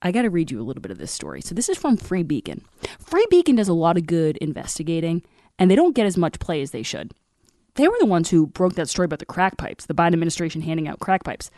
I 0.00 0.12
got 0.12 0.22
to 0.22 0.30
read 0.30 0.50
you 0.50 0.60
a 0.60 0.64
little 0.64 0.82
bit 0.82 0.92
of 0.92 0.98
this 0.98 1.12
story. 1.12 1.40
So 1.40 1.54
this 1.54 1.68
is 1.68 1.76
from 1.76 1.96
Free 1.96 2.22
Beacon. 2.22 2.64
Free 2.98 3.26
Beacon 3.30 3.56
does 3.56 3.68
a 3.68 3.74
lot 3.74 3.96
of 3.96 4.06
good 4.06 4.36
investigating, 4.38 5.22
and 5.58 5.70
they 5.70 5.76
don't 5.76 5.94
get 5.94 6.06
as 6.06 6.16
much 6.16 6.38
play 6.38 6.62
as 6.62 6.70
they 6.70 6.82
should. 6.82 7.12
They 7.74 7.88
were 7.88 7.96
the 8.00 8.06
ones 8.06 8.30
who 8.30 8.46
broke 8.46 8.74
that 8.74 8.88
story 8.88 9.06
about 9.06 9.18
the 9.20 9.26
crack 9.26 9.56
pipes, 9.56 9.86
the 9.86 9.94
Biden 9.94 10.12
administration 10.12 10.62
handing 10.62 10.88
out 10.88 11.00
crack 11.00 11.24
pipes. 11.24 11.50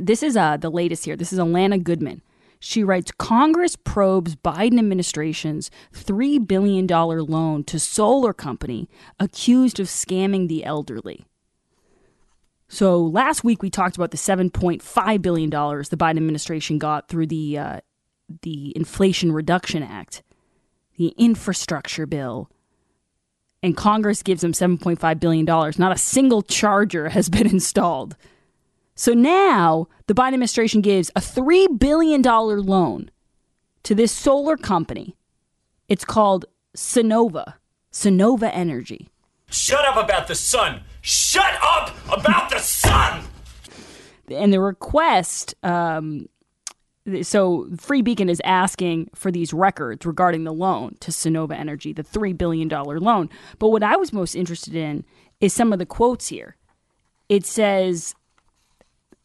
This 0.00 0.22
is 0.22 0.36
uh, 0.36 0.56
the 0.56 0.70
latest 0.70 1.04
here. 1.04 1.16
This 1.16 1.32
is 1.32 1.38
Alana 1.38 1.82
Goodman. 1.82 2.22
She 2.58 2.82
writes 2.82 3.12
Congress 3.18 3.76
probes 3.76 4.34
Biden 4.34 4.78
administration's 4.78 5.70
$3 5.94 6.46
billion 6.46 6.86
loan 6.86 7.64
to 7.64 7.78
solar 7.78 8.32
company 8.32 8.88
accused 9.20 9.78
of 9.78 9.86
scamming 9.86 10.48
the 10.48 10.64
elderly. 10.64 11.24
So 12.68 13.00
last 13.00 13.44
week 13.44 13.62
we 13.62 13.70
talked 13.70 13.96
about 13.96 14.10
the 14.10 14.16
7.5 14.16 15.22
billion 15.22 15.50
dollars 15.50 15.88
the 15.88 15.96
Biden 15.96 16.16
administration 16.16 16.78
got 16.78 17.08
through 17.08 17.28
the 17.28 17.58
uh, 17.58 17.80
the 18.42 18.72
Inflation 18.76 19.30
Reduction 19.32 19.82
Act, 19.82 20.22
the 20.96 21.08
infrastructure 21.16 22.06
bill, 22.06 22.50
and 23.62 23.76
Congress 23.76 24.22
gives 24.22 24.40
them 24.40 24.52
7.5 24.52 25.20
billion 25.20 25.44
dollars. 25.44 25.78
Not 25.78 25.92
a 25.92 25.98
single 25.98 26.42
charger 26.42 27.10
has 27.10 27.28
been 27.36 27.46
installed. 27.46 28.16
So 28.94 29.12
now 29.12 29.88
the 30.06 30.14
Biden 30.14 30.28
administration 30.28 30.80
gives 30.80 31.10
a 31.14 31.20
three 31.20 31.68
billion 31.68 32.22
dollar 32.22 32.60
loan 32.60 33.10
to 33.84 33.94
this 33.94 34.10
solar 34.10 34.56
company. 34.56 35.16
It's 35.88 36.04
called 36.04 36.46
Sunnova, 36.76 37.54
Sunnova 37.92 38.50
Energy. 38.52 39.08
Shut 39.48 39.84
up 39.84 40.02
about 40.02 40.26
the 40.26 40.34
sun. 40.34 40.82
Shut 41.06 41.56
up 41.62 41.94
about 42.12 42.50
the 42.50 42.58
sun. 42.58 43.22
And 44.28 44.52
the 44.52 44.58
request, 44.58 45.54
um, 45.62 46.28
so 47.22 47.68
Free 47.78 48.02
Beacon 48.02 48.28
is 48.28 48.42
asking 48.44 49.10
for 49.14 49.30
these 49.30 49.52
records 49.52 50.04
regarding 50.04 50.42
the 50.42 50.52
loan 50.52 50.96
to 50.98 51.12
Sunnova 51.12 51.56
Energy, 51.56 51.92
the 51.92 52.02
$3 52.02 52.36
billion 52.36 52.68
loan. 52.68 53.30
But 53.60 53.68
what 53.68 53.84
I 53.84 53.94
was 53.94 54.12
most 54.12 54.34
interested 54.34 54.74
in 54.74 55.04
is 55.40 55.52
some 55.52 55.72
of 55.72 55.78
the 55.78 55.86
quotes 55.86 56.26
here. 56.26 56.56
It 57.28 57.46
says, 57.46 58.16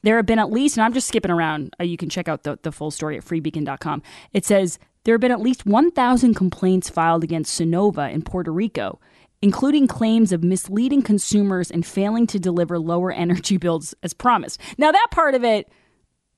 there 0.03 0.17
have 0.17 0.27
been 0.27 0.37
at 0.37 0.51
least, 0.51 0.77
and 0.77 0.83
I'm 0.83 0.93
just 0.93 1.07
skipping 1.07 1.31
around, 1.31 1.75
uh, 1.79 1.83
you 1.83 1.97
can 1.97 2.09
check 2.09 2.27
out 2.27 2.43
the, 2.43 2.59
the 2.61 2.71
full 2.71 2.91
story 2.91 3.17
at 3.17 3.25
freebeacon.com. 3.25 4.03
It 4.33 4.45
says, 4.45 4.77
there 5.03 5.15
have 5.15 5.21
been 5.21 5.31
at 5.31 5.41
least 5.41 5.65
1,000 5.65 6.35
complaints 6.35 6.91
filed 6.91 7.23
against 7.23 7.59
Sunnova 7.59 8.13
in 8.13 8.21
Puerto 8.21 8.51
Rico 8.51 8.99
including 9.41 9.87
claims 9.87 10.31
of 10.31 10.43
misleading 10.43 11.01
consumers 11.01 11.71
and 11.71 11.85
failing 11.85 12.27
to 12.27 12.39
deliver 12.39 12.77
lower 12.77 13.11
energy 13.11 13.57
bills 13.57 13.93
as 14.03 14.13
promised. 14.13 14.59
Now, 14.77 14.91
that 14.91 15.07
part 15.11 15.35
of 15.35 15.43
it, 15.43 15.69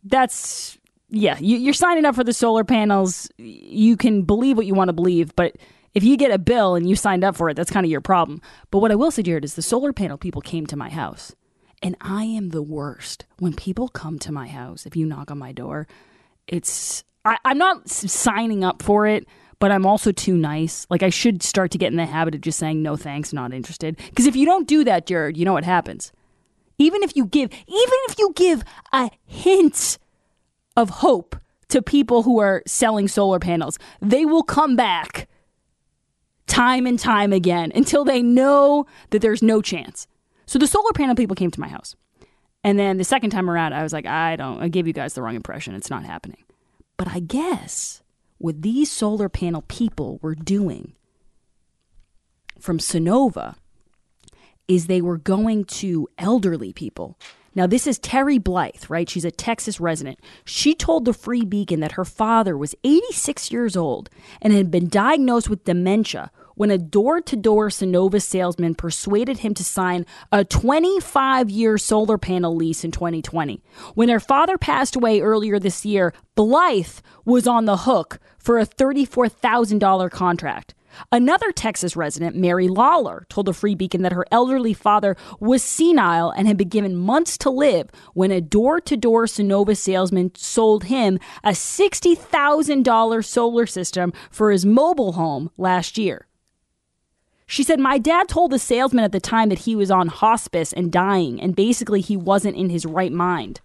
that's, 0.03 0.77
yeah, 1.09 1.37
you, 1.39 1.69
are 1.69 1.73
signing 1.73 2.05
up 2.05 2.15
for 2.15 2.23
the 2.23 2.33
solar 2.33 2.63
panels. 2.63 3.29
You 3.37 3.97
can 3.97 4.23
believe 4.23 4.57
what 4.57 4.65
you 4.65 4.73
want 4.73 4.89
to 4.89 4.93
believe, 4.93 5.35
but 5.35 5.57
if 5.93 6.03
you 6.03 6.17
get 6.17 6.31
a 6.31 6.39
bill 6.39 6.75
and 6.75 6.89
you 6.89 6.95
signed 6.95 7.23
up 7.23 7.35
for 7.35 7.49
it, 7.49 7.55
that's 7.55 7.71
kind 7.71 7.85
of 7.85 7.91
your 7.91 8.01
problem. 8.01 8.41
But 8.71 8.79
what 8.79 8.91
I 8.91 8.95
will 8.95 9.11
say, 9.11 9.21
Jared, 9.21 9.45
is 9.45 9.55
the 9.55 9.61
solar 9.61 9.93
panel 9.93 10.17
people 10.17 10.41
came 10.41 10.65
to 10.67 10.75
my 10.75 10.89
house. 10.89 11.35
And 11.81 11.97
I 11.99 12.23
am 12.23 12.49
the 12.49 12.63
worst. 12.63 13.25
When 13.39 13.53
people 13.53 13.89
come 13.89 14.17
to 14.19 14.31
my 14.31 14.47
house, 14.47 14.85
if 14.85 14.95
you 14.95 15.05
knock 15.05 15.29
on 15.29 15.37
my 15.37 15.51
door, 15.51 15.87
it's, 16.47 17.03
I, 17.25 17.37
I'm 17.43 17.57
not 17.57 17.89
signing 17.89 18.63
up 18.63 18.81
for 18.81 19.05
it 19.05 19.27
but 19.59 19.71
I'm 19.71 19.85
also 19.85 20.11
too 20.11 20.35
nice. 20.35 20.85
Like 20.89 21.03
I 21.03 21.09
should 21.09 21.43
start 21.43 21.71
to 21.71 21.77
get 21.77 21.91
in 21.91 21.97
the 21.97 22.05
habit 22.05 22.35
of 22.35 22.41
just 22.41 22.59
saying 22.59 22.81
no 22.81 22.95
thanks, 22.95 23.33
not 23.33 23.53
interested. 23.53 23.97
Because 24.09 24.25
if 24.25 24.35
you 24.35 24.45
don't 24.45 24.67
do 24.67 24.83
that, 24.83 25.05
Jared, 25.05 25.37
you 25.37 25.45
know 25.45 25.53
what 25.53 25.63
happens. 25.63 26.11
Even 26.77 27.03
if 27.03 27.15
you 27.15 27.25
give, 27.25 27.51
even 27.51 27.97
if 28.09 28.17
you 28.17 28.33
give 28.35 28.63
a 28.91 29.09
hint 29.25 29.97
of 30.75 30.89
hope 30.89 31.35
to 31.69 31.81
people 31.81 32.23
who 32.23 32.39
are 32.39 32.61
selling 32.67 33.07
solar 33.07 33.39
panels, 33.39 33.79
they 34.01 34.25
will 34.25 34.43
come 34.43 34.75
back 34.75 35.27
time 36.45 36.85
and 36.85 36.99
time 36.99 37.33
again 37.33 37.71
until 37.73 38.03
they 38.05 38.21
know 38.21 38.85
that 39.09 39.21
there's 39.21 39.41
no 39.41 39.61
chance. 39.61 40.07
So 40.45 40.59
the 40.59 40.67
solar 40.67 40.91
panel 40.93 41.15
people 41.15 41.35
came 41.35 41.51
to 41.51 41.59
my 41.59 41.67
house. 41.67 41.95
And 42.63 42.77
then 42.77 42.97
the 42.97 43.03
second 43.03 43.31
time 43.31 43.49
around, 43.49 43.73
I 43.73 43.81
was 43.81 43.91
like, 43.91 44.05
I 44.05 44.35
don't, 44.35 44.61
I 44.61 44.67
gave 44.67 44.85
you 44.85 44.93
guys 44.93 45.15
the 45.15 45.21
wrong 45.21 45.35
impression. 45.35 45.73
It's 45.73 45.89
not 45.89 46.05
happening. 46.05 46.43
But 46.95 47.07
I 47.07 47.19
guess 47.19 48.02
what 48.37 48.61
these 48.61 48.91
solar 48.91 49.29
panel 49.29 49.63
people 49.63 50.19
were 50.21 50.35
doing 50.35 50.93
from 52.59 52.79
Sunnova 52.79 53.55
is 54.67 54.87
they 54.87 55.01
were 55.01 55.17
going 55.17 55.65
to 55.65 56.07
elderly 56.17 56.73
people. 56.73 57.17
Now, 57.55 57.67
this 57.67 57.85
is 57.85 57.99
Terry 57.99 58.39
Blythe, 58.39 58.89
right? 58.89 59.07
She's 59.07 59.25
a 59.25 59.31
Texas 59.31 59.79
resident. 59.79 60.19
She 60.43 60.73
told 60.73 61.05
the 61.05 61.13
Free 61.13 61.45
Beacon 61.45 61.81
that 61.81 61.93
her 61.93 62.05
father 62.05 62.57
was 62.57 62.73
86 62.83 63.51
years 63.51 63.77
old 63.77 64.09
and 64.41 64.53
had 64.53 64.71
been 64.71 64.87
diagnosed 64.87 65.49
with 65.49 65.65
dementia 65.65 66.31
when 66.55 66.71
a 66.71 66.77
door 66.77 67.21
to 67.21 67.35
door 67.35 67.69
Sunnova 67.69 68.21
salesman 68.21 68.75
persuaded 68.75 69.39
him 69.39 69.53
to 69.53 69.63
sign 69.63 70.05
a 70.31 70.43
25 70.43 71.49
year 71.49 71.77
solar 71.77 72.17
panel 72.17 72.55
lease 72.55 72.83
in 72.83 72.91
2020. 72.91 73.61
When 73.93 74.09
her 74.09 74.19
father 74.19 74.57
passed 74.57 74.95
away 74.95 75.21
earlier 75.21 75.59
this 75.59 75.85
year, 75.85 76.13
Blythe 76.35 76.99
was 77.25 77.47
on 77.47 77.65
the 77.65 77.77
hook 77.77 78.19
for 78.37 78.59
a 78.59 78.65
$34,000 78.65 80.11
contract. 80.11 80.73
Another 81.11 81.51
Texas 81.51 81.95
resident, 81.95 82.35
Mary 82.35 82.67
Lawler, 82.67 83.25
told 83.29 83.47
the 83.47 83.53
Free 83.53 83.75
Beacon 83.75 84.01
that 84.03 84.13
her 84.13 84.25
elderly 84.31 84.73
father 84.73 85.15
was 85.39 85.63
senile 85.63 86.31
and 86.31 86.47
had 86.47 86.57
been 86.57 86.69
given 86.69 86.95
months 86.95 87.37
to 87.39 87.49
live 87.49 87.89
when 88.13 88.31
a 88.31 88.41
door 88.41 88.79
to 88.81 88.97
door 88.97 89.25
Sunnova 89.25 89.75
salesman 89.75 90.31
sold 90.35 90.85
him 90.85 91.19
a 91.43 91.51
$60,000 91.51 93.25
solar 93.25 93.65
system 93.65 94.13
for 94.29 94.51
his 94.51 94.65
mobile 94.65 95.13
home 95.13 95.49
last 95.57 95.97
year. 95.97 96.27
She 97.45 97.63
said, 97.63 97.79
My 97.79 97.97
dad 97.97 98.27
told 98.27 98.51
the 98.51 98.59
salesman 98.59 99.03
at 99.03 99.11
the 99.11 99.19
time 99.19 99.49
that 99.49 99.59
he 99.59 99.75
was 99.75 99.91
on 99.91 100.07
hospice 100.07 100.73
and 100.73 100.91
dying, 100.91 101.41
and 101.41 101.55
basically 101.55 102.01
he 102.01 102.17
wasn't 102.17 102.55
in 102.55 102.69
his 102.69 102.85
right 102.85 103.11
mind. 103.11 103.61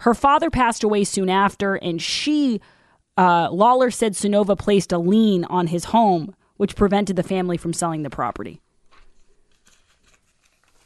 Her 0.00 0.14
father 0.14 0.50
passed 0.50 0.82
away 0.82 1.04
soon 1.04 1.28
after, 1.28 1.74
and 1.74 2.00
she, 2.00 2.60
uh, 3.16 3.48
Lawler 3.50 3.90
said 3.90 4.12
Sunnova 4.12 4.58
placed 4.58 4.92
a 4.92 4.98
lien 4.98 5.44
on 5.44 5.68
his 5.68 5.86
home 5.86 6.34
which 6.58 6.76
prevented 6.76 7.16
the 7.16 7.22
family 7.22 7.56
from 7.56 7.72
selling 7.72 8.02
the 8.02 8.10
property. 8.10 8.60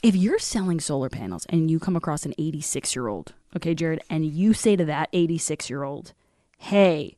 If 0.02 0.14
you're 0.14 0.38
selling 0.38 0.80
solar 0.80 1.08
panels 1.08 1.46
and 1.48 1.70
you 1.70 1.78
come 1.80 1.96
across 1.96 2.24
an 2.24 2.34
86 2.38 2.94
year 2.94 3.08
old, 3.08 3.32
okay, 3.56 3.74
Jared, 3.74 4.02
and 4.10 4.26
you 4.26 4.52
say 4.52 4.76
to 4.76 4.84
that 4.84 5.08
86 5.12 5.70
year 5.70 5.82
old, 5.82 6.12
hey, 6.58 7.16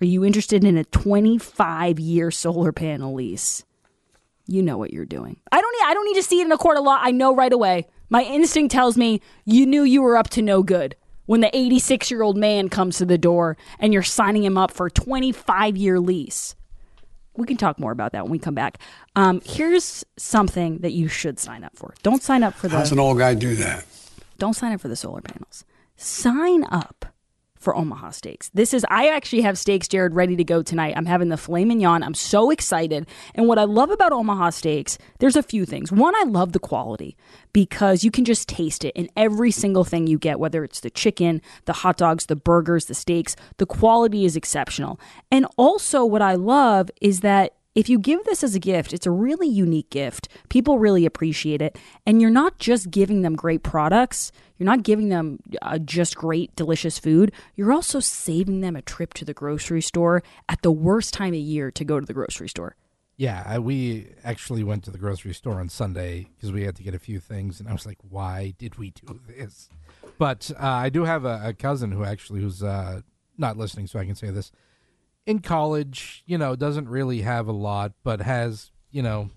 are 0.00 0.06
you 0.06 0.24
interested 0.24 0.64
in 0.64 0.76
a 0.76 0.84
25 0.84 1.98
year 1.98 2.30
solar 2.30 2.72
panel 2.72 3.14
lease? 3.14 3.64
You 4.48 4.62
know 4.62 4.76
what 4.76 4.92
you're 4.92 5.04
doing. 5.04 5.38
I 5.52 5.60
don't 5.60 5.72
need 5.72 5.90
I 5.90 5.94
don't 5.94 6.06
need 6.06 6.14
to 6.20 6.22
see 6.22 6.40
it 6.40 6.46
in 6.46 6.52
a 6.52 6.58
court 6.58 6.76
of 6.76 6.84
law. 6.84 6.98
I 7.00 7.12
know 7.12 7.34
right 7.34 7.52
away. 7.52 7.86
My 8.08 8.24
instinct 8.24 8.72
tells 8.72 8.96
me 8.96 9.20
you 9.44 9.66
knew 9.66 9.84
you 9.84 10.02
were 10.02 10.16
up 10.16 10.30
to 10.30 10.42
no 10.42 10.62
good 10.64 10.96
when 11.26 11.40
the 11.42 11.54
86 11.54 12.10
year 12.10 12.22
old 12.22 12.36
man 12.36 12.68
comes 12.68 12.98
to 12.98 13.04
the 13.04 13.18
door 13.18 13.56
and 13.78 13.92
you're 13.92 14.02
signing 14.02 14.42
him 14.42 14.58
up 14.58 14.72
for 14.72 14.86
a 14.86 14.90
25 14.90 15.76
year 15.76 16.00
lease 16.00 16.56
we 17.38 17.46
can 17.46 17.56
talk 17.56 17.78
more 17.78 17.92
about 17.92 18.12
that 18.12 18.24
when 18.24 18.32
we 18.32 18.38
come 18.38 18.54
back. 18.54 18.78
Um, 19.14 19.40
here's 19.44 20.04
something 20.16 20.78
that 20.78 20.92
you 20.92 21.08
should 21.08 21.38
sign 21.38 21.62
up 21.62 21.76
for. 21.76 21.94
Don't 22.02 22.22
sign 22.22 22.42
up 22.42 22.54
for 22.54 22.68
the. 22.68 22.76
How's 22.76 22.92
an 22.92 22.98
old 22.98 23.18
guy 23.18 23.34
do 23.34 23.54
that? 23.54 23.86
Don't 24.38 24.54
sign 24.54 24.72
up 24.72 24.80
for 24.80 24.88
the 24.88 24.96
solar 24.96 25.20
panels. 25.20 25.64
Sign 25.96 26.64
up 26.64 27.06
for 27.58 27.76
Omaha 27.76 28.10
Steaks. 28.10 28.50
This 28.54 28.72
is, 28.72 28.86
I 28.88 29.08
actually 29.08 29.42
have 29.42 29.58
steaks, 29.58 29.88
Jared, 29.88 30.14
ready 30.14 30.36
to 30.36 30.44
go 30.44 30.62
tonight. 30.62 30.94
I'm 30.96 31.06
having 31.06 31.28
the 31.28 31.36
filet 31.36 31.64
mignon. 31.64 32.02
I'm 32.02 32.14
so 32.14 32.50
excited. 32.50 33.06
And 33.34 33.48
what 33.48 33.58
I 33.58 33.64
love 33.64 33.90
about 33.90 34.12
Omaha 34.12 34.50
Steaks, 34.50 34.98
there's 35.18 35.36
a 35.36 35.42
few 35.42 35.66
things. 35.66 35.92
One, 35.92 36.14
I 36.16 36.24
love 36.24 36.52
the 36.52 36.58
quality 36.58 37.16
because 37.52 38.04
you 38.04 38.10
can 38.10 38.24
just 38.24 38.48
taste 38.48 38.84
it 38.84 38.94
in 38.94 39.08
every 39.16 39.50
single 39.50 39.84
thing 39.84 40.06
you 40.06 40.18
get, 40.18 40.40
whether 40.40 40.64
it's 40.64 40.80
the 40.80 40.90
chicken, 40.90 41.42
the 41.64 41.72
hot 41.72 41.96
dogs, 41.96 42.26
the 42.26 42.36
burgers, 42.36 42.86
the 42.86 42.94
steaks. 42.94 43.36
The 43.56 43.66
quality 43.66 44.24
is 44.24 44.36
exceptional. 44.36 45.00
And 45.30 45.46
also, 45.56 46.04
what 46.04 46.22
I 46.22 46.34
love 46.34 46.90
is 47.00 47.20
that 47.20 47.54
if 47.78 47.88
you 47.88 47.96
give 47.96 48.24
this 48.24 48.42
as 48.42 48.56
a 48.56 48.58
gift, 48.58 48.92
it's 48.92 49.06
a 49.06 49.10
really 49.12 49.46
unique 49.46 49.88
gift. 49.88 50.26
People 50.48 50.80
really 50.80 51.06
appreciate 51.06 51.62
it. 51.62 51.78
And 52.04 52.20
you're 52.20 52.28
not 52.28 52.58
just 52.58 52.90
giving 52.90 53.22
them 53.22 53.36
great 53.36 53.62
products, 53.62 54.32
you're 54.58 54.66
not 54.66 54.82
giving 54.82 55.10
them 55.10 55.38
uh, 55.62 55.78
just 55.78 56.16
great, 56.16 56.56
delicious 56.56 56.98
food. 56.98 57.30
You're 57.54 57.72
also 57.72 58.00
saving 58.00 58.62
them 58.62 58.74
a 58.74 58.82
trip 58.82 59.14
to 59.14 59.24
the 59.24 59.32
grocery 59.32 59.80
store 59.80 60.24
at 60.48 60.62
the 60.62 60.72
worst 60.72 61.14
time 61.14 61.34
of 61.34 61.38
year 61.38 61.70
to 61.70 61.84
go 61.84 62.00
to 62.00 62.04
the 62.04 62.12
grocery 62.12 62.48
store. 62.48 62.74
Yeah, 63.16 63.44
I, 63.46 63.60
we 63.60 64.08
actually 64.24 64.64
went 64.64 64.82
to 64.84 64.90
the 64.90 64.98
grocery 64.98 65.32
store 65.32 65.60
on 65.60 65.68
Sunday 65.68 66.26
because 66.34 66.50
we 66.50 66.64
had 66.64 66.74
to 66.76 66.82
get 66.82 66.96
a 66.96 66.98
few 66.98 67.20
things, 67.20 67.60
and 67.60 67.68
I 67.68 67.72
was 67.72 67.86
like, 67.86 67.98
"Why 68.08 68.54
did 68.58 68.78
we 68.78 68.90
do 68.90 69.20
this?" 69.28 69.68
But 70.18 70.50
uh, 70.56 70.66
I 70.66 70.88
do 70.88 71.04
have 71.04 71.24
a, 71.24 71.40
a, 71.44 71.52
cousin 71.52 71.92
who 71.92 72.04
actually 72.04 72.40
who's 72.40 72.62
uh, 72.62 73.02
not 73.36 73.56
listening, 73.56 73.86
so 73.86 73.98
I 74.00 74.04
can 74.04 74.14
say 74.14 74.30
this 74.30 74.50
in 75.28 75.40
college, 75.40 76.22
you 76.24 76.38
know, 76.38 76.56
doesn't 76.56 76.88
really 76.88 77.20
have 77.20 77.48
a 77.48 77.52
lot, 77.52 77.92
but 78.02 78.22
has, 78.22 78.70
you 78.90 79.02
know, 79.02 79.28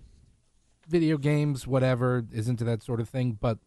video 0.88 1.18
games, 1.18 1.68
whatever, 1.68 2.26
is 2.32 2.48
into 2.48 2.64
that 2.64 2.82
sort 2.82 3.02
of 3.02 3.10
thing. 3.10 3.38
But, 3.38 3.58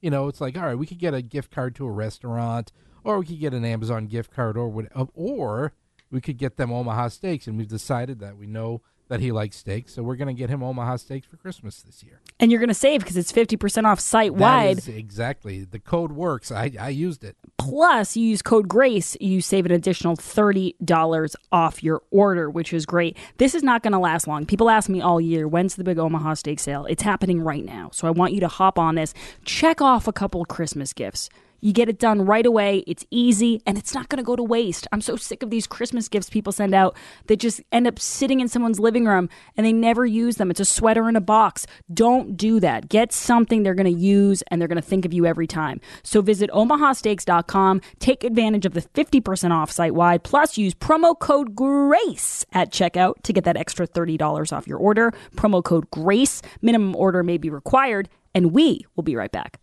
you 0.00 0.08
know, 0.08 0.28
it's 0.28 0.40
like, 0.40 0.56
all 0.56 0.62
right, 0.62 0.78
we 0.78 0.86
could 0.86 1.00
get 1.00 1.12
a 1.12 1.20
gift 1.20 1.50
card 1.50 1.74
to 1.74 1.86
a 1.86 1.90
restaurant, 1.90 2.70
or 3.02 3.18
we 3.18 3.26
could 3.26 3.40
get 3.40 3.52
an 3.52 3.64
Amazon 3.64 4.06
gift 4.06 4.32
card, 4.32 4.56
or 4.56 4.86
or 5.12 5.72
we 6.08 6.20
could 6.20 6.38
get 6.38 6.56
them 6.56 6.70
Omaha 6.70 7.08
steaks. 7.08 7.48
And 7.48 7.58
we've 7.58 7.66
decided 7.66 8.20
that 8.20 8.36
we 8.36 8.46
know 8.46 8.82
that 9.12 9.20
he 9.20 9.30
likes 9.30 9.58
steaks, 9.58 9.92
so 9.92 10.02
we're 10.02 10.16
going 10.16 10.34
to 10.34 10.38
get 10.38 10.48
him 10.48 10.62
Omaha 10.62 10.96
steaks 10.96 11.26
for 11.26 11.36
Christmas 11.36 11.82
this 11.82 12.02
year. 12.02 12.22
And 12.40 12.50
you're 12.50 12.60
going 12.60 12.68
to 12.68 12.74
save 12.74 13.00
because 13.00 13.18
it's 13.18 13.30
50% 13.30 13.84
off 13.84 14.00
site 14.00 14.32
wide. 14.32 14.88
Exactly. 14.88 15.64
The 15.64 15.78
code 15.78 16.12
works. 16.12 16.50
I, 16.50 16.72
I 16.80 16.88
used 16.88 17.22
it. 17.22 17.36
Plus, 17.58 18.16
you 18.16 18.24
use 18.24 18.40
code 18.40 18.68
GRACE, 18.68 19.18
you 19.20 19.42
save 19.42 19.66
an 19.66 19.72
additional 19.72 20.16
$30 20.16 21.34
off 21.52 21.82
your 21.82 22.02
order, 22.10 22.48
which 22.48 22.72
is 22.72 22.86
great. 22.86 23.18
This 23.36 23.54
is 23.54 23.62
not 23.62 23.82
going 23.82 23.92
to 23.92 23.98
last 23.98 24.26
long. 24.26 24.46
People 24.46 24.70
ask 24.70 24.88
me 24.88 25.02
all 25.02 25.20
year, 25.20 25.46
when's 25.46 25.74
the 25.74 25.84
big 25.84 25.98
Omaha 25.98 26.32
steak 26.32 26.58
sale? 26.58 26.86
It's 26.86 27.02
happening 27.02 27.42
right 27.42 27.66
now. 27.66 27.90
So 27.92 28.08
I 28.08 28.12
want 28.12 28.32
you 28.32 28.40
to 28.40 28.48
hop 28.48 28.78
on 28.78 28.94
this, 28.94 29.12
check 29.44 29.82
off 29.82 30.08
a 30.08 30.12
couple 30.14 30.42
Christmas 30.46 30.94
gifts. 30.94 31.28
You 31.62 31.72
get 31.72 31.88
it 31.88 32.00
done 32.00 32.26
right 32.26 32.44
away. 32.44 32.82
It's 32.88 33.06
easy 33.12 33.62
and 33.64 33.78
it's 33.78 33.94
not 33.94 34.08
going 34.08 34.18
to 34.18 34.24
go 34.24 34.34
to 34.34 34.42
waste. 34.42 34.88
I'm 34.90 35.00
so 35.00 35.14
sick 35.14 35.44
of 35.44 35.50
these 35.50 35.68
Christmas 35.68 36.08
gifts 36.08 36.28
people 36.28 36.52
send 36.52 36.74
out 36.74 36.96
that 37.28 37.36
just 37.36 37.60
end 37.70 37.86
up 37.86 38.00
sitting 38.00 38.40
in 38.40 38.48
someone's 38.48 38.80
living 38.80 39.06
room 39.06 39.28
and 39.56 39.64
they 39.64 39.72
never 39.72 40.04
use 40.04 40.36
them. 40.36 40.50
It's 40.50 40.58
a 40.58 40.64
sweater 40.64 41.08
in 41.08 41.14
a 41.14 41.20
box. 41.20 41.64
Don't 41.94 42.36
do 42.36 42.58
that. 42.58 42.88
Get 42.88 43.12
something 43.12 43.62
they're 43.62 43.76
going 43.76 43.92
to 43.92 44.00
use 44.00 44.42
and 44.48 44.60
they're 44.60 44.66
going 44.66 44.74
to 44.74 44.82
think 44.82 45.04
of 45.04 45.14
you 45.14 45.24
every 45.24 45.46
time. 45.46 45.80
So 46.02 46.20
visit 46.20 46.50
omahasteaks.com, 46.50 47.80
take 48.00 48.24
advantage 48.24 48.66
of 48.66 48.74
the 48.74 48.82
50% 48.82 49.52
off 49.52 49.70
site 49.70 49.94
wide, 49.94 50.24
plus 50.24 50.58
use 50.58 50.74
promo 50.74 51.16
code 51.16 51.54
GRACE 51.54 52.44
at 52.52 52.72
checkout 52.72 53.22
to 53.22 53.32
get 53.32 53.44
that 53.44 53.56
extra 53.56 53.86
$30 53.86 54.52
off 54.52 54.66
your 54.66 54.78
order. 54.78 55.12
Promo 55.36 55.62
code 55.62 55.88
GRACE. 55.92 56.42
Minimum 56.60 56.96
order 56.96 57.22
may 57.22 57.38
be 57.38 57.50
required, 57.50 58.08
and 58.34 58.52
we 58.52 58.84
will 58.96 59.04
be 59.04 59.14
right 59.14 59.30
back. 59.30 59.61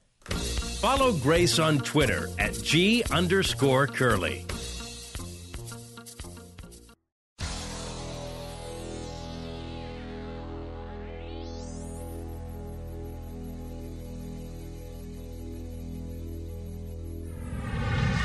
Follow 0.80 1.11
Grace 1.11 1.59
on 1.59 1.80
Twitter 1.80 2.30
at 2.39 2.53
G 2.53 3.03
underscore 3.11 3.86
Curley. 3.86 4.45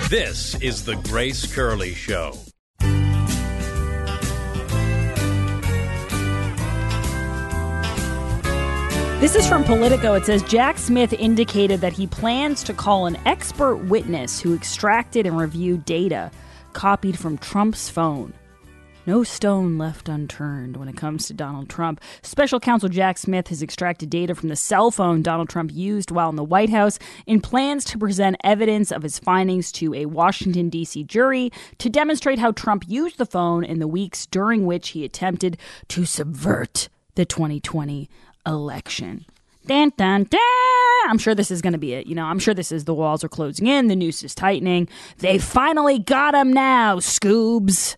This 0.09 0.55
is 0.63 0.85
the 0.85 0.95
Grace 1.09 1.53
Curley 1.53 1.93
Show. 1.93 2.39
This 9.25 9.37
is 9.37 9.49
from 9.49 9.65
Politico. 9.65 10.13
It 10.13 10.27
says 10.27 10.43
Jack 10.43 10.77
Smith 10.77 11.15
indicated 11.15 11.81
that 11.81 11.95
he 11.95 12.07
plans 12.07 12.63
to 12.65 12.75
call 12.75 13.07
an 13.07 13.17
expert 13.25 13.77
witness 13.77 14.39
who 14.39 14.55
extracted 14.55 15.25
and 15.25 15.39
reviewed 15.39 15.87
data 15.87 16.31
copied 16.75 17.19
from 17.19 17.39
Trump's 17.39 17.89
phone. 17.89 18.35
No 19.07 19.25
stone 19.25 19.79
left 19.79 20.11
unturned 20.11 20.77
when 20.77 20.89
it 20.89 20.99
comes 20.99 21.27
to 21.27 21.33
Donald 21.33 21.71
Trump. 21.71 22.03
Special 22.21 22.61
counsel 22.61 22.91
Jack 22.91 23.17
Smith 23.17 23.49
has 23.49 23.63
extracted 23.63 24.11
data 24.11 24.35
from 24.35 24.51
the 24.51 24.57
cell 24.57 24.91
phone 24.91 25.23
Donald 25.23 25.49
Trump 25.49 25.73
used 25.73 26.11
while 26.11 26.29
in 26.29 26.37
the 26.37 26.45
White 26.45 26.69
House 26.69 26.99
in 27.27 27.41
plans 27.41 27.83
to 27.87 27.99
present 27.99 28.37
evidence 28.45 28.93
of 28.93 29.03
his 29.03 29.19
findings 29.19 29.73
to 29.73 29.95
a 29.95 30.05
Washington, 30.05 30.69
D.C. 30.69 31.03
jury 31.05 31.51
to 31.79 31.89
demonstrate 31.89 32.39
how 32.39 32.53
Trump 32.53 32.85
used 32.87 33.17
the 33.17 33.25
phone 33.25 33.65
in 33.65 33.79
the 33.79 33.89
weeks 33.89 34.27
during 34.27 34.67
which 34.67 34.91
he 34.91 35.03
attempted 35.03 35.57
to 35.89 36.05
subvert 36.05 36.91
the 37.15 37.25
2020 37.25 38.11
election. 38.47 39.27
Dun, 39.67 39.93
dun, 39.97 40.25
dun. 40.25 40.41
I'm 41.09 41.19
sure 41.19 41.35
this 41.35 41.51
is 41.51 41.63
going 41.63 41.73
to 41.73 41.79
be 41.79 41.95
it. 41.95 42.07
You 42.07 42.15
know, 42.15 42.25
I'm 42.25 42.39
sure 42.39 42.55
this 42.55 42.73
is 42.73 42.85
the 42.85 42.95
walls 42.95 43.25
are 43.25 43.29
closing 43.29 43.67
in, 43.67 43.89
the 43.89 43.97
noose 43.97 44.23
is 44.23 44.35
tightening. 44.35 44.89
They 45.19 45.39
finally 45.39 45.99
got 45.99 46.35
him 46.35 46.53
now, 46.53 46.97
Scoobs. 46.97 47.97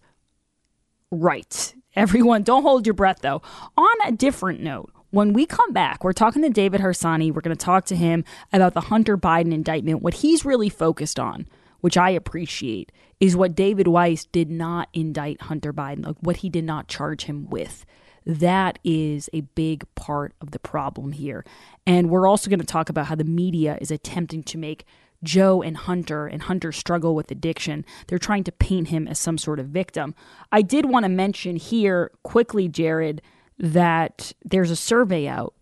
Right. 1.11 1.74
Everyone, 1.94 2.42
don't 2.42 2.62
hold 2.62 2.86
your 2.86 2.94
breath 2.94 3.20
though. 3.22 3.42
On 3.76 3.97
a 4.05 4.12
different 4.12 4.61
note, 4.61 4.92
when 5.11 5.32
we 5.32 5.47
come 5.47 5.72
back, 5.72 6.05
we're 6.05 6.12
talking 6.12 6.42
to 6.42 6.51
David 6.51 6.80
Harsanyi. 6.80 7.32
We're 7.32 7.40
going 7.40 7.57
to 7.57 7.64
talk 7.64 7.86
to 7.86 7.97
him 7.97 8.24
about 8.53 8.74
the 8.74 8.82
Hunter 8.82 9.16
Biden 9.16 9.53
indictment. 9.53 10.03
What 10.03 10.14
he's 10.14 10.44
really 10.44 10.68
focused 10.68 11.18
on, 11.18 11.49
which 11.80 11.97
I 11.97 12.11
appreciate, 12.11 12.92
is 13.18 13.36
what 13.36 13.55
David 13.55 13.88
Weiss 13.88 14.24
did 14.26 14.51
not 14.51 14.88
indict 14.92 15.42
Hunter 15.42 15.72
Biden, 15.72 16.05
like 16.05 16.16
what 16.20 16.38
he 16.38 16.51
did 16.51 16.64
not 16.64 16.88
charge 16.88 17.24
him 17.24 17.49
with. 17.49 17.86
That 18.26 18.80
is 18.82 19.30
a 19.32 19.42
big 19.42 19.84
part 19.94 20.34
of 20.40 20.50
the 20.50 20.58
problem 20.58 21.12
here. 21.12 21.44
And 21.86 22.10
we're 22.10 22.26
also 22.26 22.50
going 22.50 22.60
to 22.60 22.66
talk 22.66 22.88
about 22.88 23.06
how 23.06 23.14
the 23.14 23.24
media 23.24 23.78
is 23.80 23.92
attempting 23.92 24.42
to 24.44 24.58
make 24.58 24.84
Joe 25.22 25.62
and 25.62 25.76
Hunter 25.76 26.26
and 26.26 26.42
Hunter 26.42 26.72
struggle 26.72 27.14
with 27.14 27.30
addiction. 27.30 27.84
They're 28.06 28.18
trying 28.18 28.44
to 28.44 28.52
paint 28.52 28.88
him 28.88 29.06
as 29.06 29.18
some 29.18 29.38
sort 29.38 29.60
of 29.60 29.66
victim. 29.66 30.14
I 30.50 30.62
did 30.62 30.86
want 30.86 31.04
to 31.04 31.08
mention 31.08 31.56
here 31.56 32.10
quickly, 32.24 32.68
Jared, 32.68 33.22
that 33.58 34.32
there's 34.44 34.70
a 34.70 34.76
survey 34.76 35.28
out 35.28 35.54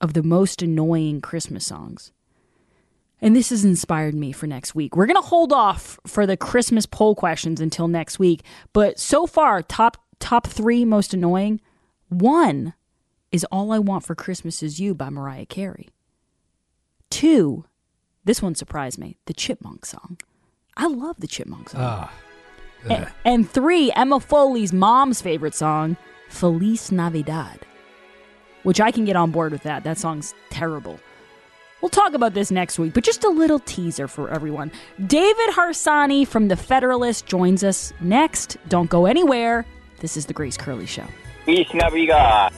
of 0.00 0.14
the 0.14 0.22
most 0.22 0.62
annoying 0.62 1.20
Christmas 1.20 1.66
songs. 1.66 2.12
And 3.20 3.36
this 3.36 3.50
has 3.50 3.64
inspired 3.64 4.14
me 4.14 4.32
for 4.32 4.46
next 4.48 4.74
week. 4.74 4.96
We're 4.96 5.06
going 5.06 5.20
to 5.20 5.22
hold 5.28 5.52
off 5.52 6.00
for 6.06 6.26
the 6.26 6.36
Christmas 6.36 6.86
poll 6.86 7.14
questions 7.14 7.60
until 7.60 7.86
next 7.86 8.18
week, 8.18 8.42
but 8.72 8.98
so 8.98 9.26
far 9.26 9.62
top 9.62 9.96
top 10.18 10.46
3 10.46 10.84
most 10.84 11.14
annoying, 11.14 11.60
one 12.12 12.74
is 13.30 13.44
All 13.50 13.72
I 13.72 13.78
Want 13.78 14.04
for 14.04 14.14
Christmas 14.14 14.62
Is 14.62 14.78
You 14.78 14.94
by 14.94 15.08
Mariah 15.10 15.46
Carey. 15.46 15.88
Two, 17.10 17.64
this 18.24 18.42
one 18.42 18.54
surprised 18.54 18.98
me, 18.98 19.16
the 19.26 19.34
Chipmunk 19.34 19.86
song. 19.86 20.18
I 20.76 20.86
love 20.86 21.16
the 21.18 21.26
Chipmunk 21.26 21.70
song. 21.70 21.80
Ah. 21.82 22.12
And, 22.88 23.08
and 23.24 23.50
three, 23.50 23.92
Emma 23.92 24.18
Foley's 24.20 24.72
mom's 24.72 25.22
favorite 25.22 25.54
song, 25.54 25.96
Feliz 26.28 26.90
Navidad, 26.90 27.60
which 28.64 28.80
I 28.80 28.90
can 28.90 29.04
get 29.04 29.16
on 29.16 29.30
board 29.30 29.52
with 29.52 29.62
that. 29.62 29.84
That 29.84 29.98
song's 29.98 30.34
terrible. 30.50 30.98
We'll 31.80 31.90
talk 31.90 32.14
about 32.14 32.34
this 32.34 32.50
next 32.50 32.78
week, 32.78 32.94
but 32.94 33.02
just 33.04 33.24
a 33.24 33.28
little 33.28 33.58
teaser 33.58 34.06
for 34.06 34.30
everyone. 34.30 34.70
David 35.06 35.50
Harsanyi 35.50 36.26
from 36.26 36.48
The 36.48 36.56
Federalist 36.56 37.26
joins 37.26 37.64
us 37.64 37.92
next. 38.00 38.56
Don't 38.68 38.88
go 38.88 39.06
anywhere. 39.06 39.66
This 39.98 40.16
is 40.16 40.26
The 40.26 40.32
Grace 40.32 40.56
Curley 40.56 40.86
Show. 40.86 41.06
Krishna 41.44 41.90
Vigas. 41.90 42.52